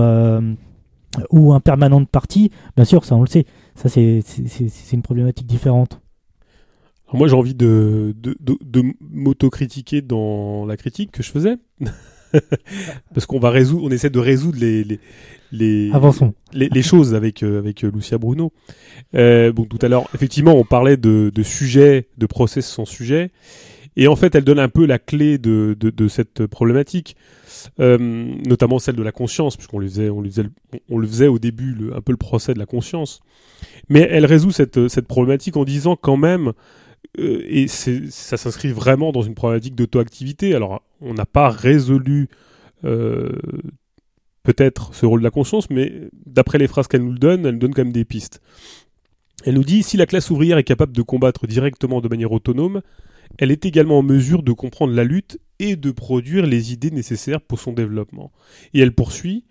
[1.30, 3.44] ou un permanent de parti, bien sûr, ça on le sait.
[3.74, 4.22] Ça, c'est
[4.92, 6.01] une problématique différente.
[7.18, 11.56] Moi, j'ai envie de, de, de, de m'autocritiquer dans la critique que je faisais.
[13.14, 14.98] Parce qu'on va résoudre, on essaie de résoudre les, les,
[15.52, 15.90] les,
[16.52, 18.52] les, choses avec, euh, avec euh, Lucia Bruno.
[19.14, 23.30] Euh, bon, tout à l'heure, effectivement, on parlait de, de sujet, de process sans sujet.
[23.96, 27.16] Et en fait, elle donne un peu la clé de, de, de cette problématique,
[27.78, 30.44] euh, notamment celle de la conscience, puisqu'on le faisait, on le faisait,
[30.88, 33.20] on le faisait au début, le, un peu le procès de la conscience.
[33.90, 36.52] Mais elle résout cette, cette problématique en disant quand même,
[37.18, 40.54] euh, et ça s'inscrit vraiment dans une problématique d'auto-activité.
[40.54, 42.28] Alors, on n'a pas résolu
[42.84, 43.32] euh,
[44.42, 47.60] peut-être ce rôle de la conscience, mais d'après les phrases qu'elle nous donne, elle nous
[47.60, 48.40] donne quand même des pistes.
[49.44, 52.80] Elle nous dit si la classe ouvrière est capable de combattre directement de manière autonome,
[53.38, 57.40] elle est également en mesure de comprendre la lutte et de produire les idées nécessaires
[57.40, 58.30] pour son développement.
[58.74, 59.44] Et elle poursuit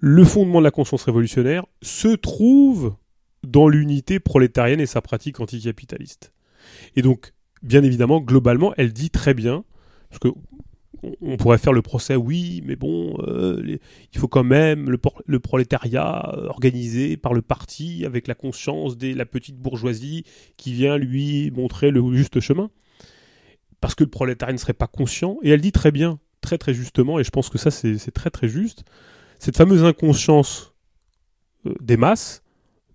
[0.00, 2.94] le fondement de la conscience révolutionnaire se trouve
[3.42, 6.32] dans l'unité prolétarienne et sa pratique anticapitaliste.
[6.96, 7.32] Et donc,
[7.62, 9.64] bien évidemment, globalement, elle dit très bien,
[10.08, 10.28] parce que
[11.20, 13.76] on pourrait faire le procès, oui, mais bon, euh,
[14.12, 19.26] il faut quand même le, prolétariat organisé par le parti avec la conscience de la
[19.26, 20.24] petite bourgeoisie
[20.56, 22.70] qui vient lui montrer le juste chemin.
[23.80, 25.36] Parce que le prolétariat ne serait pas conscient.
[25.42, 28.30] Et elle dit très bien, très très justement, et je pense que ça c'est très
[28.30, 28.84] très juste,
[29.38, 30.74] cette fameuse inconscience
[31.66, 32.42] euh, des masses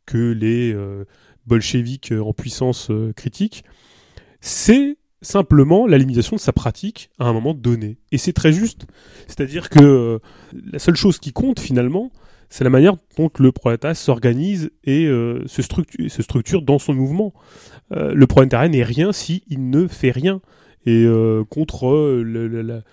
[0.05, 1.05] que les euh,
[1.49, 3.63] bolcheviks en puissance critique,
[4.39, 7.97] c'est simplement la limitation de sa pratique à un moment donné.
[8.11, 8.85] Et c'est très juste.
[9.27, 10.19] C'est-à-dire que euh,
[10.71, 12.11] la seule chose qui compte finalement,
[12.49, 16.93] c'est la manière dont le prolétariat s'organise et euh, se, structure, se, structure, dans son
[16.93, 17.33] mouvement.
[17.91, 20.41] Euh, le prolétariat n'est rien s'il ne fait rien.
[20.85, 21.05] Et
[21.49, 22.83] contre le,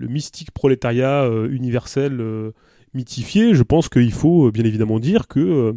[0.00, 2.20] mystique prolétariat universel
[2.92, 5.76] mythifié, je pense qu'il faut bien évidemment dire que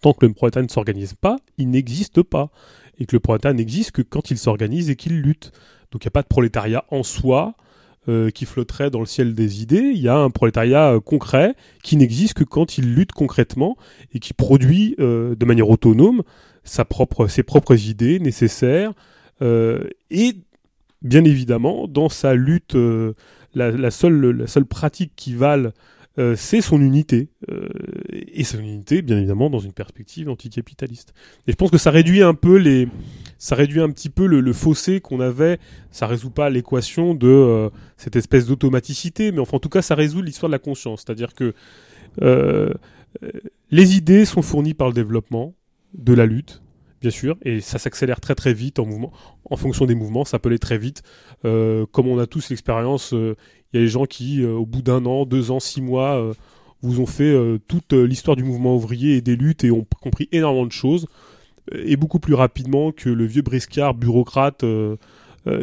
[0.00, 2.50] tant que le prolétariat ne s'organise pas, il n'existe pas
[2.98, 5.52] et que le prolétariat n'existe que quand il s'organise et qu'il lutte.
[5.90, 7.54] Donc il n'y a pas de prolétariat en soi
[8.08, 11.54] euh, qui flotterait dans le ciel des idées, il y a un prolétariat euh, concret
[11.82, 13.76] qui n'existe que quand il lutte concrètement
[14.14, 16.22] et qui produit euh, de manière autonome
[16.64, 18.92] sa propre, ses propres idées nécessaires
[19.42, 20.34] et
[21.00, 22.76] bien évidemment dans sa lutte
[23.54, 25.72] la, seule, la seule pratique qui vale
[26.20, 27.30] euh, c'est son unité.
[27.50, 27.68] Euh,
[28.12, 31.14] et son unité, bien évidemment, dans une perspective anticapitaliste.
[31.46, 32.88] Et je pense que ça réduit un peu les,
[33.38, 35.58] ça réduit un petit peu le, fossé qu'on avait.
[35.90, 39.94] Ça résout pas l'équation de euh, cette espèce d'automaticité, mais enfin, en tout cas, ça
[39.94, 41.04] résout l'histoire de la conscience.
[41.06, 41.54] C'est-à-dire que
[43.70, 45.54] les idées sont fournies par le développement
[45.94, 46.62] de la lutte,
[47.00, 49.12] bien sûr, et ça s'accélère très très vite en mouvement,
[49.48, 51.02] en fonction des mouvements, ça peut aller très vite.
[51.42, 53.14] comme on a tous l'expérience,
[53.72, 56.16] il y a des gens qui, euh, au bout d'un an, deux ans, six mois,
[56.18, 56.32] euh,
[56.82, 60.28] vous ont fait euh, toute l'histoire du mouvement ouvrier et des luttes et ont compris
[60.32, 61.06] énormément de choses,
[61.72, 64.64] et beaucoup plus rapidement que le vieux briscard bureaucrate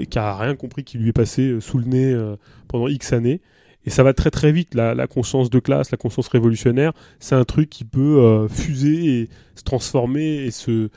[0.09, 2.35] qui a rien compris qui lui est passé sous le nez
[2.67, 3.41] pendant X années.
[3.85, 7.43] Et ça va très très vite, la, conscience de classe, la conscience révolutionnaire, c'est un
[7.43, 10.89] truc qui peut fuser et se transformer et se,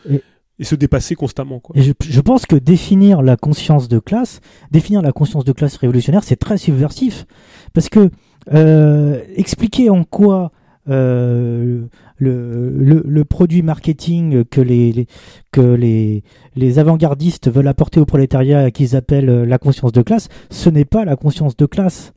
[0.64, 1.60] se dépasser constamment.
[1.60, 1.76] Quoi.
[1.78, 6.24] Et je, pense que définir la conscience de classe, définir la conscience de classe révolutionnaire,
[6.24, 7.26] c'est très subversif.
[7.72, 8.10] Parce que
[8.52, 10.52] euh, expliquer en quoi
[10.88, 11.82] euh,
[12.18, 15.06] le, produit marketing que les,
[15.52, 16.24] que les,
[16.56, 21.04] les avant-gardistes veulent apporter au prolétariat qu'ils appellent la conscience de classe, ce n'est pas
[21.04, 22.12] la conscience de classe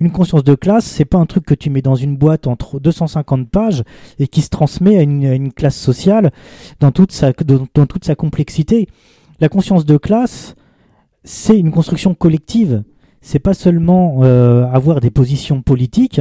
[0.00, 2.80] une conscience de classe, c'est pas un truc que tu mets dans une boîte entre
[2.80, 3.82] 250 pages
[4.18, 6.32] et qui se transmet à une, classe sociale
[6.80, 7.32] dans toute, sa,
[8.14, 8.88] complexité.
[9.40, 10.54] La conscience de classe,
[11.24, 12.82] c'est une construction collective.
[13.20, 16.20] C'est pas seulement euh, avoir des positions politiques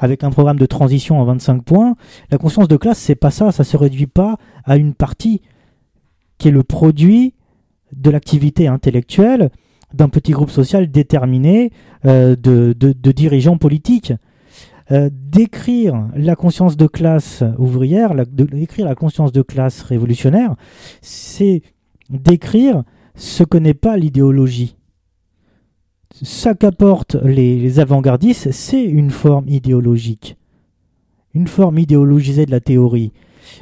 [0.00, 1.94] avec un programme de transition en 25 points.
[2.30, 3.52] La conscience de classe, c'est pas ça.
[3.52, 5.42] Ça se réduit pas à une partie
[6.38, 7.34] qui est le produit
[7.92, 9.50] de l'activité intellectuelle
[9.94, 11.70] d'un petit groupe social déterminé
[12.04, 12.72] euh, de,
[13.12, 14.12] dirigeants politiques.
[14.92, 20.56] Euh, d'écrire la conscience de classe ouvrière, d'écrire la conscience de classe révolutionnaire,
[21.00, 21.62] c'est
[22.08, 22.82] d'écrire
[23.14, 24.74] ce que n'est pas l'idéologie.
[26.22, 30.36] Ça qu'apportent les avant-gardistes, c'est une forme idéologique,
[31.34, 33.12] une forme idéologisée de la théorie.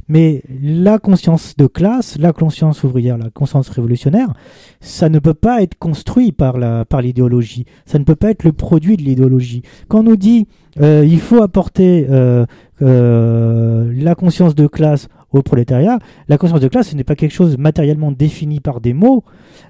[0.09, 4.33] Mais la conscience de classe, la conscience ouvrière, la conscience révolutionnaire,
[4.81, 7.65] ça ne peut pas être construit par la par l'idéologie.
[7.87, 9.63] Ça ne peut pas être le produit de l'idéologie.
[9.89, 10.47] Quand on nous dit
[10.81, 12.47] euh, il faut apporter euh,
[12.83, 15.99] euh, la conscience de classe au prolétariat,
[16.29, 19.25] la conscience de classe, ce n'est pas quelque chose matériellement défini par des mots,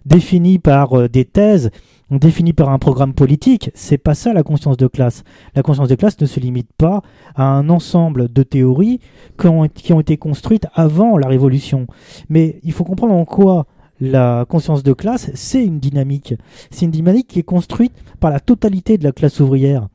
[0.07, 1.71] défini par des thèses,
[2.17, 3.71] défini par un programme politique.
[3.75, 5.25] C'est pas ça la conscience de classe.
[5.55, 7.03] La conscience de classe ne se limite pas
[7.35, 9.01] à un ensemble de théories
[9.39, 11.87] qui ont, qui ont été construites avant la Révolution.
[12.29, 13.67] Mais il faut comprendre en quoi
[14.01, 16.35] la conscience de classe, c'est une dynamique.
[16.71, 19.89] C'est une dynamique qui est construite par la totalité de la classe ouvrière.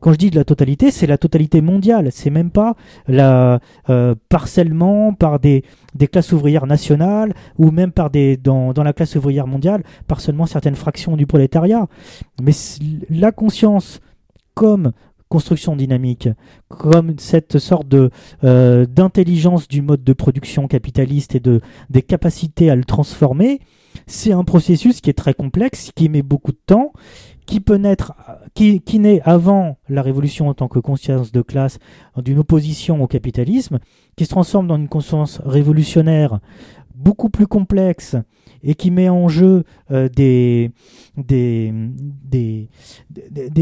[0.00, 2.08] Quand je dis de la totalité, c'est la totalité mondiale.
[2.10, 2.74] C'est même pas
[3.06, 5.64] la euh, parcellement par des,
[6.10, 10.46] classes ouvrières nationales ou même par des dans, dans la classe ouvrière mondiale par seulement
[10.46, 11.86] certaines fractions du prolétariat.
[12.42, 12.52] Mais
[13.10, 14.00] la conscience
[14.54, 14.92] comme
[15.30, 16.28] construction dynamique,
[16.68, 18.10] comme cette sorte de
[18.42, 23.60] euh, d'intelligence du mode de production capitaliste et de des capacités à le transformer,
[24.06, 26.92] c'est un processus qui est très complexe, qui met beaucoup de temps,
[27.50, 28.12] qui peut naître,
[28.54, 31.80] qui, qui naît avant la révolution en tant que conscience de classe,
[32.16, 33.80] d'une opposition au capitalisme,
[34.16, 36.38] qui se transforme dans une conscience révolutionnaire
[36.94, 38.14] beaucoup plus complexe
[38.62, 40.70] et qui met en jeu euh, des,
[41.16, 41.72] des,
[42.28, 42.68] des,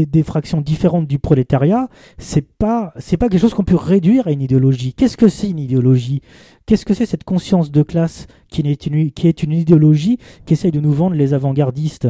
[0.05, 4.31] des, fractions différentes du prolétariat, c'est pas c'est pas quelque chose qu'on peut réduire à
[4.31, 4.93] une idéologie.
[4.93, 6.21] Qu'est-ce que c'est une idéologie?
[6.65, 10.53] Qu'est-ce que c'est cette conscience de classe qui est une, qui est une idéologie qui
[10.53, 12.07] essaye de nous vendre les avant-gardistes?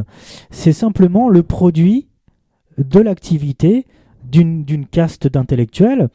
[0.51, 2.07] C'est simplement le produit
[2.77, 3.85] de l'activité
[4.23, 6.09] d'une caste d'intellectuels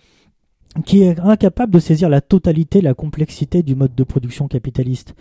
[0.84, 5.14] qui est incapable de saisir la totalité, la complexité du mode de production capitaliste.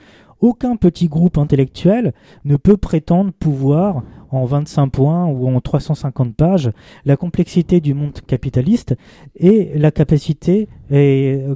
[0.43, 2.13] Aucun petit groupe intellectuel
[2.43, 6.69] ne peut prétendre pouvoir, en 25 points ou en 350 pages,
[7.05, 8.93] la complexité du monde capitaliste
[9.37, 11.55] et la capacité euh,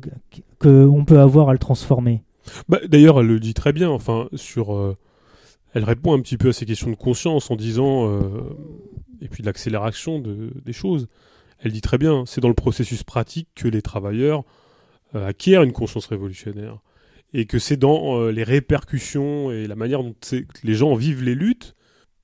[0.60, 2.24] qu'on peut avoir à le transformer.
[2.70, 3.90] Bah, D'ailleurs, elle le dit très bien.
[3.90, 4.96] Enfin, sur, euh,
[5.74, 8.22] elle répond un petit peu à ces questions de conscience en disant, euh,
[9.20, 11.10] et puis de l'accélération de, des choses.
[11.60, 14.46] Elle dit très bien, c'est dans le processus pratique que les travailleurs
[15.14, 16.80] acquièrent une conscience révolutionnaire
[17.34, 20.16] et que c'est dans euh, les répercussions et la manière dont
[20.64, 21.76] les gens vivent les luttes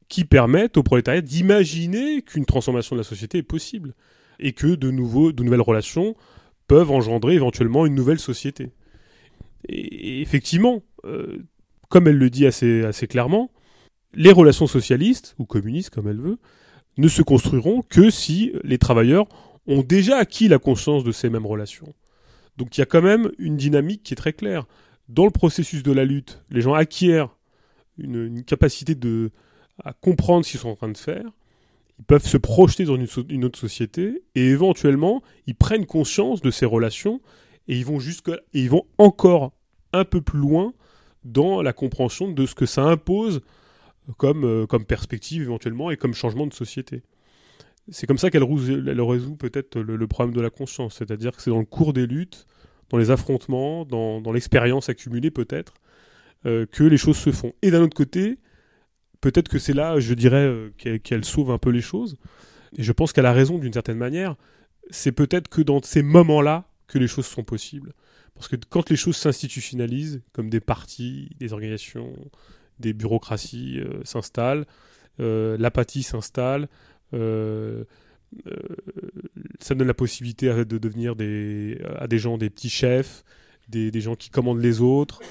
[0.07, 3.93] qui permettent au prolétariat d'imaginer qu'une transformation de la société est possible
[4.39, 6.15] et que de, nouveaux, de nouvelles relations
[6.67, 8.71] peuvent engendrer éventuellement une nouvelle société.
[9.67, 11.43] Et, effectivement, euh,
[11.89, 13.51] comme elle le dit assez, assez clairement,
[14.13, 16.37] les relations socialistes, ou communistes comme elle veut,
[16.97, 19.27] ne se construiront que si les travailleurs
[19.65, 21.93] ont déjà acquis la conscience de ces mêmes relations.
[22.57, 24.67] Donc il y a quand même une dynamique qui est très claire
[25.13, 27.29] dans le processus de la lutte, les gens acquièrent
[27.97, 29.31] une, capacité de,
[29.83, 31.25] à comprendre ce qu'ils sont en train de faire,
[31.99, 36.65] ils peuvent se projeter dans une, autre société et éventuellement ils prennent conscience de ces
[36.65, 37.21] relations
[37.67, 39.53] et ils vont jusque et ils vont encore
[39.93, 40.73] un peu plus loin
[41.23, 43.41] dans la compréhension de ce que ça impose
[44.17, 47.03] comme, euh, comme perspective éventuellement et comme changement de société.
[47.89, 51.59] C'est comme ça qu'elle résout, peut-être le, problème de la conscience, c'est-à-dire que c'est dans
[51.59, 52.47] le cours des luttes
[52.93, 55.73] dans les affrontements, dans, l'expérience accumulée peut-être,
[56.45, 57.53] euh, que les choses se font.
[57.63, 58.37] Et d'un autre côté,
[59.19, 62.17] peut-être que c'est là, je dirais, euh, qu'elle sauve un peu les choses.
[62.77, 64.35] Et je pense qu'elle a raison d'une certaine manière.
[64.91, 67.93] C'est peut-être que dans ces moments-là que les choses sont possibles.
[68.35, 72.13] Parce que quand les choses s'institutionnalisent, comme des partis, des organisations,
[72.79, 74.67] des bureaucraties euh, s'installent,
[75.17, 76.67] l'apathie s'installe,
[79.63, 83.23] ça donne la possibilité de devenir des, à des gens des petits chefs,
[83.69, 85.21] des, des gens qui commandent les autres,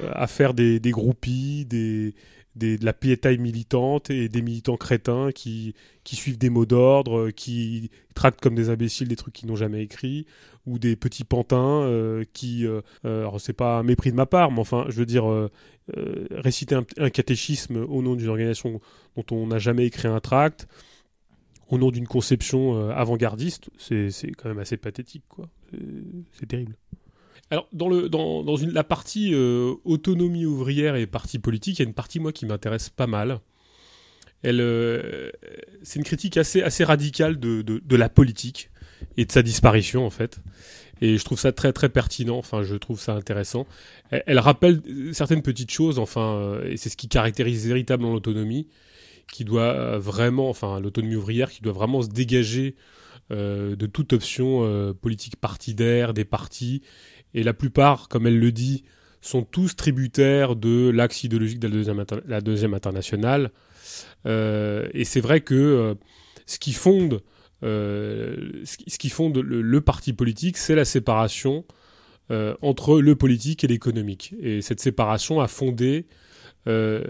[0.00, 2.14] euh, à faire des, des groupies, des,
[2.56, 7.90] de la piétaille militante et des militants crétins qui, qui suivent des mots d'ordre, qui
[8.14, 10.26] tractent comme des imbéciles des trucs qu'ils n'ont jamais écrits,
[10.66, 14.50] ou des petits pantins euh, qui, euh, alors c'est pas un mépris de ma part,
[14.50, 15.24] mais enfin, je veux dire,
[16.30, 18.80] réciter un, catéchisme au nom d'une organisation
[19.16, 20.68] dont on n'a jamais écrit un tract,
[21.68, 25.48] au nom d'une conception euh, avant-gardiste, c'est quand même assez pathétique, quoi.
[26.32, 26.76] C'est terrible.
[27.50, 31.84] Alors, dans, le, dans, dans la partie euh, autonomie ouvrière et parti politique, il y
[31.84, 33.40] a une partie, moi, qui m'intéresse pas mal.
[34.46, 35.30] Euh,
[35.82, 38.70] c'est une critique assez, assez radicale de, de, la politique
[39.16, 40.40] et de sa disparition, en fait.
[41.00, 42.38] Et je trouve ça très, très pertinent.
[42.38, 43.66] Enfin, je trouve ça intéressant.
[44.10, 44.82] Elle, elle rappelle
[45.12, 48.68] certaines petites choses, enfin, et c'est ce qui caractérise véritablement l'autonomie
[49.32, 52.74] qui doit euh, vraiment, enfin l'autonomie ouvrière, qui doit vraiment se dégager
[53.30, 56.82] euh, de toute option euh, politique partidaire, des partis.
[57.34, 58.84] Et la plupart, comme elle le dit,
[59.20, 61.66] sont tous tributaires de l'axe idéologique de
[62.26, 63.50] la deuxième, internationale.
[64.24, 65.96] et c'est vrai que
[66.46, 67.20] ce qui fonde,
[67.62, 71.64] ce qui fonde le, parti politique, c'est la séparation
[72.30, 74.34] entre le politique et l'économique.
[74.40, 76.06] Et cette séparation a fondé
[76.68, 77.02] euh,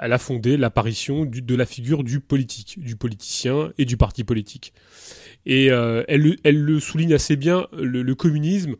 [0.00, 4.72] elle a fondé l'apparition de la figure du politique, du politicien et du parti politique.
[5.44, 8.74] Et euh, elle, elle, le souligne assez bien, le, communisme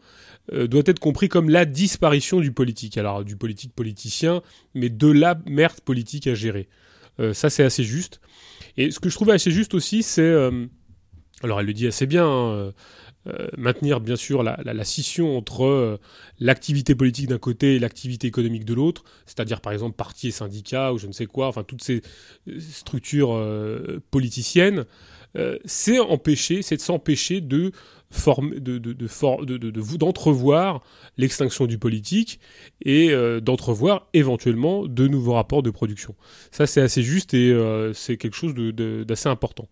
[0.52, 2.98] euh, doit être compris comme la disparition du politique.
[2.98, 4.42] Alors du politique politicien,
[4.74, 6.68] mais de la merde politique à gérer.
[7.32, 8.20] ça c'est assez juste.
[8.76, 10.34] Et ce que je trouvais assez juste aussi, c'est...
[11.42, 12.72] alors elle le dit assez bien, hein,
[13.28, 15.98] euh, maintenir bien sûr la, scission entre euh,
[16.38, 20.92] l'activité politique d'un côté et l'activité économique de l'autre, c'est-à-dire par exemple partis et syndicats
[20.92, 22.02] ou je ne sais quoi, enfin toutes ces
[22.48, 23.36] euh, structures
[24.10, 24.84] politiciennes,
[25.66, 27.72] c'est empêcher, c'est de s'empêcher de
[28.10, 30.82] de, de, d'entrevoir
[31.18, 32.40] l'extinction du politique
[32.82, 33.10] et
[33.42, 36.14] d'entrevoir éventuellement de nouveaux rapports de production.
[36.52, 37.54] Ça, c'est assez juste et
[37.92, 39.68] c'est quelque chose d'assez important.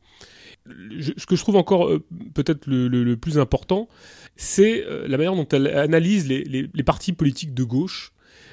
[0.66, 1.90] Ce que je trouve encore
[2.34, 3.88] peut-être le, plus important,
[4.36, 8.12] c'est la manière dont elle analyse les, partis politiques de gauche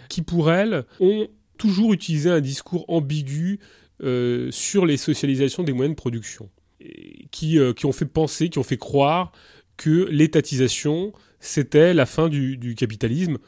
[0.09, 1.27] qui, pour elle, ont
[1.57, 3.59] toujours utilisé un discours ambigu
[4.49, 6.49] sur les socialisations des moyens de production,
[7.31, 9.31] qui, qui ont fait penser, qui ont fait croire
[9.81, 13.39] que l'étatisation, c'était la fin du, capitalisme,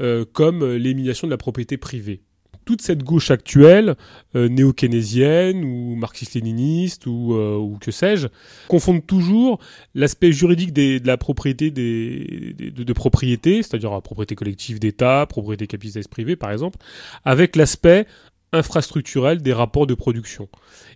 [0.00, 2.22] euh, comme l'élimination de la propriété privée.
[2.70, 3.96] Toute cette gauche actuelle,
[4.36, 8.28] euh, néo-keynésienne ou marxiste-léniniste ou, euh, que sais-je,
[8.68, 9.58] confondent toujours
[9.96, 16.36] l'aspect juridique de la propriété de, propriété, c'est-à-dire la propriété collective d'État, propriété capitaliste privée
[16.36, 16.78] par exemple,
[17.24, 18.06] avec l'aspect
[18.52, 20.48] infrastructurel des rapports de production.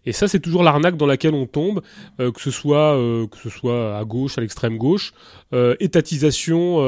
[0.07, 1.83] Et ça, c'est toujours l'arnaque dans laquelle on tombe,
[2.21, 5.13] euh, que ce soit euh, que ce soit à gauche, à l'extrême gauche.
[5.53, 6.79] Euh, étatisation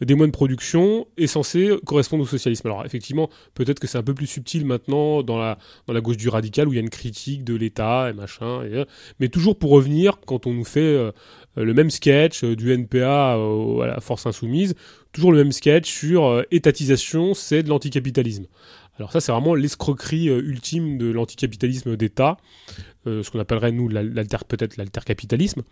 [0.00, 2.66] des moyens de production est censé correspondre au socialisme.
[2.68, 6.16] Alors effectivement, peut-être que c'est un peu plus subtil maintenant dans la dans la gauche
[6.16, 8.62] du radical où il y a une critique de l'État et machin.
[9.18, 11.12] mais toujours pour revenir, quand on nous fait
[11.56, 14.74] le même sketch du NPA à la force insoumise,
[15.12, 18.46] toujours le même sketch sur étatisation, c'est de l'anticapitalisme.
[19.00, 22.36] Alors ça, c'est vraiment l'escroquerie euh, ultime de l'anticapitalisme d'État,
[23.06, 25.62] euh, ce qu'on appellerait, nous, peut-être l'altercapitalisme.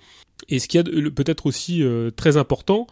[0.48, 2.86] Et ce qui est peut-être aussi euh, très important,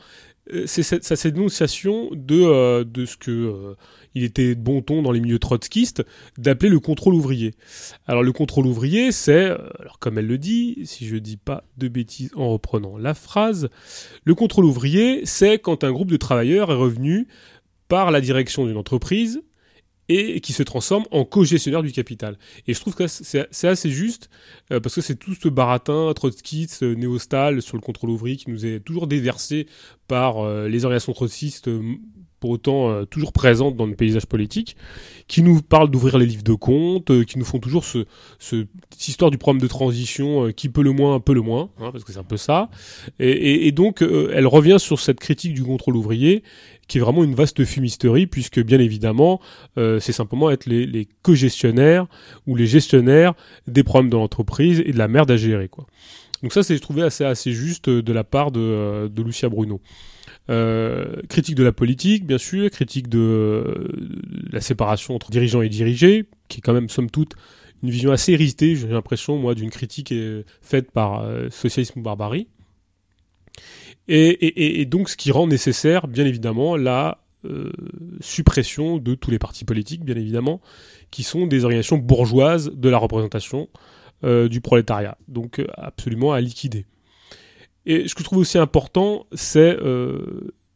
[0.66, 3.74] c'est cette, dénonciation de, de ce que
[4.14, 6.04] il était bon ton dans les milieux trotskistes
[6.38, 7.54] d'appeler le contrôle ouvrier.
[8.06, 9.46] Alors le contrôle ouvrier, c'est,
[9.80, 13.70] alors comme elle le dit, si je dis pas de bêtises en reprenant la phrase,
[14.22, 17.26] le contrôle ouvrier, c'est quand un groupe de travailleurs est revenu
[17.88, 19.42] par la direction d'une entreprise
[20.08, 22.38] et qui se transforme en co-gestionnaire du capital.
[22.66, 24.30] Et je trouve que c'est assez juste,
[24.72, 28.64] euh, parce que c'est tout ce baratin trotskiste, néostal sur le contrôle ouvrier qui nous
[28.64, 29.66] est toujours déversé
[30.08, 31.82] par euh, les organisations trotskistes, euh,
[32.38, 34.76] pour autant toujours présentes dans le paysage politique,
[35.26, 38.04] qui nous parlent d'ouvrir les livres de compte, qui nous font toujours ce,
[38.38, 41.70] ce, cette histoire du programme de transition qui peut le moins, un peu le moins,
[41.80, 42.68] hein, parce que c'est un peu ça.
[43.18, 46.42] Et donc, elle revient sur cette critique du contrôle ouvrier,
[46.88, 49.40] qui est vraiment une vaste fumisterie, puisque bien évidemment,
[49.78, 52.06] euh, c'est simplement être les, les co-gestionnaires
[52.46, 53.34] ou les gestionnaires
[53.66, 55.68] des problèmes de l'entreprise et de la merde à gérer.
[55.68, 55.86] Quoi.
[56.42, 59.80] Donc ça, c'est trouvé assez, assez juste de la part de, euh, de Lucia Bruno.
[60.48, 63.90] Euh, critique de la politique, bien sûr, critique de,
[64.52, 67.34] la séparation entre dirigeants et dirigés, qui est quand même, somme toute,
[67.82, 70.14] une vision assez héritée, j'ai l'impression, moi, d'une critique
[70.62, 72.48] faite par euh, Socialisme ou Barbarie.
[74.08, 77.72] Et, donc ce qui rend nécessaire, bien évidemment, la euh,
[78.20, 80.60] suppression de tous les partis politiques, bien évidemment,
[81.10, 83.68] qui sont des organisations bourgeoises de la représentation
[84.24, 86.86] euh, du prolétariat, donc euh, absolument à liquider.
[87.84, 89.76] Et ce que je trouve aussi important, c'est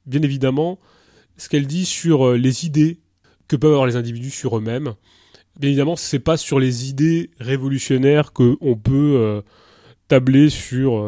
[0.07, 0.79] bien évidemment
[1.37, 3.01] ce qu'elle dit sur les idées
[3.49, 4.95] que peuvent avoir les individus sur eux-mêmes.
[5.59, 9.43] Bien évidemment, c'est pas sur les idées révolutionnaires qu'on peut
[10.07, 11.05] tabler sur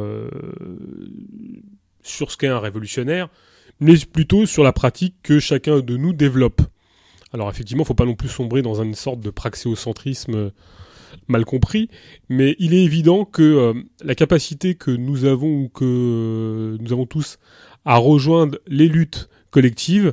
[2.02, 3.28] sur ce qu'est un révolutionnaire,
[3.80, 6.62] mais plutôt sur la pratique que chacun de nous développe.
[7.32, 10.50] Alors effectivement, il ne faut pas non plus sombrer dans une sorte de praxéocentrisme euh,
[11.28, 11.88] mal compris,
[12.28, 16.92] mais il est évident que euh, la capacité que nous avons ou que euh, nous
[16.92, 17.38] avons tous
[17.84, 20.12] à rejoindre les luttes collectives,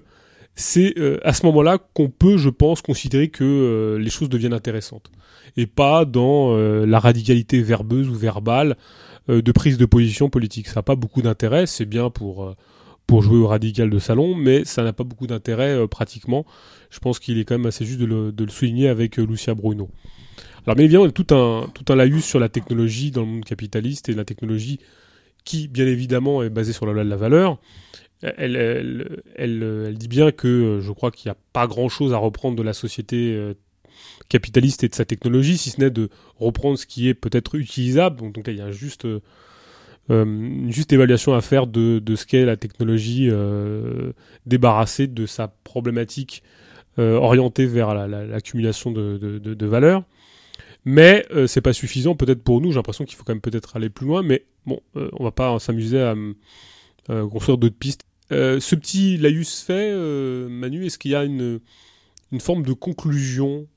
[0.56, 0.94] c'est
[1.24, 5.10] à ce moment-là qu'on peut, je pense, considérer que les choses deviennent intéressantes.
[5.56, 10.68] Et pas dans la radicalité verbeuse ou verbale euh, de prise de position politique.
[10.68, 12.56] Ça n'a pas beaucoup d'intérêt, c'est bien pour, euh,
[13.06, 16.46] pour jouer au radical de salon, mais ça n'a pas beaucoup d'intérêt euh, pratiquement.
[16.90, 19.54] Je pense qu'il est quand même assez juste de le, de le souligner avec Lucia
[19.54, 19.90] Bruno.
[20.66, 23.22] Alors bien évidemment, il y a tout un, tout un laïus sur la technologie dans
[23.22, 24.80] le monde capitaliste et la technologie
[25.46, 27.60] qui, bien évidemment, est basée sur la loi de la valeur.
[28.22, 32.18] Elle, elle, elle, elle dit bien que je crois qu'il n'y a pas grand-chose à
[32.18, 33.54] reprendre de la société
[34.30, 38.18] capitaliste et de sa technologie, si ce n'est de reprendre ce qui est peut-être utilisable.
[38.18, 39.20] Donc, donc il y a juste, euh,
[40.08, 44.14] une juste évaluation à faire de, ce qu'est la technologie euh,
[44.46, 46.44] débarrassée de sa problématique
[47.00, 50.04] euh, orientée vers l'accumulation de, de, de, valeur.
[50.86, 52.72] Mais c'est pas suffisant peut-être pour nous.
[52.72, 54.24] J'ai l'impression qu'il faut quand même peut-être aller plus loin.
[54.24, 56.16] Mais bon, on va pas s'amuser à
[57.08, 58.06] construire d'autres pistes.
[58.32, 59.94] ce petit laïus fait,
[60.50, 61.60] Manu, est-ce qu'il y a une
[62.40, 63.68] forme de conclusion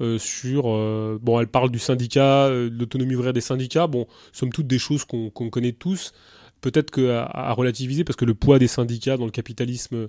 [0.00, 0.64] euh, sur.
[0.66, 3.86] Euh, bon, elle parle du syndicat, euh, de l'autonomie ouvrière des syndicats.
[3.86, 6.12] Bon, somme toutes des choses qu'on connaît tous.
[6.60, 10.08] Peut-être qu'à à relativiser, parce que le poids des syndicats dans le capitalisme,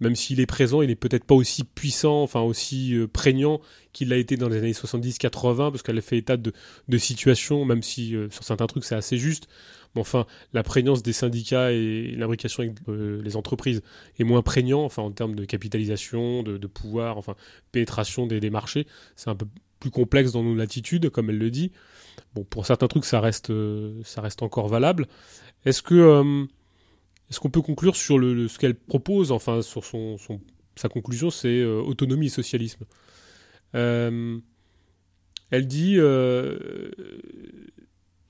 [0.00, 3.60] même s'il est présent, il n'est peut-être pas aussi puissant, enfin aussi prégnant
[3.92, 6.52] qu'il l'a été dans les années 70-80, parce qu'elle fait état de,
[6.88, 9.48] de situations, même si sur certains trucs c'est assez juste,
[9.94, 13.82] mais enfin, la prégnance des syndicats et l'imbrication avec euh, les entreprises
[14.18, 17.34] est moins prégnant, enfin, en termes de capitalisation, de, pouvoir, enfin,
[17.72, 18.86] pénétration des, marchés.
[19.16, 19.46] C'est un peu
[19.80, 21.72] plus complexe dans nos latitudes, comme elle le dit.
[22.34, 23.52] Bon, pour certains trucs, ça reste,
[24.04, 25.08] ça reste encore valable.
[25.64, 26.46] Est-ce que
[27.30, 30.16] est-ce qu'on peut conclure sur le, ce qu'elle propose, enfin sur son,
[30.76, 32.84] sa conclusion, c'est autonomie et socialisme.
[33.72, 34.42] elle
[35.66, 35.98] dit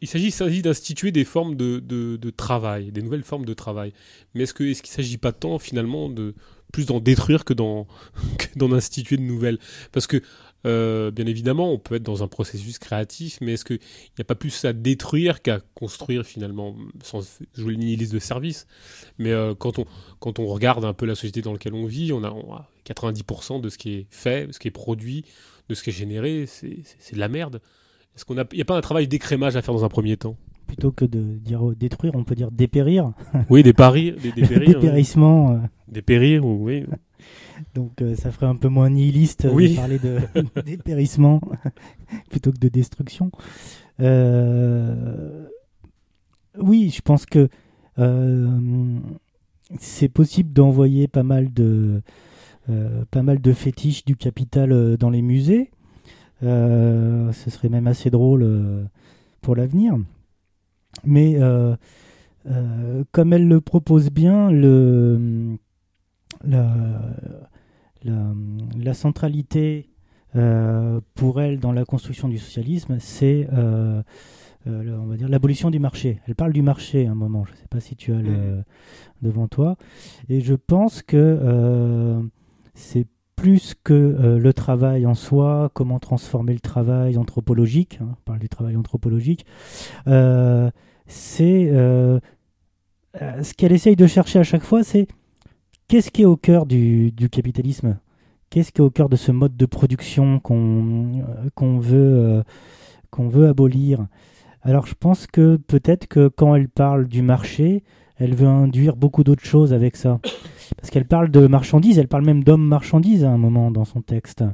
[0.01, 3.93] il s'agit d'instituer des formes de, travail, des nouvelles formes de travail.
[4.35, 6.35] Mais est-ce qu'il est ne s'agit pas tant finalement de
[6.73, 7.87] plus d'en détruire que d'en
[8.73, 9.59] instituer de nouvelles?
[9.93, 10.23] Parce que
[10.67, 14.25] euh, bien évidemment, on peut être dans un processus créatif, mais est-ce qu'il n'y a
[14.25, 18.67] pas plus à détruire qu'à construire finalement, sans jouer une liste de services
[19.19, 19.87] Mais euh, quand, on,
[20.19, 22.69] quand on regarde un peu la société dans laquelle on vit, on a, on a
[22.87, 25.25] 90% de ce qui est fait, de ce qui est produit,
[25.69, 27.61] de ce qui est généré, c'est de la merde.
[28.17, 30.37] Est-ce qu'il n'y a, pas un travail d'écrémage à faire dans un premier temps?
[30.67, 33.13] Plutôt que de dire détruire, on peut dire dépérir.
[33.49, 34.81] Oui, dépérir, des, dépérir.
[34.81, 35.53] Dépérissement.
[35.53, 35.59] Euh.
[35.89, 36.85] Dépérir, oui.
[37.75, 40.19] Donc euh, ça ferait un peu moins nihiliste euh, de parler de
[40.65, 41.41] dépérissement
[42.31, 43.31] plutôt que de destruction.
[46.59, 47.49] Oui, je pense que
[49.79, 52.03] c'est possible d'envoyer pas mal de
[53.11, 55.71] pas mal de fétiches du capital dans les musées.
[56.43, 58.85] Euh, ce serait même assez drôle euh,
[59.43, 59.99] pour l'avenir.
[61.05, 61.77] Mais euh,
[63.13, 65.57] comme elle le propose bien, le,
[66.45, 66.75] la,
[68.05, 69.89] la, centralité
[71.15, 73.49] pour elle dans la construction du socialisme, c'est
[74.67, 76.21] on va dire l'abolition du marché.
[76.27, 77.45] Elle parle du marché à un moment.
[77.45, 78.65] Je ne sais pas si tu as le, mm-hmm.
[79.23, 79.77] devant toi.
[80.29, 82.21] Et je pense que
[82.75, 83.07] c'est
[83.41, 88.39] plus que euh, le travail en soi, comment transformer le travail anthropologique, hein, on parle
[88.39, 89.47] du travail anthropologique,
[90.09, 90.71] euh,
[91.07, 92.21] c'est euh,
[93.15, 95.09] ce qu'elle essaye de chercher à chaque fois, c'est
[95.91, 97.99] qu'est-ce qui est au cœur du, capitalisme?
[98.49, 102.45] Qu'est-ce qui est au cœur de ce mode de production qu'on veut,
[103.11, 104.07] qu'on veut abolir?
[104.63, 107.83] Alors je pense que peut-être que quand elle parle du marché,
[108.19, 110.21] elle veut induire beaucoup d'autres choses avec ça.
[110.77, 114.01] Parce qu'elle parle de marchandises, elle parle même d'homme marchandise à un moment dans son
[114.01, 114.45] texte.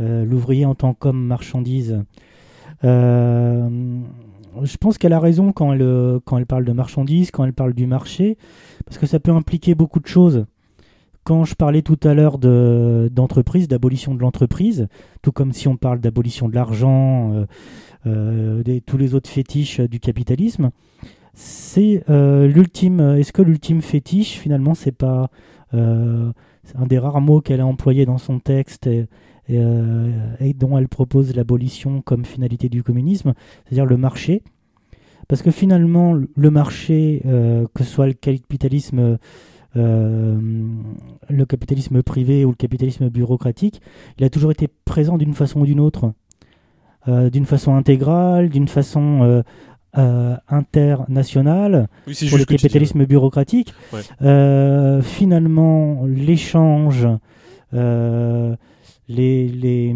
[0.00, 2.02] Euh, l'ouvrier en tant qu'homme marchandise.
[2.82, 4.00] Euh,
[4.62, 7.74] je pense qu'elle a raison quand elle, quand elle parle de marchandises, quand elle parle
[7.74, 8.36] du marché,
[8.86, 10.46] parce que ça peut impliquer beaucoup de choses.
[11.24, 14.88] Quand je parlais tout à l'heure d'entreprise, d'abolition de l'entreprise,
[15.20, 17.44] tout comme si on parle d'abolition de l'argent,
[18.06, 20.70] euh, tous les autres fétiches du capitalisme,
[21.38, 23.00] c'est euh, l'ultime.
[23.00, 25.30] Est-ce que l'ultime fétiche, finalement, c'est pas
[25.72, 26.32] euh,
[26.74, 29.06] un des rares mots qu'elle a employé dans son texte euh,
[29.48, 33.34] et, dont elle propose l'abolition comme finalité du communisme,
[33.64, 34.42] c'est-à-dire le marché
[35.26, 39.18] Parce que finalement, le marché, que ce soit le capitalisme.
[39.74, 43.80] le capitalisme privé ou le capitalisme bureaucratique,
[44.18, 46.12] il a toujours été présent d'une façon ou d'une autre.
[47.06, 49.42] d'une façon intégrale, d'une façon
[49.96, 51.88] euh, international
[52.28, 53.72] pour le capitalisme bureaucratique.
[54.20, 57.08] Euh, finalement, l'échange,
[57.72, 58.54] euh,
[59.08, 59.94] les, les,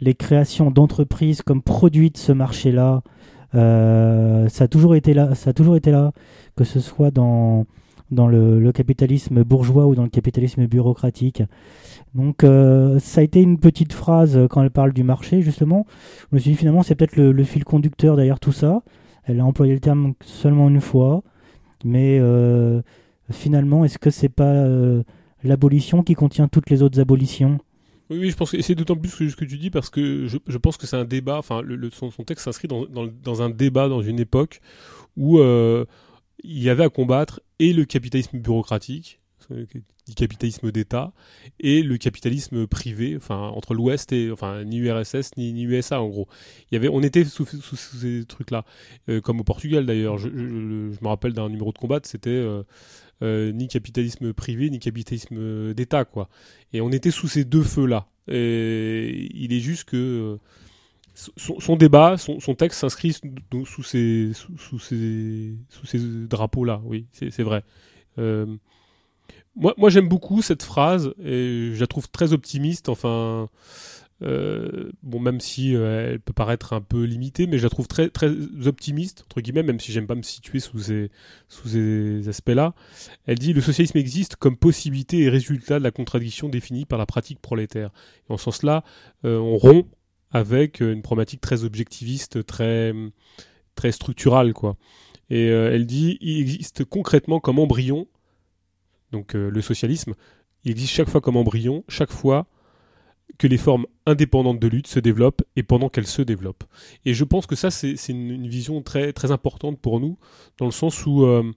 [0.00, 3.02] les, créations d'entreprises comme produits de ce marché-là,
[3.52, 5.34] ça a toujours été là.
[5.34, 6.12] Ça a toujours été là,
[6.56, 7.66] que ce soit dans
[8.12, 11.42] dans le, capitalisme bourgeois ou dans le capitalisme bureaucratique.
[12.14, 15.86] Donc ça a été une petite phrase quand elle parle du marché, justement.
[16.30, 18.82] Je me suis dit finalement c'est peut-être le, le, fil conducteur derrière tout ça.
[19.24, 21.22] Elle a employé le terme seulement une fois,
[21.84, 22.80] mais euh,
[23.30, 25.02] finalement, est-ce que c'est pas euh,
[25.42, 27.58] l'abolition qui contient toutes les autres abolitions?
[28.10, 30.76] Oui, je pense que c'est d'autant plus ce que tu dis parce que je, pense
[30.76, 31.62] que c'est un débat, enfin,
[31.92, 34.60] son, texte s'inscrit dans, un débat dans une époque
[35.16, 35.84] où euh,
[36.44, 39.20] il y avait à combattre et le capitalisme bureaucratique,
[39.50, 41.12] du capitalisme d'État
[41.60, 46.28] et le capitalisme privé, enfin entre l'Ouest et enfin ni URSS ni, USA en gros.
[46.70, 48.64] Il y avait, on était sous, sous, ces trucs-là,
[49.08, 50.18] euh, comme au Portugal d'ailleurs.
[50.18, 52.62] Je, me rappelle d'un numéro de combat, c'était euh,
[53.22, 56.28] euh, ni capitalisme privé ni capitalisme d'État quoi.
[56.72, 58.08] Et on était sous ces deux feux-là.
[58.28, 60.38] Et il est juste que
[61.14, 64.32] son, débat, son, texte s'inscrit sous, ces,
[64.80, 66.82] ces, sous ces drapeaux-là.
[66.84, 67.62] Oui, c'est vrai.
[69.56, 72.88] Moi, moi j'aime beaucoup cette phrase et je la trouve très optimiste.
[72.88, 73.48] Enfin,
[74.22, 77.86] euh, bon, même si euh, elle peut paraître un peu limitée, mais je la trouve
[77.86, 78.30] très, très
[78.66, 81.10] optimiste, entre guillemets, même si j'aime pas me situer sous ces,
[81.48, 82.74] sous ces aspects-là.
[83.26, 87.06] Elle dit Le socialisme existe comme possibilité et résultat de la contradiction définie par la
[87.06, 87.90] pratique prolétaire.
[88.28, 88.84] Et en ce sens-là,
[89.24, 89.86] euh, on rompt
[90.30, 92.92] avec une problématique très objectiviste, très,
[93.74, 94.76] très structurale, quoi.
[95.28, 98.06] Et elle dit Il existe concrètement comme embryon
[99.12, 100.14] donc le socialisme,
[100.64, 102.48] il existe chaque fois comme embryon, chaque fois
[103.38, 106.64] que les formes indépendantes de lutte se développent et pendant qu'elles se développent.
[107.04, 110.18] Et je pense que ça, c'est une, vision très, très importante pour nous,
[110.58, 111.52] dans le sens où euh,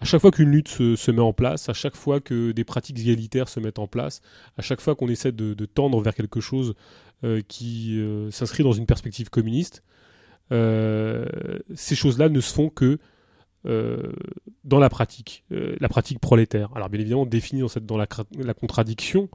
[0.00, 2.98] à chaque fois qu'une lutte se, met en place, à chaque fois que des pratiques
[2.98, 4.22] égalitaires se mettent en place,
[4.56, 6.74] à chaque fois qu'on essaie de, tendre vers quelque chose
[7.24, 9.82] euh, qui euh, s'inscrit dans une perspective communiste,
[10.50, 12.98] ces choses-là ne se font que
[13.64, 16.70] dans la pratique, la pratique prolétaire.
[16.76, 19.28] Alors bien évidemment définie dans, cette, dans la contradiction,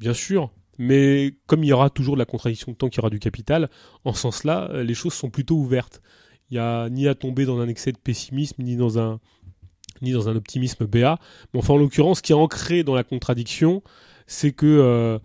[0.00, 3.10] bien sûr, mais comme il y aura toujours de la contradiction tant qu'il y aura
[3.10, 3.68] du capital,
[4.04, 6.00] en ce sens-là, euh, les choses sont plutôt ouvertes.
[6.50, 9.20] Il n'y a ni à tomber dans un excès de pessimisme, ni dans un,
[10.00, 11.18] ni dans un optimisme béat.
[11.52, 13.82] Mais enfin, en l'occurrence, ce qui est ancré dans la contradiction,
[14.26, 15.18] c'est que euh,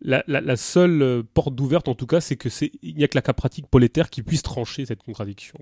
[0.00, 3.16] la, seule euh, porte d'ouverte, en tout cas, c'est que c'est il n'y a que
[3.16, 5.58] la pratique prolétaire qui puisse trancher cette contradiction.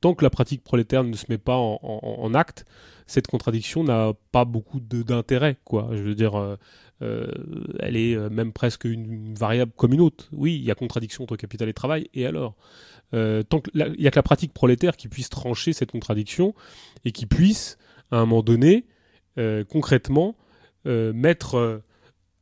[0.00, 2.64] Tant que la pratique prolétaire ne se met pas en, acte,
[3.06, 5.58] cette contradiction n'a pas beaucoup d'intérêt.
[5.72, 6.56] Je veux dire,
[7.00, 10.28] elle est euh, même presque une, variable comme une autre.
[10.32, 12.56] Oui, il y a contradiction entre capital et travail, et alors?
[13.14, 13.42] Euh,
[13.74, 16.54] Il n'y a que la pratique prolétaire qui puisse trancher cette contradiction
[17.04, 17.78] et qui puisse,
[18.10, 18.84] à un moment donné,
[19.68, 20.34] concrètement,
[20.84, 21.82] mettre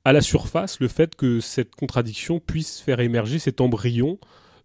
[0.05, 4.19] à la surface le fait que cette contradiction puisse faire émerger cet embryon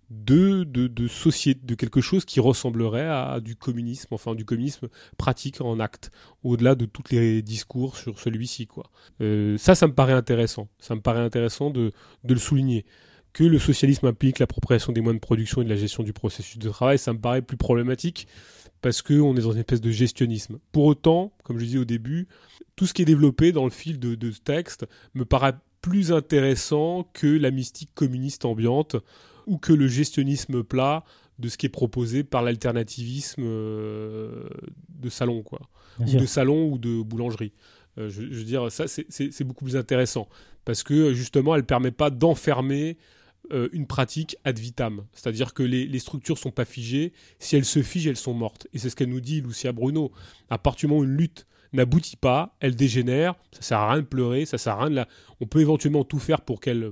[0.09, 4.87] de, de, de, société, de quelque chose qui ressemblerait à, du communisme, enfin du communisme
[5.17, 6.11] pratique en acte,
[6.43, 8.67] au-delà de tous les discours sur celui-ci.
[8.67, 8.89] quoi.
[9.21, 10.67] Euh, ça, ça me paraît intéressant.
[10.79, 11.91] Ça me paraît intéressant de,
[12.23, 12.85] de le souligner.
[13.31, 16.57] Que le socialisme implique l'appropriation des moyens de production et de la gestion du processus
[16.57, 18.27] de travail, ça me paraît plus problématique
[18.81, 20.57] parce qu'on est dans une espèce de gestionnisme.
[20.71, 22.27] Pour autant, comme je disais au début,
[22.75, 27.07] tout ce qui est développé dans le fil de, de texte me paraît plus intéressant
[27.13, 28.95] que la mystique communiste ambiante
[29.49, 31.03] ou que le gestionnisme plat
[31.39, 34.47] de ce qui est proposé par l'alternativisme euh,
[34.89, 35.59] de salon, quoi.
[35.99, 37.53] ou de salon ou de boulangerie.
[37.97, 40.29] Euh, je, veux dire, ça, c'est beaucoup plus intéressant.
[40.65, 42.97] Parce que, justement, elle ne permet pas d'enfermer
[43.51, 45.05] euh, une pratique ad vitam.
[45.13, 47.13] C'est-à-dire que les, les structures sont pas figées.
[47.39, 48.67] Si elles se figent, elles sont mortes.
[48.73, 50.11] Et c'est ce qu'elle nous dit, Lucia Bruno.
[50.49, 54.01] À partir du moment où une lutte n'aboutit pas, elle dégénère, ça sert à rien
[54.01, 55.07] de pleurer, ça sert à rien de la...
[55.39, 56.91] On peut éventuellement tout faire pour qu'elle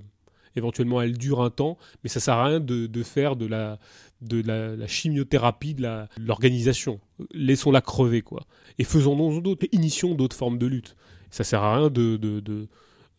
[0.57, 5.73] éventuellement elle dure un temps, mais ça sert à rien de, faire de la, chimiothérapie
[5.73, 6.99] de l'organisation.
[7.33, 8.45] Laissons-la crever, quoi.
[8.79, 10.95] Et faisons d'autres, initions d'autres formes de lutte.
[11.31, 12.17] Ça sert à rien de...
[12.17, 12.67] de,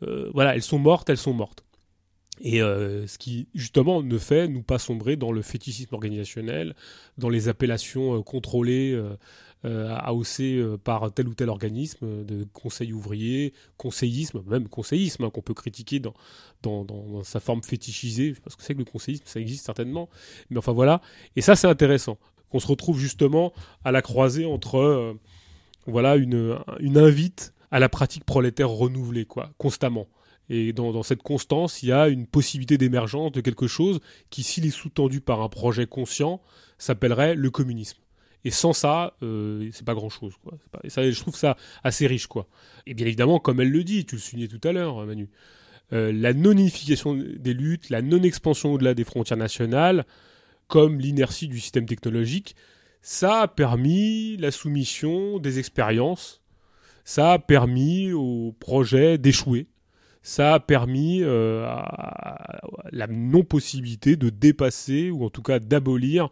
[0.04, 1.64] euh, voilà, elles sont mortes, elles sont mortes.
[2.40, 6.76] Et euh, ce qui, justement, ne fait nous pas sombrer dans le fétichisme organisationnel,
[7.16, 8.96] dans les appellations euh, contrôlées
[9.64, 15.24] euh, AOC euh, par tel ou tel organisme euh, de conseil ouvrier, conseillisme, même conseillisme
[15.24, 16.14] hein, qu'on peut critiquer dans,
[17.24, 18.34] sa forme fétichisée.
[18.44, 20.08] Parce que c'est que le conseillisme, ça existe certainement.
[20.50, 21.00] Mais enfin voilà.
[21.34, 22.18] Et ça, c'est intéressant.
[22.50, 23.52] Qu'on se retrouve justement
[23.84, 25.16] à la croisée entre
[25.86, 26.58] voilà une,
[26.96, 30.06] invite à la pratique prolétaire renouvelée, quoi, constamment.
[30.50, 34.64] Et dans, cette constance, il y a une possibilité d'émergence de quelque chose qui, s'il
[34.64, 36.40] est sous-tendu par un projet conscient,
[36.78, 37.98] s'appellerait le communisme.
[38.44, 40.34] Et sans ça, euh, c'est pas grand chose.
[40.42, 40.54] Quoi.
[40.84, 42.26] et ça, je trouve ça assez riche.
[42.26, 42.46] quoi.
[42.86, 45.28] Et bien évidemment, comme elle le dit, tu le soulignais tout à l'heure, Manu,
[45.92, 50.04] euh, la non-unification des luttes, la non-expansion au-delà des frontières nationales,
[50.66, 52.54] comme l'inertie du système technologique,
[53.00, 56.42] ça a permis la soumission des expériences,
[57.04, 59.66] ça a permis aux projets d'échouer,
[60.22, 61.66] ça a permis euh,
[62.92, 66.28] la non-possibilité de dépasser ou en tout cas d'abolir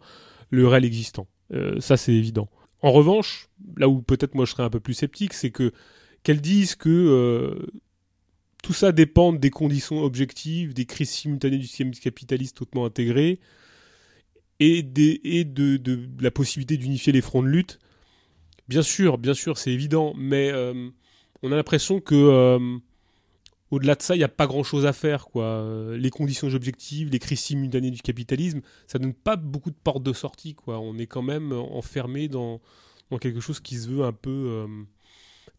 [0.51, 1.27] le réel existant.
[1.53, 2.49] Euh, ça, c'est évident.
[2.81, 5.71] En revanche, là où peut-être moi je serais un peu plus sceptique, c'est que
[6.23, 7.65] qu'elles disent que euh,
[8.63, 13.39] tout ça dépend des conditions objectives, des crises simultanées du système capitaliste hautement intégré
[14.59, 17.79] et, de, la possibilité d'unifier les fronts de lutte.
[18.67, 20.89] Bien sûr, bien sûr, c'est évident, mais euh,
[21.43, 22.79] on a l'impression que
[23.69, 25.25] au-delà de ça, il n'y a pas grand-chose à faire.
[25.25, 25.43] Quoi.
[25.43, 30.03] Euh, les conditions objectives, les crises simultanées du capitalisme, ça donne pas beaucoup de portes
[30.03, 30.55] de sortie.
[30.55, 30.79] Quoi.
[30.79, 32.61] On est quand même enfermé dans,
[33.19, 34.67] quelque chose qui se veut un peu euh,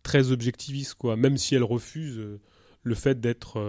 [0.03, 1.17] très objectiviste, quoi.
[1.17, 2.41] même si elle refuse euh,
[2.83, 3.61] le fait d'être,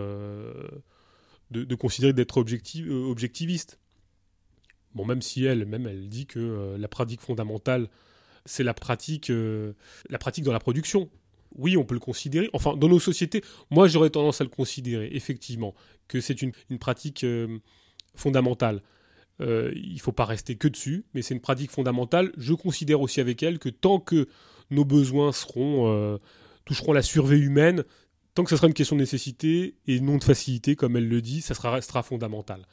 [1.51, 3.79] de, considérer d'être objectiviste.
[4.95, 5.65] Bon, même si elle,
[6.07, 7.89] dit que la pratique fondamentale,
[8.45, 11.09] c'est la pratique dans la production
[11.55, 12.49] oui, on peut le considérer.
[12.53, 15.73] Enfin, dans nos sociétés, moi j'aurais tendance à le considérer, effectivement,
[16.07, 17.59] que c'est une, pratique euh,
[18.15, 18.81] fondamentale.
[19.41, 22.31] Euh, il ne faut pas rester que dessus, mais c'est une pratique fondamentale.
[22.37, 24.27] Je considère aussi avec elle que tant que
[24.69, 26.17] nos besoins seront, euh,
[26.65, 27.83] toucheront la survie humaine,
[28.33, 31.21] tant que ce sera une question de nécessité et non de facilité, comme elle le
[31.21, 32.65] dit, ça sera, fondamental.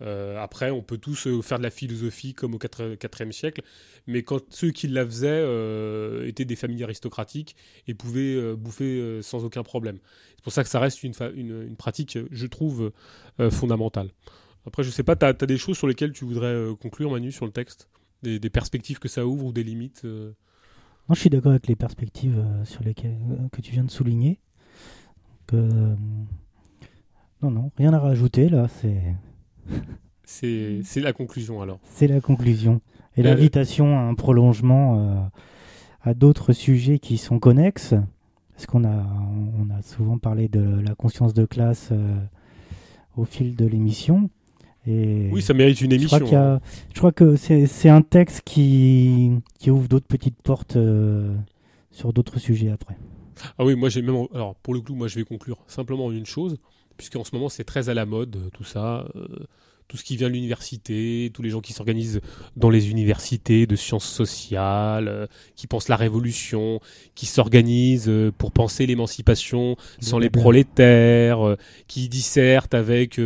[0.00, 3.62] Euh, après, on peut tous euh, faire de la philosophie comme au 4e siècle,
[4.06, 9.44] mais quand ceux qui la faisaient euh, étaient des familles aristocratiques et pouvaient bouffer sans
[9.44, 9.98] aucun problème.
[10.36, 12.92] C'est pour ça que ça reste une, pratique, je trouve,
[13.50, 14.10] fondamentale.
[14.66, 17.46] Après, je sais pas, tu as, des choses sur lesquelles tu voudrais conclure, Manu, sur
[17.46, 17.88] le texte?
[18.22, 22.44] Des, perspectives que ça ouvre ou des limites Moi, je suis d'accord avec les perspectives
[22.64, 23.18] sur lesquelles,
[23.52, 24.38] que tu viens de souligner.
[25.52, 25.96] non,
[27.42, 29.02] non, rien à rajouter là, c'est
[30.24, 31.80] c'est la conclusion alors.
[31.84, 32.80] C'est la conclusion.
[33.16, 35.20] Et euh, l'invitation à un prolongement euh,
[36.02, 37.94] à d'autres sujets qui sont connexes.
[38.54, 39.06] Parce qu'on a,
[39.58, 42.16] on a souvent parlé de la conscience de classe euh,
[43.16, 44.30] au fil de l'émission.
[44.86, 46.18] Et oui, ça mérite une émission.
[46.34, 46.60] Hein.
[46.92, 50.78] Je crois, que c'est un texte qui, qui ouvre d'autres petites portes
[51.90, 52.96] sur d'autres sujets après.
[53.58, 54.26] Ah oui, moi j'ai même.
[54.34, 56.58] Alors pour le coup, moi je vais conclure simplement une chose
[56.98, 59.08] puisqu'en ce moment c'est très à la mode, euh, tout ça.
[59.16, 59.26] Euh,
[59.86, 62.20] tout ce qui vient de l'université, tous les gens qui s'organisent
[62.56, 66.80] dans les universités de sciences sociales, euh, qui pensent la révolution,
[67.14, 73.18] qui s'organisent pour penser l'émancipation sans les prolétaires, qui dissertent avec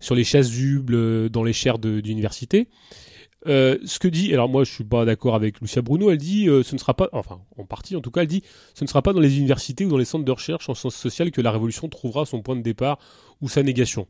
[0.00, 2.68] sur les chasubles dans les chaires d'université.
[3.46, 6.48] Euh, ce que dit, alors moi je suis pas d'accord avec Lucia Bruno, elle dit
[6.48, 8.42] euh, ce ne sera pas, enfin en partie en tout cas, elle dit
[8.74, 10.96] ce ne sera pas dans les universités ou dans les centres de recherche en sciences
[10.96, 12.98] sociales que la révolution trouvera son point de départ
[13.42, 14.06] ou sa négation.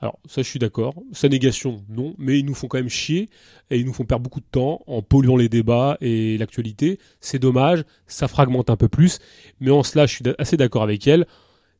[0.00, 3.30] Alors ça je suis d'accord, sa négation non, mais ils nous font quand même chier
[3.70, 6.98] et ils nous font perdre beaucoup de temps en polluant les débats et l'actualité.
[7.20, 9.20] C'est dommage, ça fragmente un peu plus,
[9.60, 11.26] mais en cela je suis assez d'accord avec elle.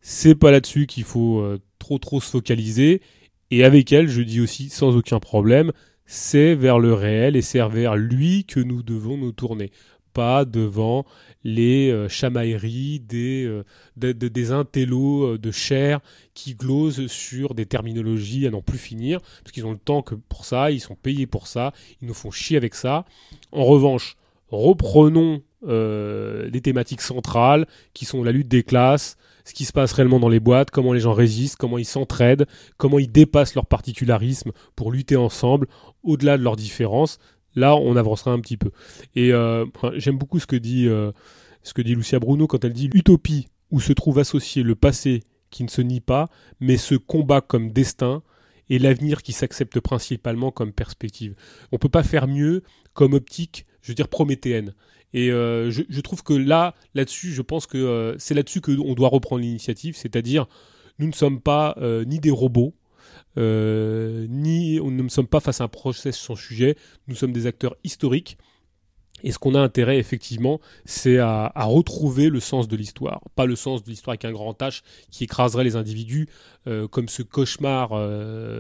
[0.03, 3.03] C'est pas là-dessus qu'il faut euh, trop trop se focaliser
[3.51, 5.73] et avec elle je dis aussi sans aucun problème
[6.07, 9.71] c'est vers le réel et c'est vers lui que nous devons nous tourner,
[10.13, 11.05] pas devant
[11.45, 13.65] les euh, chamailleries des, euh,
[14.15, 16.01] des intellos euh, de chair
[16.33, 20.15] qui glosent sur des terminologies à n'en plus finir, parce qu'ils ont le temps que
[20.15, 23.05] pour ça, ils sont payés pour ça, ils nous font chier avec ça.
[23.53, 24.17] En revanche,
[24.49, 29.17] reprenons les thématiques centrales qui sont la lutte des classes,
[29.47, 32.47] ce qui se passe réellement dans les boîtes, comment les gens résistent, comment ils s'entraident,
[32.79, 35.69] comment ils dépassent leur particularisme pour lutter ensemble,
[36.03, 37.19] au-delà de leurs différences.
[37.55, 38.73] Là, on avancera un petit peu.
[39.15, 41.13] Et euh, j'aime beaucoup ce que dit euh,
[41.63, 45.23] ce que dit Lucia Bruno quand elle dit l'utopie où se trouve associé le passé
[45.51, 48.23] qui ne se nie pas, mais se combat comme destin
[48.69, 51.37] et l'avenir qui s'accepte principalement comme perspective.
[51.71, 54.75] On ne peut pas faire mieux comme optique, je veux dire prométhéenne.
[55.17, 59.09] Et euh, je, trouve que là, là-dessus, je pense que euh, c'est là-dessus qu'on doit
[59.09, 60.47] reprendre l'initiative, c'est-à-dire
[60.99, 62.75] nous ne sommes pas euh, ni des robots,
[63.39, 66.77] ni on ne sommes pas face à un process sans sujet,
[67.09, 68.37] nous sommes des acteurs historiques.
[69.23, 73.23] Et ce qu'on a intérêt, effectivement, c'est à, retrouver le sens de l'histoire.
[73.35, 76.29] Pas le sens de l'histoire avec un grand H qui écraserait les individus,
[76.91, 77.89] comme ce cauchemar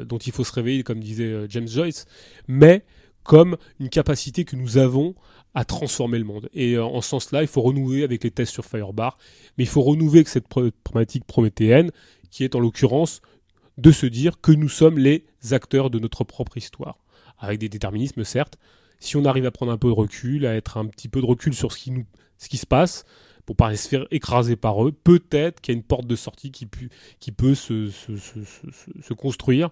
[0.06, 2.06] dont il faut se réveiller, comme disait James Joyce,
[2.48, 2.82] mais
[3.26, 5.14] comme une capacité que nous avons
[5.56, 6.50] à transformer le monde.
[6.52, 9.16] Et euh, en ce sens-là, il faut renouer avec les tests sur Firebar,
[9.56, 11.90] mais il faut renouer avec cette problématique prométhéenne,
[12.30, 13.22] qui est en l'occurrence
[13.78, 16.98] de se dire que nous sommes les acteurs de notre propre histoire,
[17.38, 18.58] avec des déterminismes certes.
[19.00, 21.26] Si on arrive à prendre un peu de recul, à être un petit peu de
[21.26, 22.04] recul sur ce qui, nous,
[22.38, 23.04] se passe,
[23.46, 26.50] pour pas se faire écraser par eux, peut-être qu'il y a une porte de sortie
[26.50, 26.68] qui,
[27.18, 29.70] qui peut se, se, se construire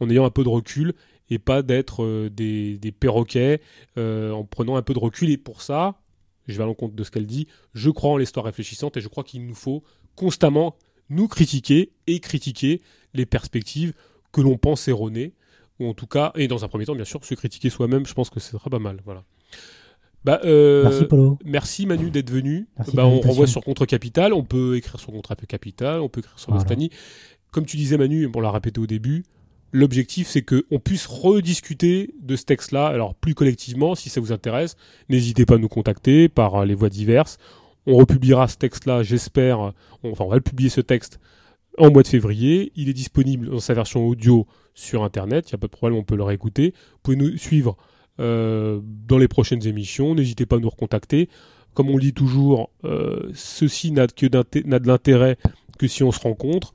[0.00, 0.94] en ayant un peu de recul
[1.30, 3.60] et pas d'être euh, des, perroquets
[3.98, 5.30] euh, en prenant un peu de recul.
[5.30, 6.00] Et pour ça,
[6.46, 9.08] je vais à l'encontre de ce qu'elle dit, je crois en l'histoire réfléchissante et je
[9.08, 9.82] crois qu'il nous faut
[10.14, 10.76] constamment
[11.08, 12.80] nous critiquer et critiquer
[13.14, 13.92] les perspectives
[14.32, 15.34] que l'on pense erronées,
[15.78, 18.14] ou en tout cas, et dans un premier temps, bien sûr, se critiquer soi-même, je
[18.14, 19.00] pense que ce sera pas mal.
[19.04, 19.24] Voilà.
[20.24, 21.38] Bah, euh, merci Polo.
[21.44, 22.66] Merci Manu d'être venu.
[22.94, 26.38] Bah, on renvoie sur Contre Capital, on peut écrire sur Contre Capital, on peut écrire
[26.38, 26.88] sur voilà.
[27.52, 29.24] Comme tu disais Manu, on l'a répété au début,
[29.76, 34.74] L'objectif, c'est qu'on puisse rediscuter de ce texte-là, alors plus collectivement, si ça vous intéresse.
[35.10, 37.36] N'hésitez pas à nous contacter par euh, les voies diverses.
[37.86, 39.74] On republiera ce texte-là, j'espère.
[40.02, 41.20] Enfin, on va le publier ce texte
[41.76, 42.72] en mois de février.
[42.74, 45.50] Il est disponible dans sa version audio sur Internet.
[45.50, 46.72] Il n'y a pas de problème, on peut le réécouter.
[46.92, 47.76] Vous pouvez nous suivre
[48.18, 50.14] euh, dans les prochaines émissions.
[50.14, 51.28] N'hésitez pas à nous recontacter.
[51.74, 55.36] Comme on dit toujours, euh, ceci n'a de l'intérêt
[55.78, 56.72] que si on se rencontre.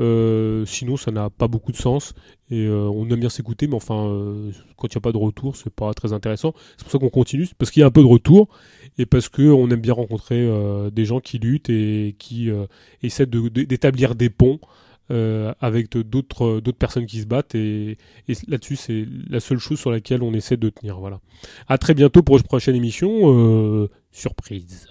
[0.00, 2.14] Euh, sinon, ça n'a pas beaucoup de sens
[2.50, 5.18] et euh, on aime bien s'écouter, mais enfin, euh, quand il n'y a pas de
[5.18, 6.54] retour, c'est pas très intéressant.
[6.76, 8.48] C'est pour ça qu'on continue, parce qu'il y a un peu de retour
[8.96, 10.48] et parce qu'on aime bien rencontrer
[10.92, 12.50] des gens qui luttent et qui
[13.02, 14.58] essaient d'établir des ponts.
[15.08, 17.96] avec d'autres personnes qui se battent et,
[18.28, 21.20] et là-dessus c'est la seule chose sur laquelle on essaie de tenir voilà
[21.68, 24.88] à très bientôt pour une prochaine émission surprise